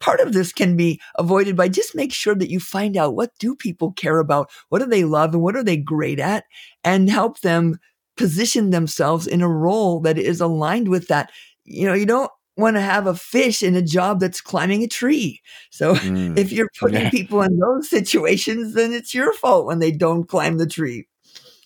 part 0.00 0.20
of 0.20 0.32
this 0.32 0.52
can 0.52 0.76
be 0.76 1.00
avoided 1.16 1.56
by 1.56 1.68
just 1.68 1.94
make 1.94 2.12
sure 2.12 2.34
that 2.34 2.50
you 2.50 2.60
find 2.60 2.96
out 2.96 3.14
what 3.14 3.30
do 3.38 3.54
people 3.54 3.92
care 3.92 4.18
about? 4.18 4.50
What 4.68 4.80
do 4.80 4.86
they 4.86 5.04
love 5.04 5.34
and 5.34 5.42
what 5.42 5.56
are 5.56 5.64
they 5.64 5.76
great 5.76 6.20
at 6.20 6.44
and 6.82 7.10
help 7.10 7.40
them 7.40 7.78
position 8.16 8.70
themselves 8.70 9.26
in 9.26 9.42
a 9.42 9.48
role 9.48 10.00
that 10.00 10.18
is 10.18 10.40
aligned 10.40 10.88
with 10.88 11.08
that. 11.08 11.30
You 11.64 11.86
know, 11.86 11.94
you 11.94 12.06
don't 12.06 12.30
want 12.56 12.76
to 12.76 12.80
have 12.80 13.06
a 13.06 13.14
fish 13.14 13.62
in 13.62 13.74
a 13.74 13.82
job 13.82 14.20
that's 14.20 14.40
climbing 14.40 14.82
a 14.82 14.88
tree. 14.88 15.40
So 15.70 15.94
mm. 15.94 16.38
if 16.38 16.52
you're 16.52 16.70
putting 16.78 17.02
yeah. 17.02 17.10
people 17.10 17.42
in 17.42 17.58
those 17.58 17.88
situations, 17.90 18.74
then 18.74 18.92
it's 18.92 19.14
your 19.14 19.32
fault 19.34 19.66
when 19.66 19.80
they 19.80 19.90
don't 19.90 20.28
climb 20.28 20.58
the 20.58 20.66
tree. 20.66 21.08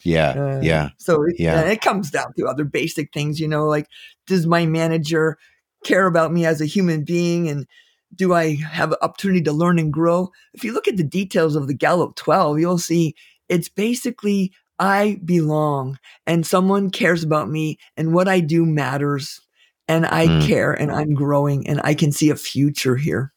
Yeah. 0.02 0.30
Uh, 0.30 0.60
yeah. 0.62 0.90
So 0.98 1.24
it, 1.24 1.36
yeah. 1.38 1.60
it 1.62 1.82
comes 1.82 2.10
down 2.10 2.32
to 2.38 2.46
other 2.46 2.64
basic 2.64 3.12
things, 3.12 3.38
you 3.38 3.48
know, 3.48 3.66
like 3.66 3.86
does 4.26 4.46
my 4.46 4.64
manager 4.64 5.38
care 5.84 6.06
about 6.06 6.32
me 6.32 6.46
as 6.46 6.60
a 6.60 6.66
human 6.66 7.04
being 7.04 7.48
and 7.48 7.66
do 8.14 8.32
I 8.32 8.54
have 8.56 8.92
an 8.92 8.98
opportunity 9.02 9.42
to 9.42 9.52
learn 9.52 9.78
and 9.78 9.92
grow? 9.92 10.30
If 10.54 10.64
you 10.64 10.72
look 10.72 10.88
at 10.88 10.96
the 10.96 11.04
details 11.04 11.56
of 11.56 11.66
the 11.66 11.74
Gallup 11.74 12.16
12, 12.16 12.58
you'll 12.58 12.78
see 12.78 13.14
it's 13.48 13.68
basically 13.68 14.52
I 14.78 15.20
belong 15.24 15.98
and 16.26 16.46
someone 16.46 16.90
cares 16.90 17.22
about 17.22 17.50
me 17.50 17.78
and 17.96 18.14
what 18.14 18.28
I 18.28 18.40
do 18.40 18.64
matters 18.64 19.40
and 19.88 20.06
I 20.06 20.26
mm. 20.26 20.46
care 20.46 20.72
and 20.72 20.92
I'm 20.92 21.14
growing 21.14 21.66
and 21.66 21.80
I 21.82 21.94
can 21.94 22.12
see 22.12 22.30
a 22.30 22.36
future 22.36 22.96
here. 22.96 23.32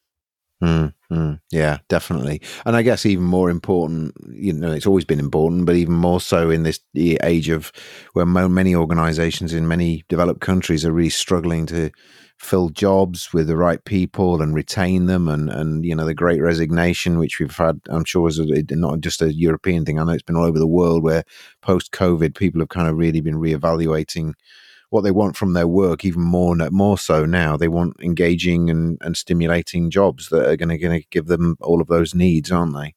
Mm, 0.62 0.94
mm, 1.12 1.40
yeah, 1.52 1.80
definitely. 1.90 2.40
And 2.66 2.76
I 2.76 2.84
guess 2.84 3.06
even 3.06 3.24
more 3.24 3.50
important, 3.50 4.14
you 4.30 4.54
know, 4.54 4.72
it's 4.72 4.86
always 4.86 5.06
been 5.06 5.20
important, 5.20 5.66
but 5.66 5.76
even 5.76 5.96
more 5.96 6.22
so 6.22 6.52
in 6.52 6.62
this 6.62 6.80
age 6.96 7.50
of 7.50 7.72
where 8.14 8.28
many 8.28 8.76
organizations 8.76 9.56
in 9.56 9.68
many 9.68 10.04
developed 10.08 10.42
countries 10.42 10.86
are 10.86 10.92
really 10.92 11.10
struggling 11.10 11.66
to 11.68 11.90
fill 12.42 12.70
jobs 12.70 13.32
with 13.34 13.48
the 13.48 13.56
right 13.56 13.86
people 13.86 14.42
and 14.42 14.56
retain 14.56 15.06
them 15.06 15.28
and 15.28 15.48
and 15.52 15.86
you 15.86 15.96
know 15.96 16.08
the 16.08 16.14
great 16.14 16.42
resignation 16.42 17.20
which 17.20 17.40
we've 17.40 17.56
had 17.56 17.80
i'm 17.92 18.04
sure 18.04 18.28
is 18.28 18.42
not 18.72 19.00
just 19.00 19.22
a 19.22 19.32
european 19.32 19.86
thing 19.86 20.00
i 20.00 20.04
know 20.04 20.12
it's 20.12 20.24
been 20.24 20.36
all 20.36 20.46
over 20.46 20.58
the 20.58 20.66
world 20.66 21.04
where 21.04 21.24
post 21.62 21.92
covid 21.92 22.34
people 22.36 22.60
have 22.60 22.70
kind 22.70 22.88
of 22.88 22.98
really 22.98 23.22
been 23.22 23.36
reevaluating 23.36 24.34
what 24.92 25.02
they 25.02 25.12
want 25.12 25.36
from 25.36 25.54
their 25.54 25.68
work 25.68 26.06
even 26.06 26.22
more 26.22 26.56
more 26.70 26.98
so 26.98 27.26
now. 27.26 27.58
They 27.58 27.68
want 27.68 27.96
engaging 28.02 28.70
and, 28.70 28.98
and 29.02 29.18
stimulating 29.18 29.90
jobs 29.90 30.30
that 30.30 30.48
are 30.48 30.58
going 30.58 30.70
to 30.70 31.04
give 31.10 31.26
them 31.26 31.58
all 31.62 31.82
of 31.82 31.88
those 31.88 32.14
needs 32.14 32.52
aren't 32.52 32.76
they? 32.76 32.94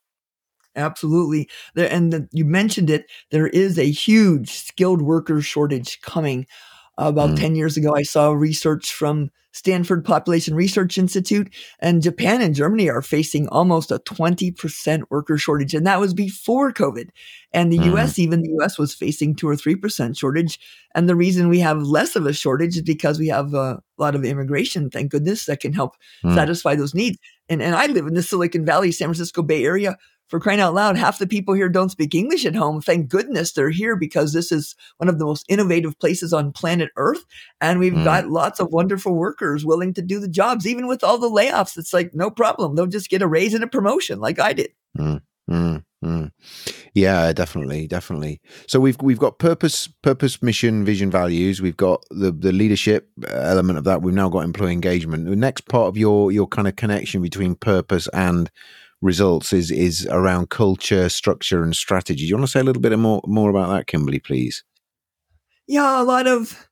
Absolutely. 0.76 1.48
There 1.74 1.90
and 1.90 2.12
the, 2.12 2.28
you 2.32 2.44
mentioned 2.44 2.90
it 2.90 3.06
there 3.30 3.46
is 3.46 3.78
a 3.78 3.90
huge 3.90 4.50
skilled 4.50 5.02
worker 5.02 5.40
shortage 5.40 6.00
coming 6.00 6.46
about 6.98 7.30
mm. 7.30 7.40
10 7.40 7.54
years 7.54 7.76
ago, 7.76 7.94
I 7.94 8.02
saw 8.02 8.32
research 8.32 8.92
from 8.92 9.30
Stanford 9.54 10.04
Population 10.04 10.54
Research 10.54 10.98
Institute, 10.98 11.48
and 11.78 12.02
Japan 12.02 12.42
and 12.42 12.56
Germany 12.56 12.90
are 12.90 13.02
facing 13.02 13.48
almost 13.48 13.92
a 13.92 14.00
20% 14.00 15.02
worker 15.10 15.38
shortage. 15.38 15.74
And 15.74 15.86
that 15.86 16.00
was 16.00 16.12
before 16.12 16.72
COVID. 16.72 17.10
And 17.52 17.72
the 17.72 17.78
mm. 17.78 17.94
US, 17.94 18.18
even 18.18 18.42
the 18.42 18.50
US 18.58 18.78
was 18.78 18.94
facing 18.94 19.36
two 19.36 19.48
or 19.48 19.54
3% 19.54 20.18
shortage. 20.18 20.58
And 20.96 21.08
the 21.08 21.14
reason 21.14 21.48
we 21.48 21.60
have 21.60 21.80
less 21.82 22.16
of 22.16 22.26
a 22.26 22.32
shortage 22.32 22.76
is 22.76 22.82
because 22.82 23.20
we 23.20 23.28
have 23.28 23.54
a 23.54 23.80
lot 23.96 24.16
of 24.16 24.24
immigration, 24.24 24.90
thank 24.90 25.12
goodness, 25.12 25.46
that 25.46 25.60
can 25.60 25.72
help 25.72 25.94
mm. 26.24 26.34
satisfy 26.34 26.74
those 26.74 26.94
needs. 26.94 27.18
And, 27.48 27.62
and 27.62 27.76
I 27.76 27.86
live 27.86 28.08
in 28.08 28.14
the 28.14 28.22
Silicon 28.24 28.64
Valley, 28.64 28.90
San 28.90 29.06
Francisco 29.06 29.42
Bay 29.42 29.64
Area 29.64 29.96
for 30.28 30.40
crying 30.40 30.60
out 30.60 30.74
loud, 30.74 30.96
half 30.96 31.18
the 31.18 31.26
people 31.26 31.54
here 31.54 31.68
don't 31.68 31.90
speak 31.90 32.14
English 32.14 32.46
at 32.46 32.54
home. 32.54 32.80
Thank 32.80 33.08
goodness 33.08 33.52
they're 33.52 33.70
here 33.70 33.96
because 33.96 34.32
this 34.32 34.50
is 34.50 34.74
one 34.98 35.08
of 35.08 35.18
the 35.18 35.24
most 35.24 35.44
innovative 35.48 35.98
places 35.98 36.32
on 36.32 36.52
planet 36.52 36.90
Earth. 36.96 37.24
And 37.60 37.78
we've 37.78 37.92
mm. 37.92 38.04
got 38.04 38.28
lots 38.28 38.60
of 38.60 38.72
wonderful 38.72 39.14
workers 39.14 39.64
willing 39.64 39.94
to 39.94 40.02
do 40.02 40.18
the 40.18 40.28
jobs, 40.28 40.66
even 40.66 40.86
with 40.86 41.04
all 41.04 41.18
the 41.18 41.30
layoffs. 41.30 41.76
It's 41.76 41.92
like, 41.92 42.14
no 42.14 42.30
problem. 42.30 42.74
They'll 42.74 42.86
just 42.86 43.10
get 43.10 43.22
a 43.22 43.26
raise 43.26 43.54
and 43.54 43.64
a 43.64 43.68
promotion 43.68 44.20
like 44.20 44.38
I 44.40 44.52
did. 44.52 44.72
Mm. 44.98 45.20
Mm. 45.50 45.84
Mm. 46.04 46.30
Yeah, 46.92 47.32
definitely, 47.32 47.86
definitely. 47.86 48.40
So 48.68 48.78
we've 48.78 49.00
we've 49.00 49.18
got 49.18 49.38
purpose, 49.38 49.88
purpose, 50.02 50.42
mission, 50.42 50.84
vision, 50.84 51.10
values. 51.10 51.62
We've 51.62 51.76
got 51.76 52.04
the 52.10 52.30
the 52.30 52.52
leadership 52.52 53.10
element 53.26 53.78
of 53.78 53.84
that. 53.84 54.02
We've 54.02 54.14
now 54.14 54.28
got 54.28 54.40
employee 54.40 54.72
engagement. 54.72 55.26
The 55.26 55.34
next 55.34 55.62
part 55.62 55.88
of 55.88 55.96
your 55.96 56.30
your 56.30 56.46
kind 56.46 56.68
of 56.68 56.76
connection 56.76 57.22
between 57.22 57.54
purpose 57.54 58.06
and 58.12 58.50
results 59.04 59.52
is 59.52 59.70
is 59.70 60.06
around 60.10 60.50
culture, 60.50 61.08
structure, 61.08 61.62
and 61.62 61.76
strategy. 61.76 62.24
Do 62.24 62.26
you 62.26 62.36
want 62.36 62.46
to 62.46 62.50
say 62.50 62.60
a 62.60 62.64
little 62.64 62.82
bit 62.82 62.98
more 62.98 63.20
more 63.26 63.50
about 63.50 63.68
that, 63.68 63.86
Kimberly, 63.86 64.18
please? 64.18 64.64
Yeah, 65.68 66.00
a 66.00 66.02
lot 66.02 66.26
of 66.26 66.68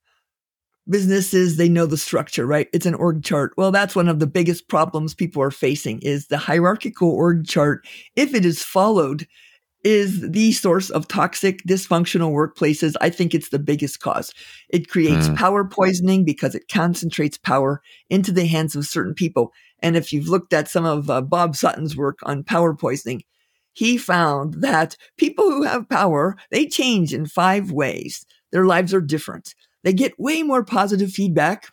businesses 0.89 1.57
they 1.57 1.69
know 1.69 1.87
the 1.87 1.97
structure 1.97 2.45
right 2.45 2.69
it's 2.73 2.87
an 2.87 2.95
org 2.95 3.23
chart 3.23 3.53
well 3.57 3.71
that's 3.71 3.95
one 3.95 4.09
of 4.09 4.19
the 4.19 4.27
biggest 4.27 4.67
problems 4.67 5.15
people 5.15 5.41
are 5.41 5.53
facing 5.53 6.01
is 6.01 6.27
the 6.27 6.37
hierarchical 6.37 7.09
org 7.09 7.47
chart 7.47 7.87
if 8.17 8.35
it 8.35 8.45
is 8.45 8.65
followed 8.65 9.25
is 9.85 10.21
the 10.31 10.53
source 10.53 10.91
of 10.91 11.09
toxic 11.09 11.63
dysfunctional 11.65 12.33
workplaces 12.33 12.95
i 13.01 13.11
think 13.11 13.35
it's 13.35 13.49
the 13.49 13.59
biggest 13.59 14.01
cause 14.01 14.33
it 14.69 14.89
creates 14.89 15.29
mm. 15.29 15.37
power 15.37 15.65
poisoning 15.65 16.25
because 16.25 16.55
it 16.55 16.69
concentrates 16.73 17.39
power 17.39 17.83
into 18.11 18.31
the 18.33 18.47
hands 18.47 18.77
of 18.77 18.87
certain 18.87 19.15
people 19.15 19.53
and 19.83 19.97
if 19.97 20.13
you've 20.13 20.29
looked 20.29 20.53
at 20.53 20.69
some 20.69 20.85
of 20.85 21.11
uh, 21.11 21.21
Bob 21.21 21.57
Sutton's 21.57 21.97
work 21.97 22.21
on 22.23 22.45
power 22.45 22.75
poisoning, 22.75 23.23
he 23.73 23.99
found 23.99 24.55
that 24.63 24.97
people 25.19 25.51
who 25.51 25.65
have 25.65 25.89
power, 25.89 26.37
they 26.51 26.67
change 26.67 27.13
in 27.13 27.27
five 27.27 27.73
ways. 27.73 28.25
Their 28.53 28.65
lives 28.65 28.95
are 28.95 29.01
different. 29.01 29.55
They 29.83 29.93
get 29.93 30.19
way 30.19 30.43
more 30.43 30.65
positive 30.65 31.11
feedback 31.11 31.69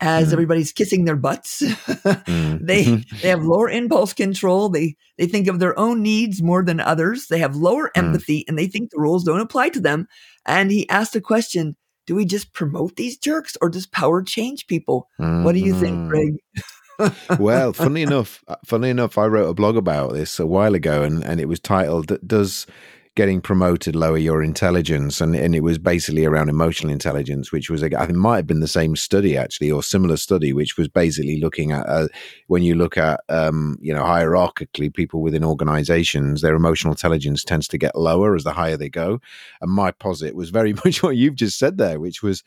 as 0.00 0.28
mm. 0.28 0.32
everybody's 0.32 0.72
kissing 0.72 1.04
their 1.04 1.16
butts. 1.16 1.62
mm. 1.62 2.66
They 2.66 2.84
they 3.22 3.28
have 3.28 3.44
lower 3.44 3.68
impulse 3.68 4.12
control. 4.12 4.68
They 4.68 4.96
they 5.18 5.26
think 5.26 5.48
of 5.48 5.58
their 5.58 5.78
own 5.78 6.02
needs 6.02 6.42
more 6.42 6.64
than 6.64 6.80
others. 6.80 7.26
They 7.26 7.38
have 7.38 7.56
lower 7.56 7.86
mm. 7.88 7.98
empathy 7.98 8.44
and 8.48 8.58
they 8.58 8.66
think 8.66 8.90
the 8.90 9.00
rules 9.00 9.24
don't 9.24 9.40
apply 9.40 9.70
to 9.70 9.80
them. 9.80 10.06
And 10.46 10.70
he 10.70 10.88
asked 10.88 11.12
the 11.12 11.20
question, 11.20 11.76
do 12.06 12.14
we 12.14 12.24
just 12.24 12.52
promote 12.54 12.96
these 12.96 13.18
jerks 13.18 13.56
or 13.60 13.68
does 13.68 13.86
power 13.86 14.22
change 14.22 14.66
people? 14.66 15.08
What 15.18 15.52
do 15.52 15.60
you 15.60 15.74
think, 15.74 15.96
mm-hmm. 15.96 16.08
Greg? 16.08 17.38
well, 17.38 17.72
funny 17.72 18.02
enough, 18.02 18.42
uh, 18.48 18.56
funny 18.64 18.90
enough, 18.90 19.16
I 19.16 19.26
wrote 19.26 19.48
a 19.48 19.54
blog 19.54 19.76
about 19.76 20.12
this 20.12 20.38
a 20.38 20.46
while 20.46 20.74
ago, 20.74 21.02
and, 21.02 21.24
and 21.24 21.40
it 21.40 21.48
was 21.48 21.60
titled 21.60 22.18
"Does 22.26 22.66
Getting 23.16 23.40
Promoted 23.40 23.96
Lower 23.96 24.18
Your 24.18 24.42
Intelligence?" 24.42 25.20
and 25.20 25.34
and 25.34 25.54
it 25.54 25.60
was 25.60 25.78
basically 25.78 26.24
around 26.24 26.48
emotional 26.48 26.92
intelligence, 26.92 27.52
which 27.52 27.68
was 27.68 27.82
I 27.82 27.88
think 27.88 28.12
might 28.12 28.36
have 28.36 28.46
been 28.46 28.60
the 28.60 28.68
same 28.68 28.96
study 28.96 29.36
actually, 29.36 29.70
or 29.70 29.82
similar 29.82 30.16
study, 30.16 30.52
which 30.52 30.76
was 30.76 30.88
basically 30.88 31.40
looking 31.40 31.72
at 31.72 31.86
uh, 31.86 32.08
when 32.46 32.62
you 32.62 32.74
look 32.74 32.96
at 32.96 33.20
um, 33.28 33.78
you 33.80 33.92
know 33.92 34.02
hierarchically 34.02 34.92
people 34.92 35.22
within 35.22 35.44
organizations, 35.44 36.40
their 36.40 36.54
emotional 36.54 36.92
intelligence 36.92 37.44
tends 37.44 37.68
to 37.68 37.78
get 37.78 37.96
lower 37.96 38.34
as 38.34 38.44
the 38.44 38.52
higher 38.52 38.76
they 38.76 38.88
go, 38.88 39.20
and 39.60 39.70
my 39.70 39.90
posit 39.90 40.34
was 40.34 40.50
very 40.50 40.72
much 40.84 41.02
what 41.02 41.16
you've 41.16 41.36
just 41.36 41.58
said 41.58 41.78
there, 41.78 42.00
which 42.00 42.22
was 42.22 42.42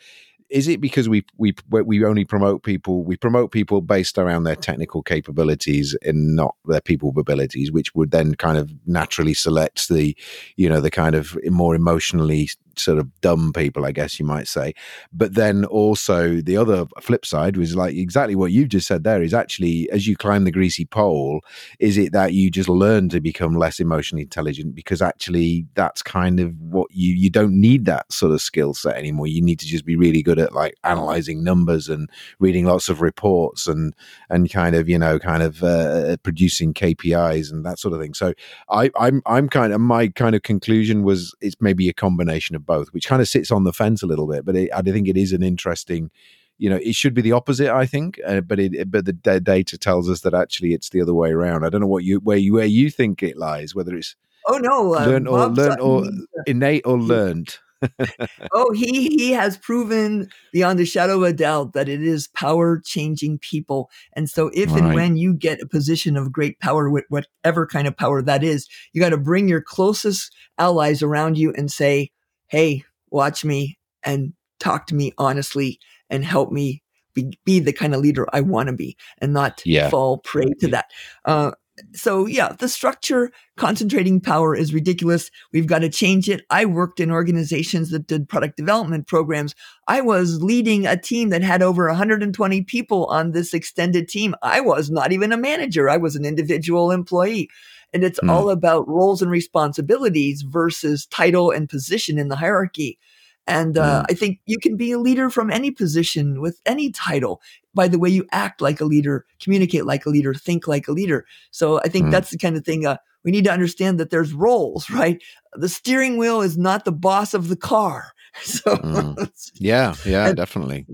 is 0.50 0.68
it 0.68 0.82
because 0.82 1.10
we 1.10 1.26
we 1.38 1.54
we 1.70 2.04
only 2.06 2.26
promote 2.26 2.64
people 2.64 3.04
we 3.04 3.16
promote 3.16 3.52
people 3.52 3.82
based 3.82 4.18
around 4.18 4.44
their 4.44 4.56
technical 4.56 5.02
capabilities 5.02 5.96
and 6.04 6.36
not 6.36 6.56
their 6.66 6.82
people 6.82 7.14
abilities 7.18 7.72
which 7.72 7.94
would 7.96 8.12
then 8.12 8.36
kind 8.36 8.58
of 8.58 8.72
naturally 8.86 9.34
select 9.34 9.88
the 9.90 10.16
you 10.56 10.70
know 10.70 10.82
the 10.82 10.92
kind 10.92 11.16
of 11.16 11.38
more 11.46 11.76
emotionally 11.76 12.50
sort 12.78 13.00
of 13.00 13.10
dumb 13.22 13.52
people, 13.54 13.86
I 13.86 13.92
guess 13.92 14.20
you 14.20 14.26
might 14.26 14.48
say. 14.48 14.74
But 15.12 15.36
then 15.36 15.66
also 15.66 16.42
the 16.42 16.58
other 16.58 16.86
flip 17.02 17.26
side 17.26 17.58
was 17.58 17.76
like 17.76 17.96
exactly 17.96 18.36
what 18.36 18.52
you've 18.52 18.70
just 18.70 18.88
said 18.88 19.04
there 19.04 19.22
is 19.22 19.34
actually 19.34 19.90
as 19.92 20.08
you 20.08 20.16
climb 20.16 20.44
the 20.44 20.52
greasy 20.52 20.86
pole, 20.86 21.42
is 21.80 21.98
it 21.98 22.14
that 22.14 22.34
you 22.34 22.50
just 22.50 22.70
learn 22.70 23.10
to 23.10 23.22
become 23.22 23.56
less 23.56 23.80
emotionally 23.80 24.24
intelligent 24.24 24.76
because 24.76 25.02
actually 25.02 25.66
that's 25.76 26.02
kind 26.02 26.40
of 26.40 26.54
what 26.60 26.88
you 26.92 27.14
you 27.14 27.30
don't 27.30 27.60
need 27.60 27.86
that 27.86 28.12
sort 28.12 28.32
of 28.32 28.42
skill 28.42 28.74
set 28.74 28.96
anymore. 28.96 29.28
You 29.28 29.42
need 29.42 29.60
to 29.60 29.66
just 29.66 29.86
be 29.86 29.96
really 29.96 30.24
good 30.24 30.40
at 30.40 30.54
like 30.54 30.76
analyzing 30.84 31.44
numbers 31.44 31.90
and 31.90 32.10
reading 32.40 32.66
lots 32.66 32.90
of 32.90 33.02
reports 33.02 33.68
and 33.68 33.94
and 34.30 34.52
kind 34.52 34.76
of 34.76 34.90
you 34.90 34.98
know 34.98 35.20
kind 35.20 35.44
of 35.44 35.64
uh, 35.64 36.18
producing 36.24 36.74
KPIs 36.74 37.52
and 37.52 37.66
that 37.66 37.80
sort 37.80 37.94
of 37.94 38.02
thing. 38.02 38.14
So 38.14 38.34
I 38.70 38.90
I'm 39.00 39.22
I'm 39.26 39.50
kind 39.50 39.74
of 39.74 39.82
my 39.82 40.08
kind 40.10 40.36
of 40.36 40.44
conclusion 40.44 41.04
was 41.04 41.36
it's 41.42 41.56
maybe 41.60 41.90
a 41.90 41.94
combination 41.94 42.56
of 42.56 42.63
both, 42.66 42.90
which 42.94 43.08
kind 43.08 43.22
of 43.22 43.28
sits 43.28 43.52
on 43.52 43.64
the 43.64 43.74
fence 43.74 44.04
a 44.04 44.08
little 44.08 44.28
bit. 44.28 44.46
But 44.46 44.56
it, 44.56 44.70
I 44.74 44.82
think 44.82 45.08
it 45.08 45.18
is 45.18 45.34
an 45.34 45.44
interesting, 45.44 46.12
you 46.58 46.70
know, 46.70 46.80
it 46.82 46.96
should 46.96 47.14
be 47.14 47.22
the 47.22 47.32
opposite. 47.32 47.70
I 47.70 47.86
think, 47.86 48.20
uh, 48.26 48.42
but 48.42 48.60
it, 48.60 48.90
but 48.92 49.06
the 49.06 49.14
d- 49.14 49.40
data 49.40 49.78
tells 49.78 50.10
us 50.10 50.22
that 50.22 50.34
actually 50.34 50.74
it's 50.74 50.90
the 50.90 51.02
other 51.02 51.14
way 51.14 51.32
around. 51.32 51.66
I 51.66 51.70
don't 51.70 51.82
know 51.82 51.88
what 51.88 52.04
you 52.04 52.20
where 52.20 52.38
you 52.38 52.54
where 52.54 52.66
you 52.66 52.90
think 52.90 53.24
it 53.24 53.38
lies, 53.38 53.76
whether 53.76 53.96
it's 53.96 54.16
oh 54.48 54.58
no, 54.58 54.96
uh, 54.96 55.06
learned 55.06 55.28
or 55.28 55.48
learned 55.48 55.80
or 55.80 56.06
innate 56.46 56.84
or 56.86 57.00
learned. 57.00 57.58
oh, 58.54 58.72
he 58.74 59.10
he 59.10 59.32
has 59.32 59.58
proven 59.58 60.30
beyond 60.52 60.80
a 60.80 60.86
shadow 60.86 61.18
of 61.18 61.24
a 61.24 61.34
doubt 61.34 61.74
that 61.74 61.90
it 61.90 62.02
is 62.02 62.28
power 62.30 62.82
changing 62.84 63.40
people. 63.40 63.90
And 64.14 64.30
so, 64.30 64.50
if 64.54 64.72
right. 64.72 64.84
and 64.84 64.94
when 64.94 65.18
you 65.18 65.34
get 65.34 65.62
a 65.62 65.68
position 65.68 66.18
of 66.18 66.32
great 66.32 66.60
power, 66.60 66.90
whatever 67.10 67.68
kind 67.68 67.88
of 67.88 67.98
power 67.98 68.22
that 68.22 68.44
is, 68.44 68.68
you 68.94 69.02
got 69.02 69.10
to 69.10 69.18
bring 69.18 69.48
your 69.48 69.62
closest 69.62 70.34
allies 70.58 71.02
around 71.02 71.38
you 71.38 71.54
and 71.54 71.72
say, 71.72 72.12
"Hey, 72.54 72.84
watch 73.10 73.44
me 73.44 73.80
and 74.04 74.34
talk 74.60 74.88
to 74.88 74.96
me 74.96 75.12
honestly 75.18 75.80
and 76.10 76.24
help 76.24 76.52
me." 76.52 76.82
Be, 77.16 77.32
be 77.46 77.60
the 77.60 77.74
kind 77.74 77.94
of 77.94 78.02
leader 78.02 78.26
I 78.34 78.42
want 78.42 78.70
to 78.70 78.74
be 78.74 78.98
and 79.20 79.34
not 79.34 79.62
yeah. 79.68 79.88
fall 79.92 80.18
prey 80.18 80.52
to 80.62 80.68
that. 80.70 80.86
Uh, 81.26 81.52
so 81.94 82.26
yeah, 82.26 82.54
the 82.60 82.70
structure 82.70 83.32
concentrating 83.58 84.22
power 84.22 84.56
is 84.56 84.74
ridiculous. 84.74 85.32
We've 85.52 85.68
got 85.68 85.80
to 85.80 85.90
change 85.90 86.30
it. 86.30 86.46
I 86.50 86.66
worked 86.66 87.00
in 87.00 87.12
organizations 87.12 87.90
that 87.92 88.08
did 88.08 88.30
product 88.30 88.58
development 88.58 89.08
programs. 89.08 89.56
I 89.88 90.02
was 90.02 90.42
leading 90.42 90.86
a 90.86 91.00
team 91.00 91.30
that 91.30 91.42
had 91.42 91.64
over 91.64 91.88
120 91.88 92.64
people 92.64 93.06
on 93.08 93.32
this 93.32 93.54
extended 93.54 94.08
team. 94.08 94.36
I 94.44 94.62
was 94.62 94.92
not 94.92 95.12
even 95.12 95.32
a 95.32 95.38
manager. 95.38 95.90
I 95.90 95.98
was 95.98 96.16
an 96.16 96.26
individual 96.26 96.92
employee. 96.92 97.50
And 97.94 98.04
it's 98.04 98.20
mm. 98.20 98.30
all 98.30 98.50
about 98.50 98.88
roles 98.88 99.22
and 99.22 99.30
responsibilities 99.30 100.42
versus 100.42 101.06
title 101.06 101.52
and 101.52 101.70
position 101.70 102.18
in 102.18 102.30
the 102.30 102.36
hierarchy. 102.36 102.98
And 103.46 103.78
uh, 103.78 104.04
mm. 104.04 104.06
I 104.10 104.14
think 104.14 104.40
you 104.46 104.58
can 104.58 104.78
be 104.78 104.92
a 104.92 105.00
leader 105.00 105.30
from 105.30 105.52
any 105.52 105.72
position 105.72 106.42
with 106.42 106.60
any 106.66 106.92
title 106.92 107.42
by 107.76 107.88
the 107.88 108.00
way 108.00 108.10
you 108.10 108.26
act 108.32 108.62
like 108.62 108.80
a 108.80 108.86
leader, 108.86 109.26
communicate 109.42 109.86
like 109.86 110.06
a 110.06 110.10
leader, 110.10 110.34
think 110.34 110.68
like 110.68 110.88
a 110.88 110.92
leader. 110.92 111.26
So 111.52 111.80
I 111.80 111.88
think 111.88 112.08
mm. 112.08 112.12
that's 112.12 112.30
the 112.30 112.38
kind 112.38 112.56
of 112.56 112.64
thing 112.64 112.86
uh, 112.86 112.98
we 113.24 113.32
need 113.32 113.46
to 113.46 113.52
understand 113.52 114.00
that 114.00 114.10
there's 114.10 114.34
roles, 114.34 114.90
right? 114.90 115.22
The 115.54 115.70
steering 115.70 116.18
wheel 116.18 116.42
is 116.42 116.58
not 116.58 116.86
the 116.86 116.92
boss 116.92 117.34
of 117.34 117.48
the 117.50 117.58
car. 117.58 118.12
So 118.42 118.78
mm. 118.78 119.30
yeah, 119.54 119.94
yeah, 120.08 120.30
and, 120.30 120.36
definitely. 120.36 120.88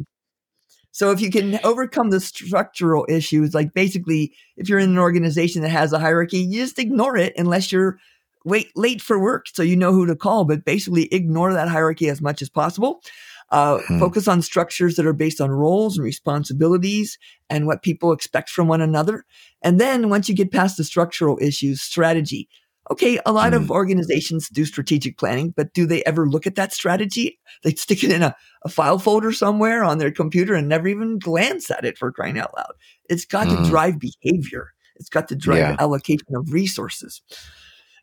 So 1.00 1.12
if 1.12 1.22
you 1.22 1.32
can 1.32 1.62
overcome 1.64 2.10
the 2.10 2.20
structural 2.20 3.06
issues, 3.08 3.54
like 3.54 3.74
basically, 3.74 4.34
if 4.58 4.68
you're 4.68 4.80
in 4.80 4.90
an 4.90 5.00
organization 5.00 5.62
that 5.62 5.70
has 5.70 5.94
a 5.94 6.00
hierarchy, 6.00 6.40
you 6.40 6.60
just 6.60 6.78
ignore 6.78 7.16
it 7.16 7.32
unless 7.38 7.72
you're 7.72 7.98
wait 8.44 8.70
late 8.76 9.02
for 9.02 9.18
work 9.18 9.46
so 9.48 9.64
you 9.64 9.78
know 9.78 9.94
who 9.94 10.06
to 10.06 10.16
call 10.16 10.44
but 10.46 10.64
basically 10.64 11.06
ignore 11.14 11.54
that 11.54 11.70
hierarchy 11.70 12.10
as 12.10 12.22
much 12.22 12.42
as 12.42 12.50
possible. 12.50 13.02
Uh, 13.50 13.80
hmm. 13.88 13.98
focus 13.98 14.28
on 14.28 14.42
structures 14.42 14.98
that 14.98 15.06
are 15.06 15.14
based 15.14 15.40
on 15.40 15.50
roles 15.50 15.98
and 15.98 16.04
responsibilities 16.04 17.18
and 17.50 17.66
what 17.66 17.82
people 17.82 18.12
expect 18.12 18.50
from 18.50 18.68
one 18.68 18.82
another. 18.82 19.24
And 19.62 19.80
then 19.80 20.10
once 20.10 20.28
you 20.28 20.36
get 20.36 20.52
past 20.52 20.76
the 20.76 20.84
structural 20.84 21.38
issues 21.42 21.82
strategy 21.82 22.50
okay 22.92 23.20
a 23.26 23.32
lot 23.32 23.54
hmm. 23.54 23.62
of 23.62 23.72
organizations 23.72 24.50
do 24.50 24.66
strategic 24.66 25.18
planning 25.18 25.54
but 25.56 25.74
do 25.74 25.86
they 25.86 26.04
ever 26.04 26.28
look 26.28 26.48
at 26.48 26.56
that 26.56 26.74
strategy 26.74 27.40
they 27.64 27.72
stick 27.72 28.04
it 28.04 28.12
in 28.12 28.24
a, 28.24 28.36
a, 28.64 28.70
file 28.70 29.00
folder 29.00 29.32
somewhere 29.32 29.84
on 29.84 29.98
their 29.98 30.12
computer 30.12 30.54
and 30.56 30.68
never 30.68 30.88
even 30.88 31.20
glance 31.20 31.70
at 31.70 31.86
it 31.86 31.98
for 31.98 32.12
crying 32.12 32.40
out 32.40 32.56
loud 32.56 32.74
it's 33.10 33.26
got 33.26 33.48
hmm. 33.48 33.56
to 33.56 33.70
drive 33.70 34.00
behavior 34.00 34.72
it's 34.96 35.10
got 35.10 35.28
to 35.28 35.36
drive 35.36 35.58
yeah. 35.58 35.76
allocation 35.80 36.36
of 36.36 36.52
resources 36.52 37.22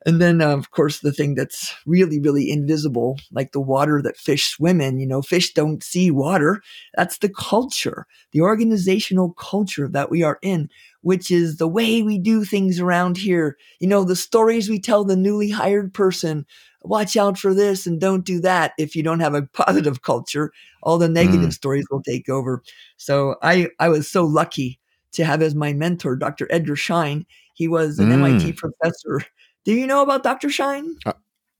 and 0.07 0.23
then, 0.23 0.41
uh, 0.41 0.57
of 0.57 0.71
course, 0.71 1.01
the 1.01 1.13
thing 1.13 1.35
that's 1.35 1.75
really, 1.85 2.21
really 2.21 2.49
invisible, 2.49 3.19
like 3.33 3.51
the 3.51 3.61
water 3.61 4.01
that 4.03 4.17
fish 4.17 4.47
swim 4.47 4.81
in, 4.81 5.01
you 5.01 5.07
know, 5.07 5.21
fish 5.21 5.53
don't 5.53 5.83
see 5.83 6.13
water. 6.13 6.63
That's 6.97 7.19
the 7.19 7.29
culture, 7.29 8.07
the 8.31 8.41
organizational 8.41 9.33
culture 9.33 9.89
that 9.89 10.09
we 10.09 10.23
are 10.23 10.39
in, 10.43 10.71
which 11.01 11.33
is 11.33 11.57
the 11.57 11.67
way 11.67 12.03
we 12.03 12.19
do 12.19 12.45
things 12.45 12.79
around 12.79 13.17
here. 13.17 13.57
You 13.81 13.89
know, 13.89 14.05
the 14.05 14.15
stories 14.15 14.71
we 14.71 14.79
tell 14.79 15.05
the 15.05 15.17
newly 15.17 15.51
hired 15.51 15.93
person, 15.93 16.47
watch 16.83 17.17
out 17.17 17.37
for 17.37 17.53
this 17.53 17.85
and 17.85 18.01
don't 18.01 18.25
do 18.25 18.39
that. 18.43 18.75
If 18.79 18.95
you 18.95 19.03
don't 19.03 19.21
have 19.21 19.35
a 19.35 19.43
positive 19.53 20.03
culture, 20.03 20.53
all 20.85 20.99
the 20.99 21.09
negative 21.09 21.51
mm. 21.51 21.53
stories 21.53 21.87
will 21.91 22.03
take 22.05 22.29
over. 22.29 22.63
So 22.97 23.35
I, 23.43 23.71
I 23.81 23.89
was 23.89 24.09
so 24.09 24.25
lucky 24.25 24.79
to 25.15 25.25
have 25.25 25.43
as 25.43 25.57
my 25.57 25.73
mentor, 25.73 26.15
Dr. 26.15 26.47
Edgar 26.49 26.77
Schein. 26.77 27.27
He 27.55 27.67
was 27.67 27.99
an 27.99 28.11
mm. 28.11 28.13
MIT 28.13 28.53
professor 28.53 29.23
do 29.67 29.75
you 29.75 29.87
know 29.87 30.01
about 30.01 30.23
Dr. 30.23 30.49
Schein? 30.49 30.97
Uh, 31.05 31.13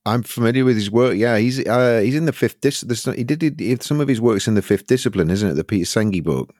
I'm 0.05 0.23
familiar 0.23 0.63
with 0.63 0.77
his 0.77 0.89
work. 0.89 1.17
Yeah, 1.17 1.37
he's 1.37 1.59
uh, 1.67 1.99
he's 1.99 2.15
in 2.15 2.23
the 2.23 2.31
fifth. 2.31 2.61
Dis- 2.61 2.81
he 3.03 3.25
did, 3.25 3.59
he 3.59 3.75
some 3.81 3.99
of 3.99 4.07
his 4.07 4.21
works 4.21 4.47
in 4.47 4.55
the 4.55 4.61
fifth 4.61 4.87
discipline, 4.87 5.29
isn't 5.29 5.51
it? 5.51 5.53
The 5.55 5.65
Peter 5.65 5.85
Senge 5.85 6.23
book. 6.23 6.55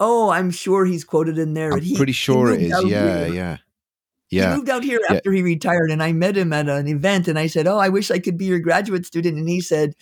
Oh, 0.00 0.30
I'm 0.30 0.50
sure 0.50 0.86
he's 0.86 1.04
quoted 1.04 1.36
in 1.36 1.52
there. 1.52 1.74
I'm 1.74 1.82
he, 1.82 1.94
pretty 1.94 2.12
sure 2.12 2.50
it 2.50 2.62
is. 2.62 2.70
Yeah, 2.84 3.26
here. 3.26 3.34
yeah. 3.34 3.56
Yeah. 4.30 4.50
He 4.50 4.56
moved 4.56 4.70
out 4.70 4.82
here 4.82 4.98
after 5.10 5.30
yeah. 5.30 5.36
he 5.36 5.42
retired, 5.42 5.90
and 5.90 6.02
I 6.02 6.12
met 6.12 6.38
him 6.38 6.54
at 6.54 6.66
an 6.66 6.88
event, 6.88 7.28
and 7.28 7.38
I 7.38 7.48
said, 7.48 7.66
"Oh, 7.66 7.76
I 7.76 7.90
wish 7.90 8.10
I 8.10 8.18
could 8.18 8.38
be 8.38 8.46
your 8.46 8.60
graduate 8.60 9.04
student." 9.04 9.36
And 9.36 9.46
he 9.46 9.60
said, 9.60 9.94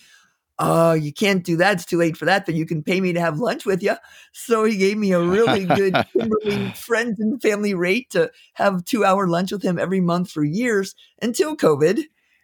"Oh, 0.61 0.93
you 0.93 1.11
can't 1.11 1.43
do 1.43 1.57
that. 1.57 1.73
It's 1.73 1.85
too 1.85 1.97
late 1.97 2.15
for 2.15 2.25
that. 2.25 2.45
But 2.45 2.55
you 2.55 2.65
can 2.65 2.83
pay 2.83 3.01
me 3.01 3.11
to 3.13 3.19
have 3.19 3.39
lunch 3.39 3.65
with 3.65 3.83
you." 3.83 3.95
So 4.31 4.63
he 4.63 4.77
gave 4.77 4.97
me 4.97 5.11
a 5.11 5.21
really 5.21 5.65
good 5.65 5.93
Kimberly 6.13 6.71
friends 6.75 7.19
and 7.19 7.41
family 7.41 7.73
rate 7.73 8.11
to 8.11 8.31
have 8.53 8.85
two 8.85 9.03
hour 9.03 9.27
lunch 9.27 9.51
with 9.51 9.63
him 9.63 9.77
every 9.79 9.99
month 9.99 10.31
for 10.31 10.43
years 10.43 10.95
until 11.21 11.57
COVID. 11.57 12.03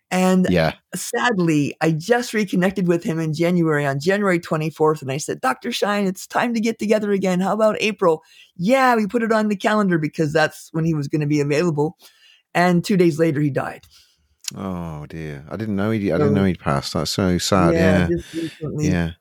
And 0.10 0.48
yeah. 0.50 0.74
sadly, 0.96 1.76
I 1.82 1.92
just 1.92 2.34
reconnected 2.34 2.88
with 2.88 3.04
him 3.04 3.20
in 3.20 3.34
January 3.34 3.86
on 3.86 4.00
January 4.00 4.40
24th. 4.40 5.02
And 5.02 5.12
I 5.12 5.18
said, 5.18 5.42
Dr. 5.42 5.72
Schein, 5.72 6.08
it's 6.08 6.26
time 6.26 6.54
to 6.54 6.62
get 6.62 6.80
together 6.80 7.12
again. 7.12 7.42
How 7.42 7.54
about 7.54 7.76
April? 7.82 8.24
Yeah, 8.56 8.96
we 8.96 9.06
put 9.06 9.24
it 9.24 9.34
on 9.34 9.50
the 9.50 9.58
calendar 9.58 9.98
because 9.98 10.32
that's 10.32 10.70
when 10.72 10.86
he 10.86 10.94
was 10.94 11.10
going 11.10 11.22
to 11.22 11.28
be 11.28 11.42
available. 11.42 11.98
And 12.54 12.84
two 12.84 12.96
days 12.96 13.20
later, 13.20 13.42
he 13.42 13.50
died. 13.50 13.82
Oh 14.56 15.06
dear! 15.08 15.46
I 15.50 15.58
didn't 15.58 15.76
know 15.76 15.92
he. 15.92 16.12
I 16.12 16.18
didn't 16.18 16.34
know 16.34 16.46
he'd 16.46 16.60
passed. 16.60 16.94
That's 16.94 17.12
so 17.12 17.38
sad. 17.38 17.74
Yeah, 17.74 18.08
yeah. 18.34 18.50
yeah. 18.80 19.12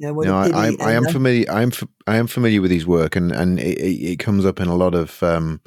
No, 0.00 0.36
I, 0.36 0.68
I, 0.68 0.76
I, 0.80 0.92
am 0.92 1.04
familiar. 1.06 1.50
I 1.50 1.62
am 1.62 1.72
I 2.06 2.16
am 2.16 2.28
familiar 2.28 2.62
with 2.62 2.70
his 2.70 2.86
work, 2.86 3.16
and 3.16 3.32
and 3.32 3.58
it, 3.58 3.78
it 3.80 4.18
comes 4.20 4.44
up 4.44 4.60
in 4.60 4.68
a 4.68 4.76
lot 4.76 4.94
of. 4.94 5.22
Um, 5.22 5.60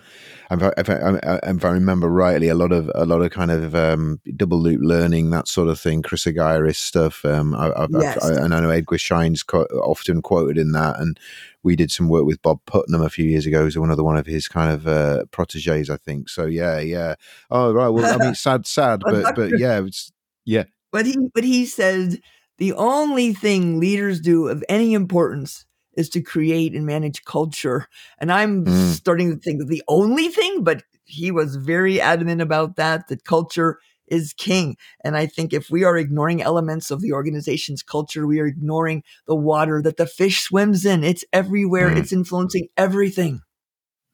if 0.50 0.62
I, 0.62 0.74
if, 0.78 1.66
I, 1.66 1.70
remember 1.70 2.10
rightly, 2.10 2.50
a 2.50 2.56
lot 2.56 2.74
of 2.74 2.92
a 2.94 3.06
lot 3.06 3.22
of 3.22 3.32
kind 3.32 3.52
of 3.52 3.74
um, 3.74 4.20
double 4.36 4.60
loop 4.60 4.82
learning, 4.84 5.30
that 5.30 5.48
sort 5.48 5.70
of 5.70 5.80
thing, 5.80 6.02
Chris 6.02 6.26
Argyris 6.26 6.76
stuff. 6.76 7.24
Um, 7.24 7.56
I, 7.56 7.88
yes. 7.90 8.24
I, 8.24 8.44
and 8.44 8.54
I 8.54 8.60
know 8.60 8.70
Edgar 8.70 8.98
Schein's 8.98 9.44
co- 9.44 9.64
often 9.84 10.22
quoted 10.22 10.58
in 10.58 10.72
that, 10.74 11.00
and 11.00 11.18
we 11.64 11.76
did 11.76 11.92
some 11.92 12.10
work 12.10 12.26
with 12.26 12.42
Bob 12.42 12.60
Putnam 12.66 13.02
a 13.02 13.10
few 13.10 13.26
years 13.26 13.46
ago. 13.46 13.66
As 13.66 13.76
another 13.76 14.04
one 14.04 14.18
of 14.18 14.26
his 14.26 14.48
kind 14.48 14.72
of 14.72 14.88
uh, 14.88 15.26
proteges, 15.32 15.90
I 15.90 15.98
think. 15.98 16.28
So 16.28 16.46
yeah, 16.46 16.80
yeah. 16.80 17.16
Oh 17.50 17.72
right. 17.72 17.90
Well, 17.90 18.14
I 18.14 18.24
mean, 18.24 18.36
sad, 18.36 18.66
sad, 18.66 19.02
but 19.06 19.36
but 19.36 19.60
yeah, 19.60 19.82
it's 19.82 20.12
yeah. 20.46 20.64
But 20.92 21.06
he 21.06 21.18
but 21.34 21.44
he 21.44 21.66
said 21.66 22.20
the 22.58 22.74
only 22.74 23.34
thing 23.34 23.80
leaders 23.80 24.20
do 24.20 24.48
of 24.48 24.64
any 24.70 24.94
importance 24.94 25.66
is 25.98 26.10
to 26.10 26.22
create 26.22 26.74
and 26.74 26.86
manage 26.86 27.24
culture. 27.26 27.88
And 28.20 28.32
I'm 28.32 28.66
mm. 28.66 28.92
starting 28.92 29.32
to 29.32 29.38
think 29.38 29.68
the 29.68 29.84
only 29.88 30.30
thing, 30.30 30.64
but 30.64 30.84
he 31.04 31.32
was 31.32 31.56
very 31.56 32.00
adamant 32.00 32.42
about 32.42 32.78
that, 32.78 33.08
that 33.10 33.26
culture 33.26 33.80
is 34.08 34.34
king. 34.34 34.76
And 35.04 35.16
I 35.16 35.26
think 35.26 35.54
if 35.54 35.70
we 35.70 35.84
are 35.84 35.98
ignoring 35.98 36.42
elements 36.42 36.92
of 36.92 37.02
the 37.02 37.14
organization's 37.14 37.82
culture, 37.82 38.28
we 38.28 38.40
are 38.40 38.46
ignoring 38.46 39.04
the 39.26 39.36
water 39.36 39.82
that 39.82 39.98
the 39.98 40.06
fish 40.06 40.42
swims 40.42 40.86
in. 40.86 41.04
It's 41.04 41.26
everywhere. 41.32 41.90
Mm. 41.90 41.98
It's 41.98 42.14
influencing 42.14 42.68
everything. 42.78 43.42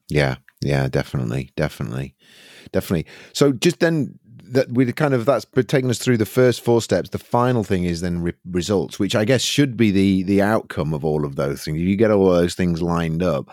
Yeah, 0.08 0.36
yeah, 0.62 0.88
definitely, 0.88 1.52
definitely, 1.56 2.16
definitely. 2.72 3.08
So 3.34 3.52
just 3.52 3.80
then 3.80 4.20
that 4.54 4.72
we 4.72 4.92
kind 4.94 5.14
of 5.14 5.26
that's 5.26 5.46
taken 5.68 5.90
us 5.90 6.00
through 6.00 6.18
the 6.18 6.26
first 6.26 6.62
four 6.62 6.82
steps. 6.82 7.10
The 7.10 7.20
final 7.20 7.64
thing 7.64 7.84
is 7.84 8.02
then 8.02 8.22
re- 8.22 8.34
results, 8.50 9.00
which 9.00 9.16
I 9.16 9.26
guess 9.26 9.42
should 9.42 9.78
be 9.78 9.92
the 9.92 10.24
the 10.24 10.42
outcome 10.42 10.94
of 10.94 11.06
all 11.06 11.26
of 11.26 11.36
those 11.36 11.64
things. 11.64 11.80
If 11.80 11.88
you 11.88 11.96
get 11.96 12.12
all 12.12 12.30
those 12.30 12.56
things 12.56 12.82
lined 12.82 13.24
up. 13.24 13.50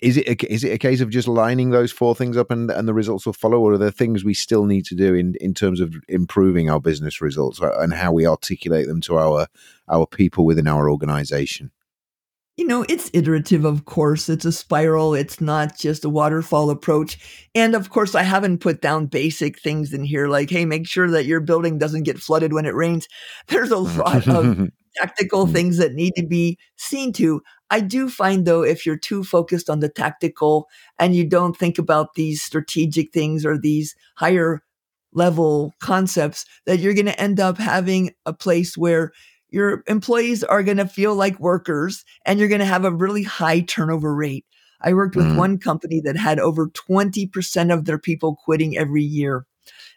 Is 0.00 0.16
it 0.16 0.28
a, 0.28 0.52
is 0.52 0.62
it 0.62 0.72
a 0.72 0.78
case 0.78 1.00
of 1.00 1.10
just 1.10 1.26
lining 1.26 1.70
those 1.70 1.90
four 1.90 2.14
things 2.14 2.36
up 2.36 2.52
and 2.52 2.70
and 2.70 2.86
the 2.86 2.94
results 2.94 3.26
will 3.26 3.32
follow, 3.32 3.58
or 3.58 3.72
are 3.72 3.78
there 3.78 3.90
things 3.90 4.24
we 4.24 4.32
still 4.32 4.66
need 4.66 4.84
to 4.86 4.94
do 4.94 5.14
in 5.14 5.34
in 5.40 5.52
terms 5.52 5.80
of 5.80 5.96
improving 6.08 6.70
our 6.70 6.80
business 6.80 7.20
results 7.20 7.60
uh, 7.60 7.76
and 7.80 7.92
how 7.92 8.12
we 8.12 8.24
articulate 8.24 8.86
them 8.86 9.00
to 9.02 9.16
our 9.16 9.48
our 9.88 10.06
people 10.06 10.44
within 10.44 10.68
our 10.68 10.88
organization? 10.88 11.72
You 12.56 12.66
know, 12.66 12.84
it's 12.88 13.10
iterative, 13.12 13.64
of 13.64 13.84
course. 13.84 14.28
It's 14.28 14.44
a 14.44 14.52
spiral. 14.52 15.14
It's 15.14 15.40
not 15.40 15.76
just 15.76 16.04
a 16.04 16.08
waterfall 16.08 16.70
approach. 16.70 17.48
And 17.54 17.74
of 17.74 17.90
course, 17.90 18.14
I 18.14 18.22
haven't 18.22 18.58
put 18.58 18.80
down 18.80 19.06
basic 19.06 19.58
things 19.58 19.92
in 19.92 20.04
here 20.04 20.28
like, 20.28 20.50
hey, 20.50 20.64
make 20.64 20.86
sure 20.86 21.10
that 21.10 21.26
your 21.26 21.40
building 21.40 21.78
doesn't 21.78 22.04
get 22.04 22.18
flooded 22.18 22.52
when 22.52 22.64
it 22.64 22.74
rains. 22.74 23.08
There's 23.48 23.72
a 23.72 23.78
lot 23.78 24.28
of 24.28 24.70
tactical 24.96 25.46
mm. 25.46 25.52
things 25.52 25.78
that 25.78 25.94
need 25.94 26.12
to 26.16 26.24
be 26.24 26.56
seen 26.76 27.12
to. 27.14 27.42
I 27.70 27.80
do 27.80 28.08
find, 28.08 28.46
though, 28.46 28.62
if 28.62 28.86
you're 28.86 28.98
too 28.98 29.24
focused 29.24 29.68
on 29.68 29.80
the 29.80 29.88
tactical 29.88 30.68
and 30.96 31.16
you 31.16 31.28
don't 31.28 31.56
think 31.56 31.78
about 31.78 32.14
these 32.14 32.40
strategic 32.40 33.12
things 33.12 33.44
or 33.44 33.58
these 33.58 33.96
higher 34.16 34.62
level 35.12 35.74
concepts, 35.80 36.44
that 36.66 36.78
you're 36.78 36.94
going 36.94 37.06
to 37.06 37.20
end 37.20 37.40
up 37.40 37.58
having 37.58 38.12
a 38.26 38.32
place 38.32 38.76
where 38.76 39.10
your 39.54 39.84
employees 39.86 40.42
are 40.42 40.64
going 40.64 40.78
to 40.78 40.86
feel 40.88 41.14
like 41.14 41.38
workers 41.38 42.04
and 42.26 42.40
you're 42.40 42.48
going 42.48 42.58
to 42.58 42.64
have 42.64 42.84
a 42.84 42.90
really 42.90 43.22
high 43.22 43.60
turnover 43.60 44.12
rate. 44.14 44.44
I 44.80 44.92
worked 44.94 45.14
with 45.14 45.26
mm. 45.26 45.36
one 45.36 45.58
company 45.58 46.00
that 46.00 46.16
had 46.16 46.40
over 46.40 46.68
20% 46.68 47.72
of 47.72 47.84
their 47.84 47.98
people 47.98 48.36
quitting 48.44 48.76
every 48.76 49.04
year. 49.04 49.46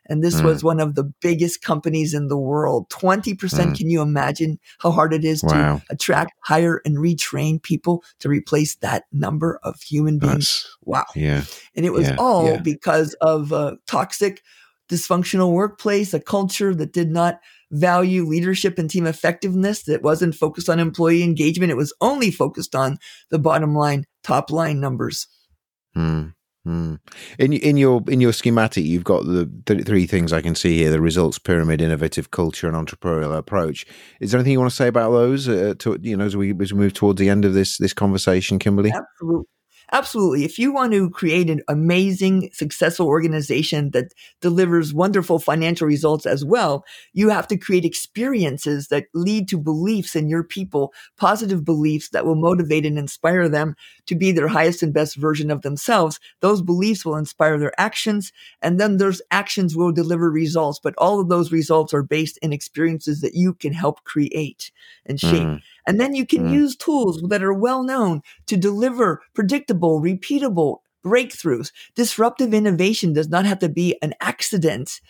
And 0.09 0.23
this 0.23 0.35
Mm. 0.35 0.43
was 0.43 0.63
one 0.63 0.79
of 0.79 0.93
the 0.93 1.11
biggest 1.21 1.63
companies 1.63 2.13
in 2.13 2.27
the 2.27 2.37
world. 2.37 2.87
20%. 2.89 3.35
Mm. 3.35 3.77
Can 3.77 3.89
you 3.89 4.01
imagine 4.01 4.59
how 4.79 4.91
hard 4.91 5.11
it 5.11 5.25
is 5.25 5.41
to 5.41 5.81
attract, 5.89 6.31
hire, 6.43 6.79
and 6.85 6.97
retrain 6.97 7.61
people 7.61 8.03
to 8.19 8.29
replace 8.29 8.75
that 8.75 9.05
number 9.11 9.59
of 9.63 9.81
human 9.81 10.19
beings? 10.19 10.63
That's 10.63 10.77
Wow. 10.83 11.05
yeah. 11.15 11.43
And 11.75 11.83
it 11.83 11.91
was 11.91 12.07
Yeah, 12.07 12.15
all 12.19 12.45
yeah. 12.45 12.61
because 12.61 13.15
of 13.15 13.51
a 13.51 13.77
toxic, 13.87 14.43
dysfunctional 14.87 15.51
workplace, 15.51 16.13
a 16.13 16.19
culture 16.19 16.73
that 16.75 16.93
did 16.93 17.09
not 17.11 17.39
value 17.71 18.25
leadership 18.25 18.77
and 18.77 18.89
team 18.89 19.07
effectiveness, 19.07 19.83
that 19.83 20.01
wasn't 20.01 20.35
focused 20.35 20.69
on 20.69 20.79
employee 20.79 21.23
engagement. 21.23 21.71
It 21.71 21.77
was 21.77 21.93
only 22.01 22.31
focused 22.31 22.75
on 22.75 22.97
the 23.29 23.39
bottom 23.39 23.75
line, 23.75 24.05
top 24.23 24.51
line 24.51 24.79
numbers. 24.79 25.27
Mm, 25.95 26.33
mm. 26.67 26.99
In 27.39 27.53
in 27.53 27.77
your 27.77 28.03
in 28.07 28.21
your 28.21 28.33
schematic, 28.33 28.85
you've 28.85 29.03
got 29.03 29.25
the 29.25 29.49
th- 29.65 29.85
three 29.85 30.05
things 30.05 30.31
I 30.31 30.41
can 30.41 30.55
see 30.55 30.77
here: 30.77 30.91
the 30.91 31.01
results 31.01 31.39
pyramid, 31.39 31.81
innovative 31.81 32.31
culture, 32.31 32.67
and 32.67 32.75
entrepreneurial 32.75 33.37
approach. 33.37 33.85
Is 34.21 34.31
there 34.31 34.39
anything 34.39 34.53
you 34.53 34.59
want 34.59 34.71
to 34.71 34.75
say 34.75 34.87
about 34.87 35.11
those? 35.11 35.49
Uh, 35.49 35.73
to, 35.79 35.97
you 36.01 36.15
know, 36.15 36.25
as 36.25 36.37
we 36.37 36.53
as 36.61 36.73
we 36.73 36.79
move 36.79 36.93
towards 36.93 37.19
the 37.19 37.29
end 37.29 37.45
of 37.45 37.53
this 37.53 37.77
this 37.77 37.93
conversation, 37.93 38.59
Kimberly. 38.59 38.91
Absolutely. 38.91 39.45
Absolutely. 39.93 40.43
If 40.43 40.59
you 40.59 40.73
want 40.73 40.91
to 40.91 41.09
create 41.09 41.49
an 41.49 41.61
amazing, 41.69 42.49
successful 42.51 43.07
organization 43.07 43.91
that 43.91 44.13
delivers 44.41 44.93
wonderful 44.93 45.39
financial 45.39 45.87
results 45.87 46.25
as 46.25 46.43
well, 46.43 46.83
you 47.13 47.29
have 47.29 47.47
to 47.47 47.57
create 47.57 47.85
experiences 47.85 48.89
that 48.89 49.05
lead 49.13 49.47
to 49.47 49.57
beliefs 49.57 50.13
in 50.13 50.27
your 50.27 50.43
people, 50.43 50.93
positive 51.15 51.63
beliefs 51.63 52.09
that 52.09 52.25
will 52.25 52.35
motivate 52.35 52.85
and 52.85 52.97
inspire 52.97 53.47
them 53.47 53.75
to 54.07 54.15
be 54.15 54.33
their 54.33 54.49
highest 54.49 54.83
and 54.83 54.93
best 54.93 55.15
version 55.15 55.49
of 55.49 55.61
themselves. 55.61 56.19
Those 56.41 56.61
beliefs 56.61 57.05
will 57.05 57.15
inspire 57.15 57.57
their 57.57 57.79
actions, 57.79 58.33
and 58.61 58.81
then 58.81 58.97
those 58.97 59.21
actions 59.31 59.77
will 59.77 59.93
deliver 59.93 60.29
results. 60.29 60.79
But 60.83 60.95
all 60.97 61.21
of 61.21 61.29
those 61.29 61.53
results 61.53 61.93
are 61.93 62.03
based 62.03 62.37
in 62.39 62.51
experiences 62.51 63.21
that 63.21 63.35
you 63.35 63.53
can 63.53 63.71
help 63.71 64.03
create 64.03 64.69
and 65.05 65.17
shape. 65.17 65.47
Mm, 65.47 65.61
And 65.87 65.99
then 65.99 66.15
you 66.15 66.27
can 66.27 66.45
Mm. 66.45 66.53
use 66.53 66.75
tools 66.75 67.23
that 67.29 67.43
are 67.43 67.53
well 67.53 67.83
known 67.83 68.21
to 68.47 68.57
deliver 68.57 69.23
predictable, 69.33 70.01
repeatable 70.01 70.79
breakthroughs. 71.05 71.71
Disruptive 71.95 72.53
innovation 72.53 73.13
does 73.13 73.29
not 73.29 73.45
have 73.45 73.59
to 73.59 73.69
be 73.69 73.97
an 74.03 74.13
accident 74.21 75.01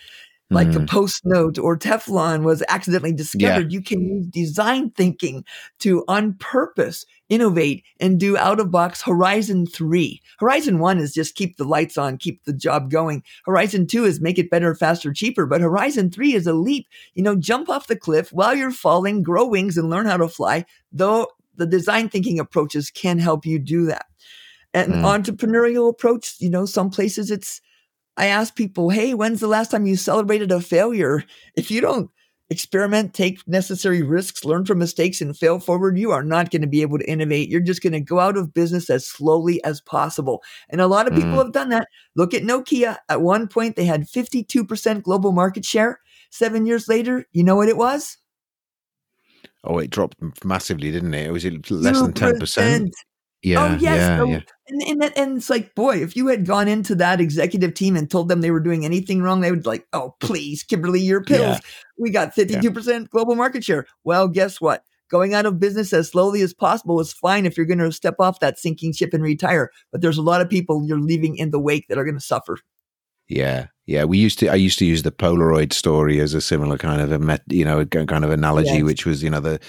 like 0.50 0.68
a 0.70 0.80
mm. 0.80 0.90
post 0.90 1.22
note 1.26 1.60
or 1.60 1.78
Teflon 1.78 2.44
was 2.44 2.64
accidentally 2.70 3.12
discovered. 3.14 3.72
You 3.74 3.82
can 3.82 4.02
use 4.02 4.28
design 4.28 4.92
thinking 4.92 5.44
to 5.80 6.06
on 6.08 6.36
purpose 6.36 7.06
innovate 7.28 7.84
and 8.00 8.18
do 8.18 8.38
out 8.38 8.62
of 8.62 8.72
box 8.72 9.02
horizon 9.02 9.66
three. 9.66 10.22
Horizon 10.40 10.80
one 10.80 11.00
is 11.00 11.14
just 11.14 11.36
keep 11.36 11.58
the 11.58 11.66
lights 11.66 11.98
on, 11.98 12.18
keep 12.18 12.46
the 12.46 12.54
job 12.54 12.90
going. 12.90 13.24
Horizon 13.46 13.88
two 13.88 14.06
is 14.06 14.22
make 14.22 14.40
it 14.40 14.50
better, 14.50 14.74
faster, 14.74 15.12
cheaper. 15.12 15.46
But 15.46 15.60
horizon 15.60 16.12
three 16.12 16.34
is 16.34 16.48
a 16.48 16.54
leap. 16.54 16.88
You 17.14 17.24
know, 17.24 17.36
jump 17.36 17.68
off 17.68 17.88
the 17.88 17.98
cliff 17.98 18.32
while 18.32 18.56
you're 18.56 18.72
falling, 18.72 19.24
grow 19.24 19.46
wings 19.46 19.78
and 19.78 19.90
learn 19.90 20.06
how 20.06 20.18
to 20.18 20.30
fly. 20.30 20.66
Though 20.94 21.28
the 21.58 21.66
design 21.66 22.08
thinking 22.08 22.40
approaches 22.40 22.90
can 22.90 23.20
help 23.20 23.46
you 23.46 23.60
do 23.60 23.86
that. 23.88 24.06
And 24.74 24.94
Mm. 24.94 25.04
entrepreneurial 25.04 25.90
approach, 25.90 26.36
you 26.40 26.50
know, 26.50 26.66
some 26.66 26.90
places 26.90 27.32
it's 27.32 27.62
I 28.18 28.28
ask 28.28 28.56
people, 28.56 28.90
hey, 28.90 29.14
when's 29.14 29.40
the 29.40 29.48
last 29.48 29.72
time 29.72 29.86
you 29.86 29.96
celebrated 29.96 30.52
a 30.52 30.60
failure? 30.60 31.24
If 31.56 31.70
you 31.70 31.82
don't 31.82 32.10
experiment, 32.50 33.14
take 33.14 33.46
necessary 33.48 34.02
risks, 34.02 34.46
learn 34.46 34.66
from 34.66 34.80
mistakes, 34.80 35.22
and 35.22 35.38
fail 35.38 35.60
forward, 35.60 36.00
you 36.00 36.12
are 36.12 36.24
not 36.24 36.50
going 36.50 36.62
to 36.62 36.68
be 36.68 36.82
able 36.82 36.98
to 36.98 37.10
innovate. 37.10 37.50
You're 37.50 37.62
just 37.62 37.84
going 37.84 37.94
to 37.94 38.00
go 38.00 38.20
out 38.20 38.38
of 38.38 38.54
business 38.54 38.90
as 38.90 39.06
slowly 39.06 39.64
as 39.64 39.82
possible. 39.82 40.42
And 40.70 40.82
a 40.82 40.88
lot 40.88 41.08
of 41.08 41.14
people 41.14 41.32
Mm. 41.34 41.44
have 41.44 41.52
done 41.52 41.70
that. 41.70 41.88
Look 42.16 42.34
at 42.34 42.44
Nokia. 42.44 42.98
At 43.10 43.22
one 43.22 43.48
point, 43.48 43.76
they 43.76 43.86
had 43.86 44.08
52% 44.10 45.04
global 45.04 45.32
market 45.32 45.66
share. 45.66 46.00
Seven 46.30 46.66
years 46.66 46.88
later, 46.88 47.26
you 47.34 47.44
know 47.44 47.56
what 47.56 47.70
it 47.70 47.78
was? 47.78 48.18
Oh, 49.64 49.80
it 49.80 49.90
dropped 49.90 50.16
massively, 50.46 50.92
didn't 50.92 51.14
it? 51.14 51.28
It 51.28 51.32
was 51.32 51.46
less 51.70 52.00
than 52.02 52.14
ten 52.14 52.36
0%. 52.36 52.40
percent? 52.40 52.96
Oh, 53.56 53.66
yeah, 53.66 53.66
oh 53.66 53.78
yes, 53.80 53.98
yeah, 53.98 54.18
so- 54.18 54.26
yeah. 54.28 54.40
and 54.68 54.82
and, 54.84 55.02
that, 55.02 55.18
and 55.18 55.38
it's 55.38 55.50
like, 55.50 55.74
boy, 55.76 55.98
if 55.98 56.16
you 56.16 56.28
had 56.28 56.46
gone 56.46 56.68
into 56.68 56.96
that 56.96 57.22
executive 57.22 57.74
team 57.74 57.96
and 57.96 58.10
told 58.10 58.30
them 58.30 58.42
they 58.42 58.52
were 58.52 58.60
doing 58.60 58.84
anything 58.86 59.22
wrong, 59.22 59.42
they 59.42 59.52
would 59.52 59.66
like, 59.66 59.86
oh 59.94 60.16
please, 60.20 60.64
Kimberly, 60.64 61.00
your 61.02 61.24
pills. 61.24 61.40
Yeah. 61.40 61.60
We 61.98 62.10
got 62.12 62.34
fifty 62.34 62.60
two 62.62 62.72
percent 62.72 63.10
global 63.10 63.36
market 63.36 63.64
share. 63.64 63.86
Well, 64.04 64.28
guess 64.28 64.60
what? 64.62 64.84
Going 65.10 65.34
out 65.34 65.46
of 65.46 65.60
business 65.60 65.94
as 65.94 66.10
slowly 66.10 66.42
as 66.42 66.54
possible 66.54 67.00
is 67.00 67.14
fine 67.14 67.46
if 67.46 67.56
you're 67.56 67.66
going 67.66 67.78
to 67.80 67.92
step 67.94 68.16
off 68.20 68.42
that 68.42 68.60
sinking 68.60 68.92
ship 68.92 69.14
and 69.14 69.24
retire. 69.24 69.72
But 69.92 70.02
there's 70.02 70.18
a 70.18 70.22
lot 70.22 70.42
of 70.42 70.50
people 70.50 70.86
you're 70.86 71.00
leaving 71.00 71.38
in 71.38 71.52
the 71.52 71.60
wake 71.62 71.88
that 71.88 71.98
are 71.98 72.04
going 72.04 72.18
to 72.18 72.22
suffer. 72.22 72.58
Yeah, 73.30 73.68
yeah. 73.88 74.04
We 74.04 74.18
used 74.20 74.38
to. 74.40 74.50
I 74.50 74.56
used 74.56 74.78
to 74.80 74.86
use 74.86 75.02
the 75.04 75.12
Polaroid 75.12 75.74
story 75.74 76.20
as 76.20 76.34
a 76.34 76.42
similar 76.42 76.78
kind 76.78 77.02
of 77.02 77.12
a 77.12 77.18
met, 77.18 77.42
you 77.48 77.66
know, 77.66 77.86
kind 77.86 78.24
of 78.24 78.30
analogy, 78.30 78.76
Yes. 78.76 78.84
which 78.84 79.06
was, 79.06 79.24
you 79.24 79.30
know, 79.32 79.40
the, 79.40 79.60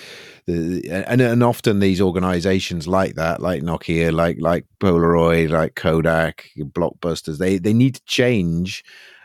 the 0.47 0.91
and 0.91 1.21
and 1.21 1.43
often 1.43 1.79
these 1.81 2.01
organisations 2.01 2.87
like 2.87 3.15
that, 3.15 3.41
like 3.41 3.63
Nokia, 3.63 4.13
like 4.13 4.37
like 4.41 4.67
Polaroid, 4.81 5.51
like 5.51 5.75
Kodak, 5.77 6.51
Blockbusters, 6.59 7.39
they 7.39 7.59
they 7.59 7.73
need 7.73 7.95
to 7.95 8.05
change. 8.05 8.85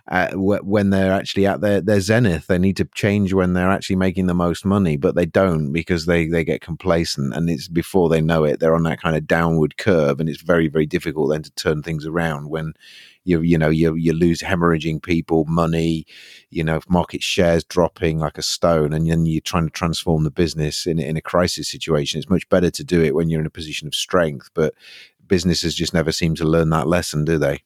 Uh, 0.09 0.29
when 0.33 0.89
they're 0.89 1.13
actually 1.13 1.45
at 1.45 1.61
their, 1.61 1.79
their 1.79 2.01
zenith, 2.01 2.47
they 2.47 2.57
need 2.57 2.75
to 2.75 2.83
change 2.93 3.31
when 3.31 3.53
they're 3.53 3.71
actually 3.71 3.95
making 3.95 4.25
the 4.27 4.33
most 4.33 4.65
money, 4.65 4.97
but 4.97 5.15
they 5.15 5.25
don't 5.25 5.71
because 5.71 6.05
they, 6.05 6.27
they 6.27 6.43
get 6.43 6.59
complacent 6.59 7.33
and 7.33 7.49
it's 7.49 7.69
before 7.69 8.09
they 8.09 8.19
know 8.19 8.43
it, 8.43 8.59
they're 8.59 8.75
on 8.75 8.83
that 8.83 9.01
kind 9.01 9.15
of 9.15 9.25
downward 9.25 9.77
curve, 9.77 10.19
and 10.19 10.27
it's 10.27 10.41
very 10.41 10.67
very 10.67 10.85
difficult 10.85 11.31
then 11.31 11.41
to 11.41 11.51
turn 11.51 11.81
things 11.81 12.05
around 12.05 12.49
when 12.49 12.73
you 13.23 13.39
you 13.41 13.57
know 13.57 13.69
you 13.69 13.95
you 13.95 14.11
lose 14.11 14.41
hemorrhaging 14.41 15.01
people 15.01 15.45
money 15.45 16.05
you 16.49 16.63
know 16.63 16.81
market 16.89 17.23
shares 17.23 17.63
dropping 17.63 18.19
like 18.19 18.37
a 18.37 18.41
stone 18.41 18.91
and 18.91 19.09
then 19.09 19.25
you're 19.25 19.39
trying 19.39 19.65
to 19.65 19.71
transform 19.71 20.25
the 20.25 20.31
business 20.31 20.85
in 20.85 20.99
in 20.99 21.15
a 21.15 21.21
crisis 21.21 21.69
situation. 21.69 22.19
It's 22.19 22.29
much 22.29 22.47
better 22.49 22.69
to 22.71 22.83
do 22.83 23.01
it 23.01 23.15
when 23.15 23.29
you're 23.29 23.39
in 23.39 23.47
a 23.47 23.49
position 23.49 23.87
of 23.87 23.95
strength 23.95 24.49
but 24.53 24.73
businesses 25.27 25.73
just 25.73 25.93
never 25.93 26.11
seem 26.11 26.35
to 26.35 26.43
learn 26.43 26.69
that 26.71 26.87
lesson 26.87 27.23
do 27.23 27.37
they 27.37 27.63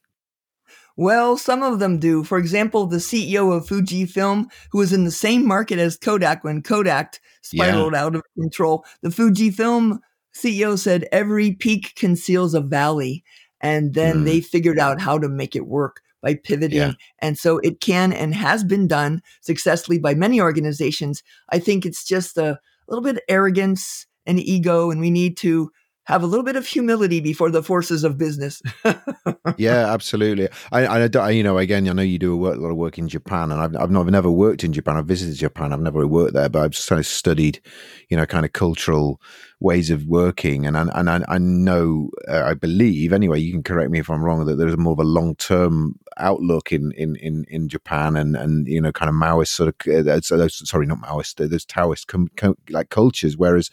Well, 0.98 1.38
some 1.38 1.62
of 1.64 1.80
them 1.80 2.00
do. 2.00 2.24
For 2.24 2.38
example, 2.40 2.88
the 2.88 2.98
CEO 2.98 3.56
of 3.56 3.68
Fujifilm, 3.68 4.48
who 4.72 4.80
was 4.80 4.92
in 4.92 5.06
the 5.06 5.12
same 5.12 5.46
market 5.48 5.78
as 5.80 5.96
Kodak 5.96 6.44
when 6.44 6.64
Kodak 6.64 7.22
spiraled 7.44 7.94
out 7.96 8.16
of 8.16 8.24
control, 8.40 8.84
the 9.04 9.10
Fujifilm 9.10 10.00
CEO 10.36 10.78
said 10.78 11.08
every 11.12 11.52
peak 11.54 11.94
conceals 11.96 12.54
a 12.54 12.62
valley. 12.62 13.24
And 13.62 13.94
then 13.94 14.18
Mm. 14.18 14.26
they 14.26 14.42
figured 14.42 14.78
out 14.80 15.02
how 15.02 15.18
to 15.18 15.30
make 15.30 15.56
it 15.56 15.68
work 15.68 16.02
by 16.22 16.36
pivoting. 16.36 16.78
Yeah. 16.80 16.94
And 17.20 17.38
so 17.38 17.60
it 17.60 17.80
can 17.80 18.12
and 18.12 18.34
has 18.36 18.64
been 18.64 18.88
done 18.88 19.22
successfully 19.42 20.00
by 20.00 20.14
many 20.16 20.42
organizations. 20.42 21.24
I 21.50 21.60
think 21.60 21.86
it's 21.86 22.04
just 22.04 22.38
a 22.38 22.60
little 22.88 23.04
bit 23.04 23.16
of 23.18 23.22
arrogance 23.30 24.06
and 24.26 24.40
ego, 24.40 24.92
and 24.92 25.00
we 25.00 25.10
need 25.10 25.38
to 25.38 25.72
have 26.08 26.24
a 26.24 26.26
little 26.26 26.44
bit 26.46 26.56
of 26.56 26.66
humility 26.66 27.20
before 27.20 27.52
the 27.52 27.62
forces 27.62 28.06
of 28.06 28.18
business. 28.18 28.62
yeah, 29.58 29.92
absolutely. 29.94 30.48
I, 30.72 30.88
I, 30.88 31.08
don't- 31.10 31.36
you 31.36 31.44
know, 31.44 31.58
again, 31.58 31.88
I 31.90 31.92
know 31.92 32.02
you 32.02 32.18
do 32.18 32.32
a, 32.34 32.38
work, 32.38 32.56
a 32.56 32.60
lot 32.62 32.70
of 32.72 32.78
work 32.78 32.98
in 32.98 33.10
Japan, 33.10 33.52
and 33.52 33.60
I've, 33.60 33.76
I've 33.76 33.92
never, 33.92 34.10
never 34.10 34.32
worked 34.32 34.64
in 34.64 34.72
Japan. 34.72 34.96
I've 34.96 35.06
visited 35.06 35.36
Japan. 35.36 35.74
I've 35.74 35.82
never 35.82 36.08
worked 36.08 36.34
there, 36.34 36.48
but 36.48 36.64
I've 36.64 36.86
kind 36.88 37.00
of 37.00 37.06
studied, 37.06 37.60
you 38.08 38.16
know, 38.16 38.26
kind 38.26 38.46
of 38.46 38.54
cultural 38.54 39.20
ways 39.60 39.90
of 39.90 40.06
working, 40.06 40.66
and 40.66 40.78
I, 40.78 40.88
and 40.94 41.10
I, 41.10 41.22
I 41.28 41.38
know, 41.40 42.10
uh, 42.28 42.44
I 42.46 42.54
believe, 42.54 43.12
anyway, 43.12 43.40
you 43.42 43.52
can 43.52 43.64
correct 43.64 43.92
me 43.92 44.00
if 44.00 44.10
I'm 44.10 44.24
wrong, 44.24 44.46
that 44.46 44.56
there's 44.56 44.78
more 44.78 44.94
of 44.94 45.00
a 45.00 45.04
long 45.04 45.36
term 45.36 45.96
outlook 46.18 46.72
in, 46.72 46.94
in, 46.94 47.18
in, 47.18 47.44
in 47.50 47.68
Japan, 47.68 48.16
and 48.16 48.38
and 48.38 48.66
you 48.66 48.80
know, 48.80 48.94
kind 48.94 49.10
of 49.10 49.16
Maoist 49.16 49.50
sort 49.50 49.76
of, 49.88 50.08
uh, 50.08 50.22
sorry, 50.22 50.86
not 50.86 51.02
Maoist, 51.02 51.44
uh, 51.44 51.48
those 51.50 51.66
Taoist 51.66 52.08
com, 52.08 52.30
com, 52.38 52.56
like 52.70 52.90
cultures, 52.92 53.36
whereas 53.36 53.70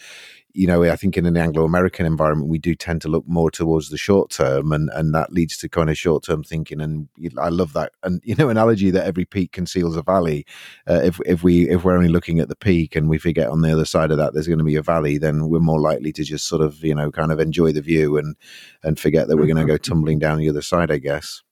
you 0.55 0.69
know, 0.69 0.85
I 0.85 0.95
think 0.97 1.17
in 1.17 1.27
an 1.27 1.37
Anglo-American 1.37 2.07
environment, 2.07 2.49
we 2.49 2.59
do 2.59 2.75
tend 2.75 3.03
to 3.03 3.09
look 3.09 3.25
more 3.27 3.51
towards 3.51 3.91
the 3.91 3.99
short 3.99 4.31
term, 4.31 4.73
and 4.73 4.89
and 4.95 5.15
that 5.15 5.33
leads 5.33 5.59
to 5.59 5.69
kind 5.69 5.91
of 5.91 5.99
short-term 5.99 6.45
thinking. 6.45 6.81
And 6.81 7.09
I 7.39 7.49
love 7.49 7.73
that, 7.75 7.93
and 8.03 8.21
you 8.25 8.35
know, 8.37 8.49
analogy 8.49 8.91
that 8.91 9.07
every 9.07 9.25
peak 9.25 9.53
conceals 9.53 9.97
a 9.97 10.03
valley. 10.03 10.47
Uh, 10.89 11.01
if 11.05 11.21
if 11.27 11.43
we 11.43 11.69
if 11.69 11.85
we're 11.85 11.97
only 11.97 12.09
looking 12.09 12.41
at 12.41 12.49
the 12.49 12.57
peak 12.57 12.97
and 12.97 13.09
we 13.09 13.19
forget 13.19 13.49
on 13.49 13.63
the 13.63 13.73
other 13.73 13.85
side 13.85 14.11
of 14.11 14.19
that 14.19 14.33
there's 14.33 14.49
going 14.49 14.59
to 14.59 14.65
be 14.65 14.77
a 14.77 14.83
valley, 14.83 15.19
then 15.19 15.49
we're 15.49 15.61
more 15.61 15.81
likely 15.81 16.13
to 16.13 16.25
just 16.25 16.47
sort 16.47 16.63
of 16.63 16.83
you 16.85 16.95
know 16.95 17.11
kind 17.11 17.33
of 17.33 17.41
enjoy 17.41 17.73
the 17.73 17.83
view 17.83 18.17
and 18.17 18.37
and 18.83 18.99
forget 18.99 19.29
that 19.29 19.37
we're 19.37 19.47
going 19.47 19.57
to 19.57 19.65
go 19.65 19.77
tumbling 19.77 20.19
down 20.19 20.39
the 20.39 20.49
other 20.49 20.63
side. 20.63 20.91
I 20.91 20.99
guess. 20.99 21.44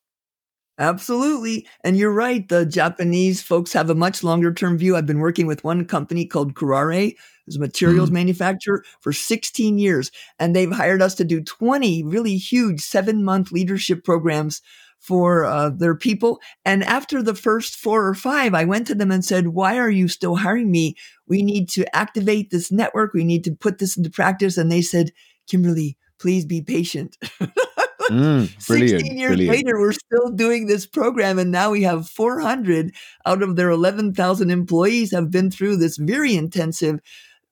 Absolutely. 0.78 1.66
And 1.84 1.96
you're 1.96 2.12
right. 2.12 2.48
The 2.48 2.64
Japanese 2.64 3.42
folks 3.42 3.72
have 3.74 3.90
a 3.90 3.94
much 3.94 4.24
longer 4.24 4.52
term 4.52 4.78
view. 4.78 4.96
I've 4.96 5.06
been 5.06 5.18
working 5.20 5.46
with 5.46 5.62
one 5.64 5.84
company 5.84 6.24
called 6.26 6.54
Kuraray, 6.54 7.14
who's 7.46 7.56
a 7.56 7.60
materials 7.60 8.08
Mhm. 8.10 8.14
manufacturer, 8.14 8.82
for 9.00 9.12
16 9.12 9.78
years. 9.78 10.10
And 10.38 10.56
they've 10.56 10.72
hired 10.72 11.02
us 11.02 11.14
to 11.16 11.24
do 11.24 11.40
20 11.42 12.02
really 12.02 12.36
huge 12.36 12.80
seven 12.80 13.22
month 13.22 13.52
leadership 13.52 14.02
programs 14.02 14.62
for 14.98 15.44
uh, 15.44 15.68
their 15.70 15.94
people. 15.94 16.40
And 16.64 16.82
after 16.84 17.22
the 17.22 17.34
first 17.34 17.76
four 17.76 18.06
or 18.06 18.14
five, 18.14 18.54
I 18.54 18.64
went 18.64 18.86
to 18.86 18.94
them 18.94 19.10
and 19.10 19.24
said, 19.24 19.48
Why 19.48 19.76
are 19.78 19.90
you 19.90 20.08
still 20.08 20.36
hiring 20.36 20.70
me? 20.70 20.94
We 21.26 21.42
need 21.42 21.68
to 21.70 21.84
activate 21.94 22.50
this 22.50 22.72
network. 22.72 23.12
We 23.12 23.24
need 23.24 23.44
to 23.44 23.52
put 23.54 23.78
this 23.78 23.96
into 23.96 24.10
practice. 24.10 24.56
And 24.56 24.70
they 24.72 24.82
said, 24.82 25.10
Kimberly, 25.48 25.98
please 26.18 26.44
be 26.46 26.62
patient. 26.62 27.18
Mm, 28.10 28.66
brilliant, 28.66 29.00
16 29.00 29.18
years 29.18 29.28
brilliant. 29.30 29.56
later, 29.56 29.78
we're 29.78 29.92
still 29.92 30.30
doing 30.30 30.66
this 30.66 30.86
program. 30.86 31.38
And 31.38 31.50
now 31.50 31.70
we 31.70 31.82
have 31.82 32.08
400 32.08 32.92
out 33.26 33.42
of 33.42 33.56
their 33.56 33.70
11,000 33.70 34.50
employees 34.50 35.12
have 35.12 35.30
been 35.30 35.50
through 35.50 35.76
this 35.76 35.96
very 35.96 36.34
intensive 36.34 37.00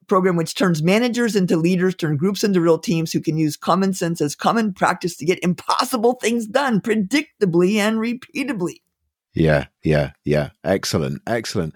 program, 0.06 0.36
which 0.36 0.54
turns 0.54 0.82
managers 0.82 1.36
into 1.36 1.56
leaders, 1.56 1.94
turn 1.94 2.16
groups 2.16 2.42
into 2.42 2.60
real 2.60 2.78
teams 2.78 3.12
who 3.12 3.20
can 3.20 3.38
use 3.38 3.56
common 3.56 3.94
sense 3.94 4.20
as 4.20 4.34
common 4.34 4.74
practice 4.74 5.16
to 5.16 5.24
get 5.24 5.38
impossible 5.42 6.14
things 6.14 6.46
done 6.46 6.80
predictably 6.80 7.76
and 7.76 7.98
repeatably. 7.98 8.82
Yeah, 9.32 9.66
yeah, 9.84 10.10
yeah. 10.24 10.50
Excellent, 10.64 11.22
excellent. 11.26 11.74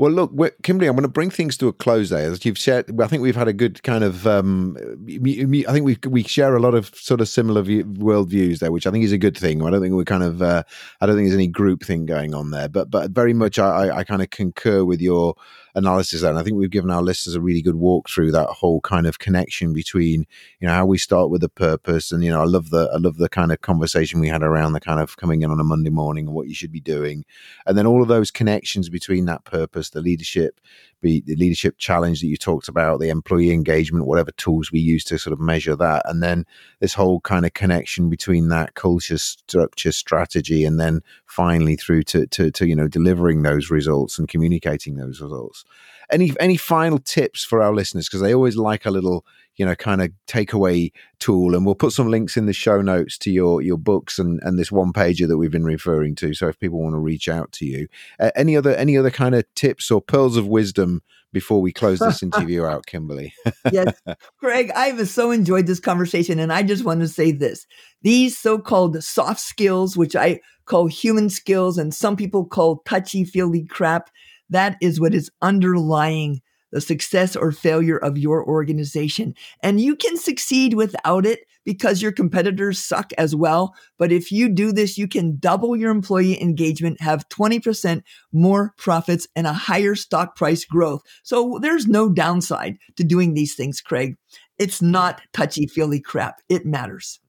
Well, 0.00 0.12
look, 0.12 0.62
Kimberly, 0.62 0.88
I'm 0.88 0.96
going 0.96 1.02
to 1.02 1.08
bring 1.08 1.28
things 1.28 1.58
to 1.58 1.68
a 1.68 1.74
close 1.74 2.08
there. 2.08 2.32
As 2.32 2.42
you've 2.46 2.56
said, 2.56 2.98
I 3.02 3.06
think 3.06 3.20
we've 3.20 3.36
had 3.36 3.48
a 3.48 3.52
good 3.52 3.82
kind 3.82 4.02
of. 4.02 4.26
Um, 4.26 4.74
I 5.06 5.72
think 5.72 5.84
we 5.84 5.98
we 6.08 6.22
share 6.22 6.56
a 6.56 6.58
lot 6.58 6.74
of 6.74 6.90
sort 6.94 7.20
of 7.20 7.28
similar 7.28 7.60
view, 7.60 7.84
world 7.98 8.30
views 8.30 8.60
there, 8.60 8.72
which 8.72 8.86
I 8.86 8.92
think 8.92 9.04
is 9.04 9.12
a 9.12 9.18
good 9.18 9.36
thing. 9.36 9.62
I 9.62 9.68
don't 9.68 9.82
think 9.82 9.92
we're 9.92 10.04
kind 10.04 10.22
of. 10.22 10.40
Uh, 10.40 10.62
I 11.02 11.06
don't 11.06 11.16
think 11.16 11.28
there's 11.28 11.36
any 11.36 11.50
groupthink 11.50 12.06
going 12.06 12.34
on 12.34 12.50
there, 12.50 12.66
but 12.66 12.90
but 12.90 13.10
very 13.10 13.34
much 13.34 13.58
I, 13.58 13.94
I 13.98 14.04
kind 14.04 14.22
of 14.22 14.30
concur 14.30 14.86
with 14.86 15.02
your 15.02 15.34
analysis 15.74 16.22
there. 16.22 16.30
And 16.30 16.38
I 16.38 16.42
think 16.42 16.56
we've 16.56 16.70
given 16.70 16.90
our 16.90 17.02
listeners 17.02 17.34
a 17.34 17.40
really 17.40 17.62
good 17.62 17.76
walk 17.76 18.08
through 18.08 18.32
that 18.32 18.48
whole 18.48 18.80
kind 18.80 19.06
of 19.06 19.18
connection 19.18 19.72
between, 19.72 20.26
you 20.60 20.68
know, 20.68 20.74
how 20.74 20.86
we 20.86 20.98
start 20.98 21.30
with 21.30 21.42
a 21.44 21.48
purpose. 21.48 22.12
And, 22.12 22.24
you 22.24 22.30
know, 22.30 22.40
I 22.40 22.44
love 22.44 22.70
the, 22.70 22.90
I 22.92 22.98
love 22.98 23.16
the 23.16 23.28
kind 23.28 23.52
of 23.52 23.60
conversation 23.60 24.20
we 24.20 24.28
had 24.28 24.42
around 24.42 24.72
the 24.72 24.80
kind 24.80 25.00
of 25.00 25.16
coming 25.16 25.42
in 25.42 25.50
on 25.50 25.60
a 25.60 25.64
Monday 25.64 25.90
morning 25.90 26.26
and 26.26 26.34
what 26.34 26.48
you 26.48 26.54
should 26.54 26.72
be 26.72 26.80
doing. 26.80 27.24
And 27.66 27.76
then 27.76 27.86
all 27.86 28.02
of 28.02 28.08
those 28.08 28.30
connections 28.30 28.88
between 28.88 29.26
that 29.26 29.44
purpose, 29.44 29.89
the 29.90 30.00
leadership, 30.00 30.60
be 31.00 31.22
the 31.24 31.36
leadership 31.36 31.76
challenge 31.78 32.20
that 32.20 32.26
you 32.26 32.36
talked 32.36 32.68
about, 32.68 33.00
the 33.00 33.08
employee 33.08 33.52
engagement, 33.52 34.06
whatever 34.06 34.30
tools 34.32 34.70
we 34.70 34.80
use 34.80 35.04
to 35.04 35.18
sort 35.18 35.32
of 35.32 35.40
measure 35.40 35.76
that. 35.76 36.02
And 36.04 36.22
then 36.22 36.44
this 36.80 36.94
whole 36.94 37.20
kind 37.20 37.46
of 37.46 37.54
connection 37.54 38.10
between 38.10 38.48
that 38.48 38.74
culture, 38.74 39.18
structure, 39.18 39.92
strategy, 39.92 40.64
and 40.64 40.78
then 40.78 41.00
finally 41.26 41.76
through 41.76 42.02
to, 42.04 42.26
to, 42.26 42.50
to 42.50 42.66
you 42.66 42.76
know, 42.76 42.88
delivering 42.88 43.42
those 43.42 43.70
results 43.70 44.18
and 44.18 44.28
communicating 44.28 44.96
those 44.96 45.20
results. 45.20 45.64
Any, 46.10 46.32
any 46.40 46.56
final 46.56 46.98
tips 46.98 47.44
for 47.44 47.62
our 47.62 47.72
listeners? 47.72 48.08
Because 48.08 48.20
they 48.20 48.34
always 48.34 48.56
like 48.56 48.84
a 48.84 48.90
little, 48.90 49.24
you 49.60 49.66
know, 49.66 49.74
kind 49.74 50.00
of 50.00 50.10
takeaway 50.26 50.90
tool. 51.18 51.54
And 51.54 51.66
we'll 51.66 51.74
put 51.74 51.92
some 51.92 52.08
links 52.08 52.38
in 52.38 52.46
the 52.46 52.54
show 52.54 52.80
notes 52.80 53.18
to 53.18 53.30
your 53.30 53.60
your 53.60 53.76
books 53.76 54.18
and 54.18 54.40
and 54.42 54.58
this 54.58 54.72
one 54.72 54.90
pager 54.90 55.28
that 55.28 55.36
we've 55.36 55.50
been 55.50 55.66
referring 55.66 56.14
to. 56.14 56.32
So 56.32 56.48
if 56.48 56.58
people 56.58 56.80
want 56.80 56.94
to 56.94 56.98
reach 56.98 57.28
out 57.28 57.52
to 57.52 57.66
you, 57.66 57.86
uh, 58.18 58.30
any 58.34 58.56
other 58.56 58.74
any 58.74 58.96
other 58.96 59.10
kind 59.10 59.34
of 59.34 59.44
tips 59.54 59.90
or 59.90 60.00
pearls 60.00 60.38
of 60.38 60.46
wisdom 60.46 61.02
before 61.30 61.60
we 61.60 61.74
close 61.74 61.98
this 61.98 62.22
interview 62.22 62.64
out, 62.64 62.86
Kimberly? 62.86 63.34
yes, 63.70 64.00
Craig, 64.38 64.72
I've 64.74 65.06
so 65.06 65.30
enjoyed 65.30 65.66
this 65.66 65.78
conversation, 65.78 66.38
and 66.38 66.50
I 66.50 66.62
just 66.62 66.82
want 66.82 67.00
to 67.00 67.08
say 67.08 67.30
this: 67.30 67.66
these 68.00 68.38
so-called 68.38 69.04
soft 69.04 69.40
skills, 69.40 69.94
which 69.94 70.16
I 70.16 70.40
call 70.64 70.86
human 70.86 71.28
skills, 71.28 71.76
and 71.76 71.94
some 71.94 72.16
people 72.16 72.46
call 72.46 72.78
touchy-feely 72.86 73.66
crap. 73.66 74.08
That 74.48 74.78
is 74.80 74.98
what 74.98 75.14
is 75.14 75.30
underlying 75.42 76.40
the 76.72 76.80
success 76.80 77.36
or 77.36 77.52
failure 77.52 77.98
of 77.98 78.18
your 78.18 78.44
organization. 78.44 79.34
And 79.62 79.80
you 79.80 79.96
can 79.96 80.16
succeed 80.16 80.74
without 80.74 81.26
it 81.26 81.40
because 81.64 82.02
your 82.02 82.12
competitors 82.12 82.78
suck 82.78 83.12
as 83.18 83.34
well. 83.34 83.74
But 83.98 84.12
if 84.12 84.32
you 84.32 84.48
do 84.48 84.72
this, 84.72 84.96
you 84.96 85.06
can 85.06 85.38
double 85.38 85.76
your 85.76 85.90
employee 85.90 86.40
engagement, 86.40 87.00
have 87.00 87.28
20% 87.28 88.02
more 88.32 88.72
profits 88.78 89.26
and 89.36 89.46
a 89.46 89.52
higher 89.52 89.94
stock 89.94 90.36
price 90.36 90.64
growth. 90.64 91.02
So 91.22 91.58
there's 91.60 91.86
no 91.86 92.08
downside 92.08 92.78
to 92.96 93.04
doing 93.04 93.34
these 93.34 93.54
things, 93.54 93.80
Craig. 93.80 94.16
It's 94.58 94.82
not 94.82 95.20
touchy 95.32 95.66
feely 95.66 96.00
crap. 96.00 96.40
It 96.48 96.66
matters. 96.66 97.20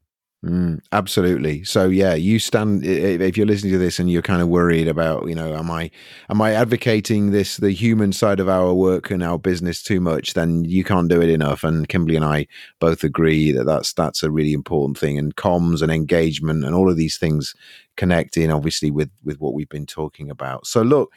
Mm, 0.43 0.79
absolutely. 0.91 1.63
So 1.63 1.87
yeah, 1.89 2.15
you 2.15 2.39
stand 2.39 2.83
if 2.83 3.37
you're 3.37 3.45
listening 3.45 3.73
to 3.73 3.77
this 3.77 3.99
and 3.99 4.09
you're 4.09 4.23
kind 4.23 4.41
of 4.41 4.47
worried 4.47 4.87
about, 4.87 5.27
you 5.27 5.35
know, 5.35 5.53
am 5.53 5.69
I 5.69 5.91
am 6.31 6.41
I 6.41 6.53
advocating 6.53 7.29
this 7.29 7.57
the 7.57 7.69
human 7.69 8.11
side 8.11 8.39
of 8.39 8.49
our 8.49 8.73
work 8.73 9.11
and 9.11 9.21
our 9.21 9.37
business 9.37 9.83
too 9.83 10.01
much? 10.01 10.33
Then 10.33 10.65
you 10.65 10.83
can't 10.83 11.09
do 11.09 11.21
it 11.21 11.29
enough. 11.29 11.63
And 11.63 11.87
Kimberly 11.87 12.15
and 12.15 12.25
I 12.25 12.47
both 12.79 13.03
agree 13.03 13.51
that 13.51 13.65
that's 13.65 13.93
that's 13.93 14.23
a 14.23 14.31
really 14.31 14.53
important 14.53 14.97
thing. 14.97 15.19
And 15.19 15.35
comms 15.35 15.83
and 15.83 15.91
engagement 15.91 16.65
and 16.65 16.73
all 16.73 16.89
of 16.89 16.97
these 16.97 17.17
things 17.19 17.53
connect 17.95 18.35
in 18.35 18.49
obviously 18.49 18.89
with 18.89 19.11
with 19.23 19.39
what 19.39 19.53
we've 19.53 19.69
been 19.69 19.85
talking 19.85 20.31
about. 20.31 20.65
So 20.65 20.81
look, 20.81 21.11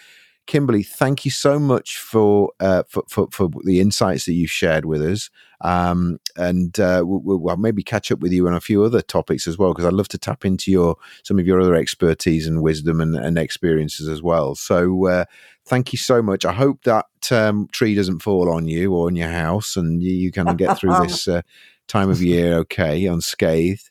Kimberly, 0.47 0.83
thank 0.83 1.25
you 1.25 1.31
so 1.31 1.59
much 1.59 1.97
for, 1.97 2.53
uh, 2.61 2.83
for, 2.87 3.05
for, 3.09 3.29
for 3.31 3.49
the 3.65 3.81
insights 3.81 4.27
that 4.27 4.35
you've 4.35 4.51
shared 4.51 4.85
with 4.85 5.03
us. 5.03 5.31
Um, 5.63 6.21
and 6.37 6.79
uh, 6.79 7.03
we'll, 7.07 7.39
we'll, 7.39 7.57
maybe 7.57 7.83
catch 7.83 8.13
up 8.13 8.19
with 8.19 8.33
you 8.33 8.47
on 8.47 8.53
a 8.53 8.61
few 8.61 8.85
other 8.85 9.01
topics 9.01 9.47
as 9.47 9.57
well, 9.57 9.73
because 9.73 9.87
I'd 9.87 9.95
love 9.95 10.09
to 10.09 10.19
tap 10.19 10.45
into 10.45 10.71
your 10.71 10.97
some 11.23 11.39
of 11.39 11.47
your 11.47 11.61
other 11.61 11.75
expertise 11.75 12.47
and 12.47 12.63
wisdom 12.63 13.01
and, 13.01 13.17
and 13.17 13.39
experiences 13.39 14.07
as 14.07 14.23
well. 14.23 14.55
So 14.55 15.07
uh, 15.07 15.25
thank 15.65 15.93
you 15.93 15.99
so 15.99 16.21
much. 16.21 16.45
I 16.45 16.53
hope 16.53 16.83
that 16.83 17.07
um, 17.33 17.69
tree 17.73 17.95
doesn't 17.95 18.21
fall 18.21 18.53
on 18.53 18.69
you 18.69 18.93
or 18.93 19.07
on 19.07 19.17
your 19.17 19.31
house, 19.31 19.77
and 19.77 20.03
you, 20.03 20.13
you 20.13 20.31
kind 20.33 20.51
of 20.51 20.59
get 20.59 20.79
through 20.79 20.99
this 21.03 21.27
uh, 21.27 21.41
time 21.89 22.11
of 22.11 22.23
year 22.23 22.59
okay, 22.59 23.07
unscathed. 23.07 23.89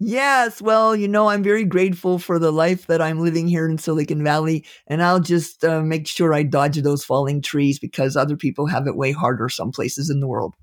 Yes, 0.00 0.62
well, 0.62 0.94
you 0.94 1.08
know, 1.08 1.28
I'm 1.28 1.42
very 1.42 1.64
grateful 1.64 2.20
for 2.20 2.38
the 2.38 2.52
life 2.52 2.86
that 2.86 3.02
I'm 3.02 3.18
living 3.18 3.48
here 3.48 3.68
in 3.68 3.78
Silicon 3.78 4.22
Valley, 4.22 4.64
and 4.86 5.02
I'll 5.02 5.18
just 5.18 5.64
uh, 5.64 5.82
make 5.82 6.06
sure 6.06 6.32
I 6.32 6.44
dodge 6.44 6.76
those 6.82 7.04
falling 7.04 7.42
trees 7.42 7.80
because 7.80 8.16
other 8.16 8.36
people 8.36 8.66
have 8.66 8.86
it 8.86 8.96
way 8.96 9.10
harder 9.10 9.48
some 9.48 9.72
places 9.72 10.08
in 10.08 10.20
the 10.20 10.28
world. 10.28 10.54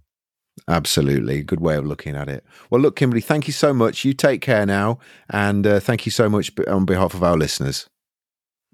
Absolutely. 0.70 1.44
Good 1.44 1.60
way 1.60 1.76
of 1.76 1.86
looking 1.86 2.16
at 2.16 2.30
it. 2.30 2.46
Well, 2.70 2.80
look, 2.80 2.96
Kimberly, 2.96 3.22
thank 3.22 3.46
you 3.46 3.54
so 3.54 3.74
much. 3.74 4.06
You 4.06 4.14
take 4.14 4.40
care 4.42 4.66
now, 4.66 5.00
and 5.30 5.68
uh, 5.68 5.80
thank 5.82 6.06
you 6.06 6.14
so 6.14 6.30
much 6.30 6.52
on 6.68 6.86
behalf 6.86 7.14
of 7.14 7.22
our 7.22 7.38
listeners. 7.38 7.90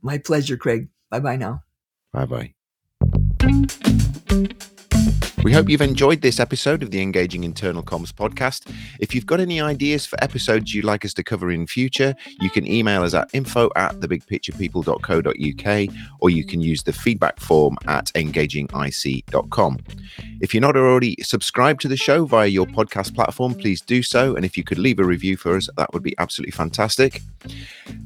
My 0.01 0.19
pleasure, 0.19 0.57
Craig. 0.57 0.89
Bye 1.09 1.19
bye 1.19 1.37
now. 1.37 1.63
Bye 2.13 2.53
bye. 3.41 3.81
We 5.43 5.51
hope 5.51 5.69
you've 5.69 5.81
enjoyed 5.81 6.21
this 6.21 6.39
episode 6.39 6.83
of 6.83 6.91
the 6.91 7.01
Engaging 7.01 7.43
Internal 7.43 7.81
Comms 7.81 8.13
podcast. 8.13 8.71
If 8.99 9.15
you've 9.15 9.25
got 9.25 9.39
any 9.39 9.59
ideas 9.59 10.05
for 10.05 10.23
episodes 10.23 10.75
you'd 10.75 10.85
like 10.85 11.03
us 11.03 11.15
to 11.15 11.23
cover 11.23 11.49
in 11.49 11.65
future, 11.65 12.15
you 12.39 12.51
can 12.51 12.67
email 12.67 13.01
us 13.01 13.15
at 13.15 13.27
info 13.33 13.71
at 13.75 13.95
thebigpicturepeople.co.uk 13.95 15.95
or 16.19 16.29
you 16.29 16.43
can 16.43 16.61
use 16.61 16.83
the 16.83 16.93
feedback 16.93 17.39
form 17.39 17.75
at 17.87 18.11
engagingic.com. 18.13 19.79
If 20.41 20.53
you're 20.53 20.61
not 20.61 20.77
already 20.77 21.17
subscribed 21.23 21.81
to 21.81 21.87
the 21.87 21.97
show 21.97 22.25
via 22.25 22.45
your 22.45 22.67
podcast 22.67 23.15
platform, 23.15 23.55
please 23.55 23.81
do 23.81 24.03
so. 24.03 24.35
And 24.35 24.45
if 24.45 24.55
you 24.55 24.63
could 24.63 24.77
leave 24.77 24.99
a 24.99 25.03
review 25.03 25.37
for 25.37 25.55
us, 25.55 25.67
that 25.75 25.91
would 25.91 26.03
be 26.03 26.13
absolutely 26.19 26.51
fantastic. 26.51 27.19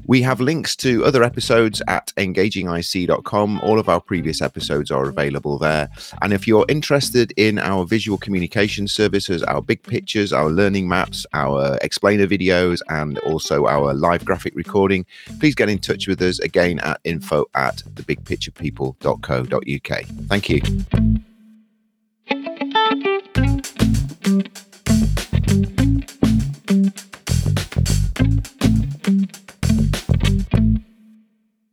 We 0.06 0.22
have 0.22 0.40
links 0.40 0.74
to 0.76 1.04
other 1.04 1.22
episodes 1.22 1.82
at 1.88 2.14
engagingic.com. 2.16 3.60
All 3.60 3.78
of 3.78 3.90
our 3.90 4.00
previous 4.00 4.40
episodes 4.40 4.90
are 4.90 5.06
available 5.08 5.58
there. 5.58 5.90
And 6.22 6.32
if 6.32 6.48
you're 6.48 6.64
interested 6.68 7.25
in 7.36 7.58
our 7.58 7.84
visual 7.84 8.16
communication 8.18 8.86
services, 8.88 9.42
our 9.42 9.60
big 9.62 9.82
mm-hmm. 9.82 9.92
pictures, 9.92 10.32
our 10.32 10.50
learning 10.50 10.88
maps, 10.88 11.26
our 11.32 11.78
explainer 11.82 12.26
videos, 12.26 12.80
and 12.88 13.18
also 13.20 13.66
our 13.66 13.94
live 13.94 14.24
graphic 14.24 14.52
recording, 14.54 15.06
please 15.40 15.54
get 15.54 15.68
in 15.68 15.78
touch 15.78 16.08
with 16.08 16.22
us 16.22 16.38
again 16.40 16.78
at 16.80 17.00
info 17.04 17.44
at 17.54 17.82
thebigpicturepeople.co.uk. 17.94 20.04
Thank 20.28 20.48
you. 20.48 20.62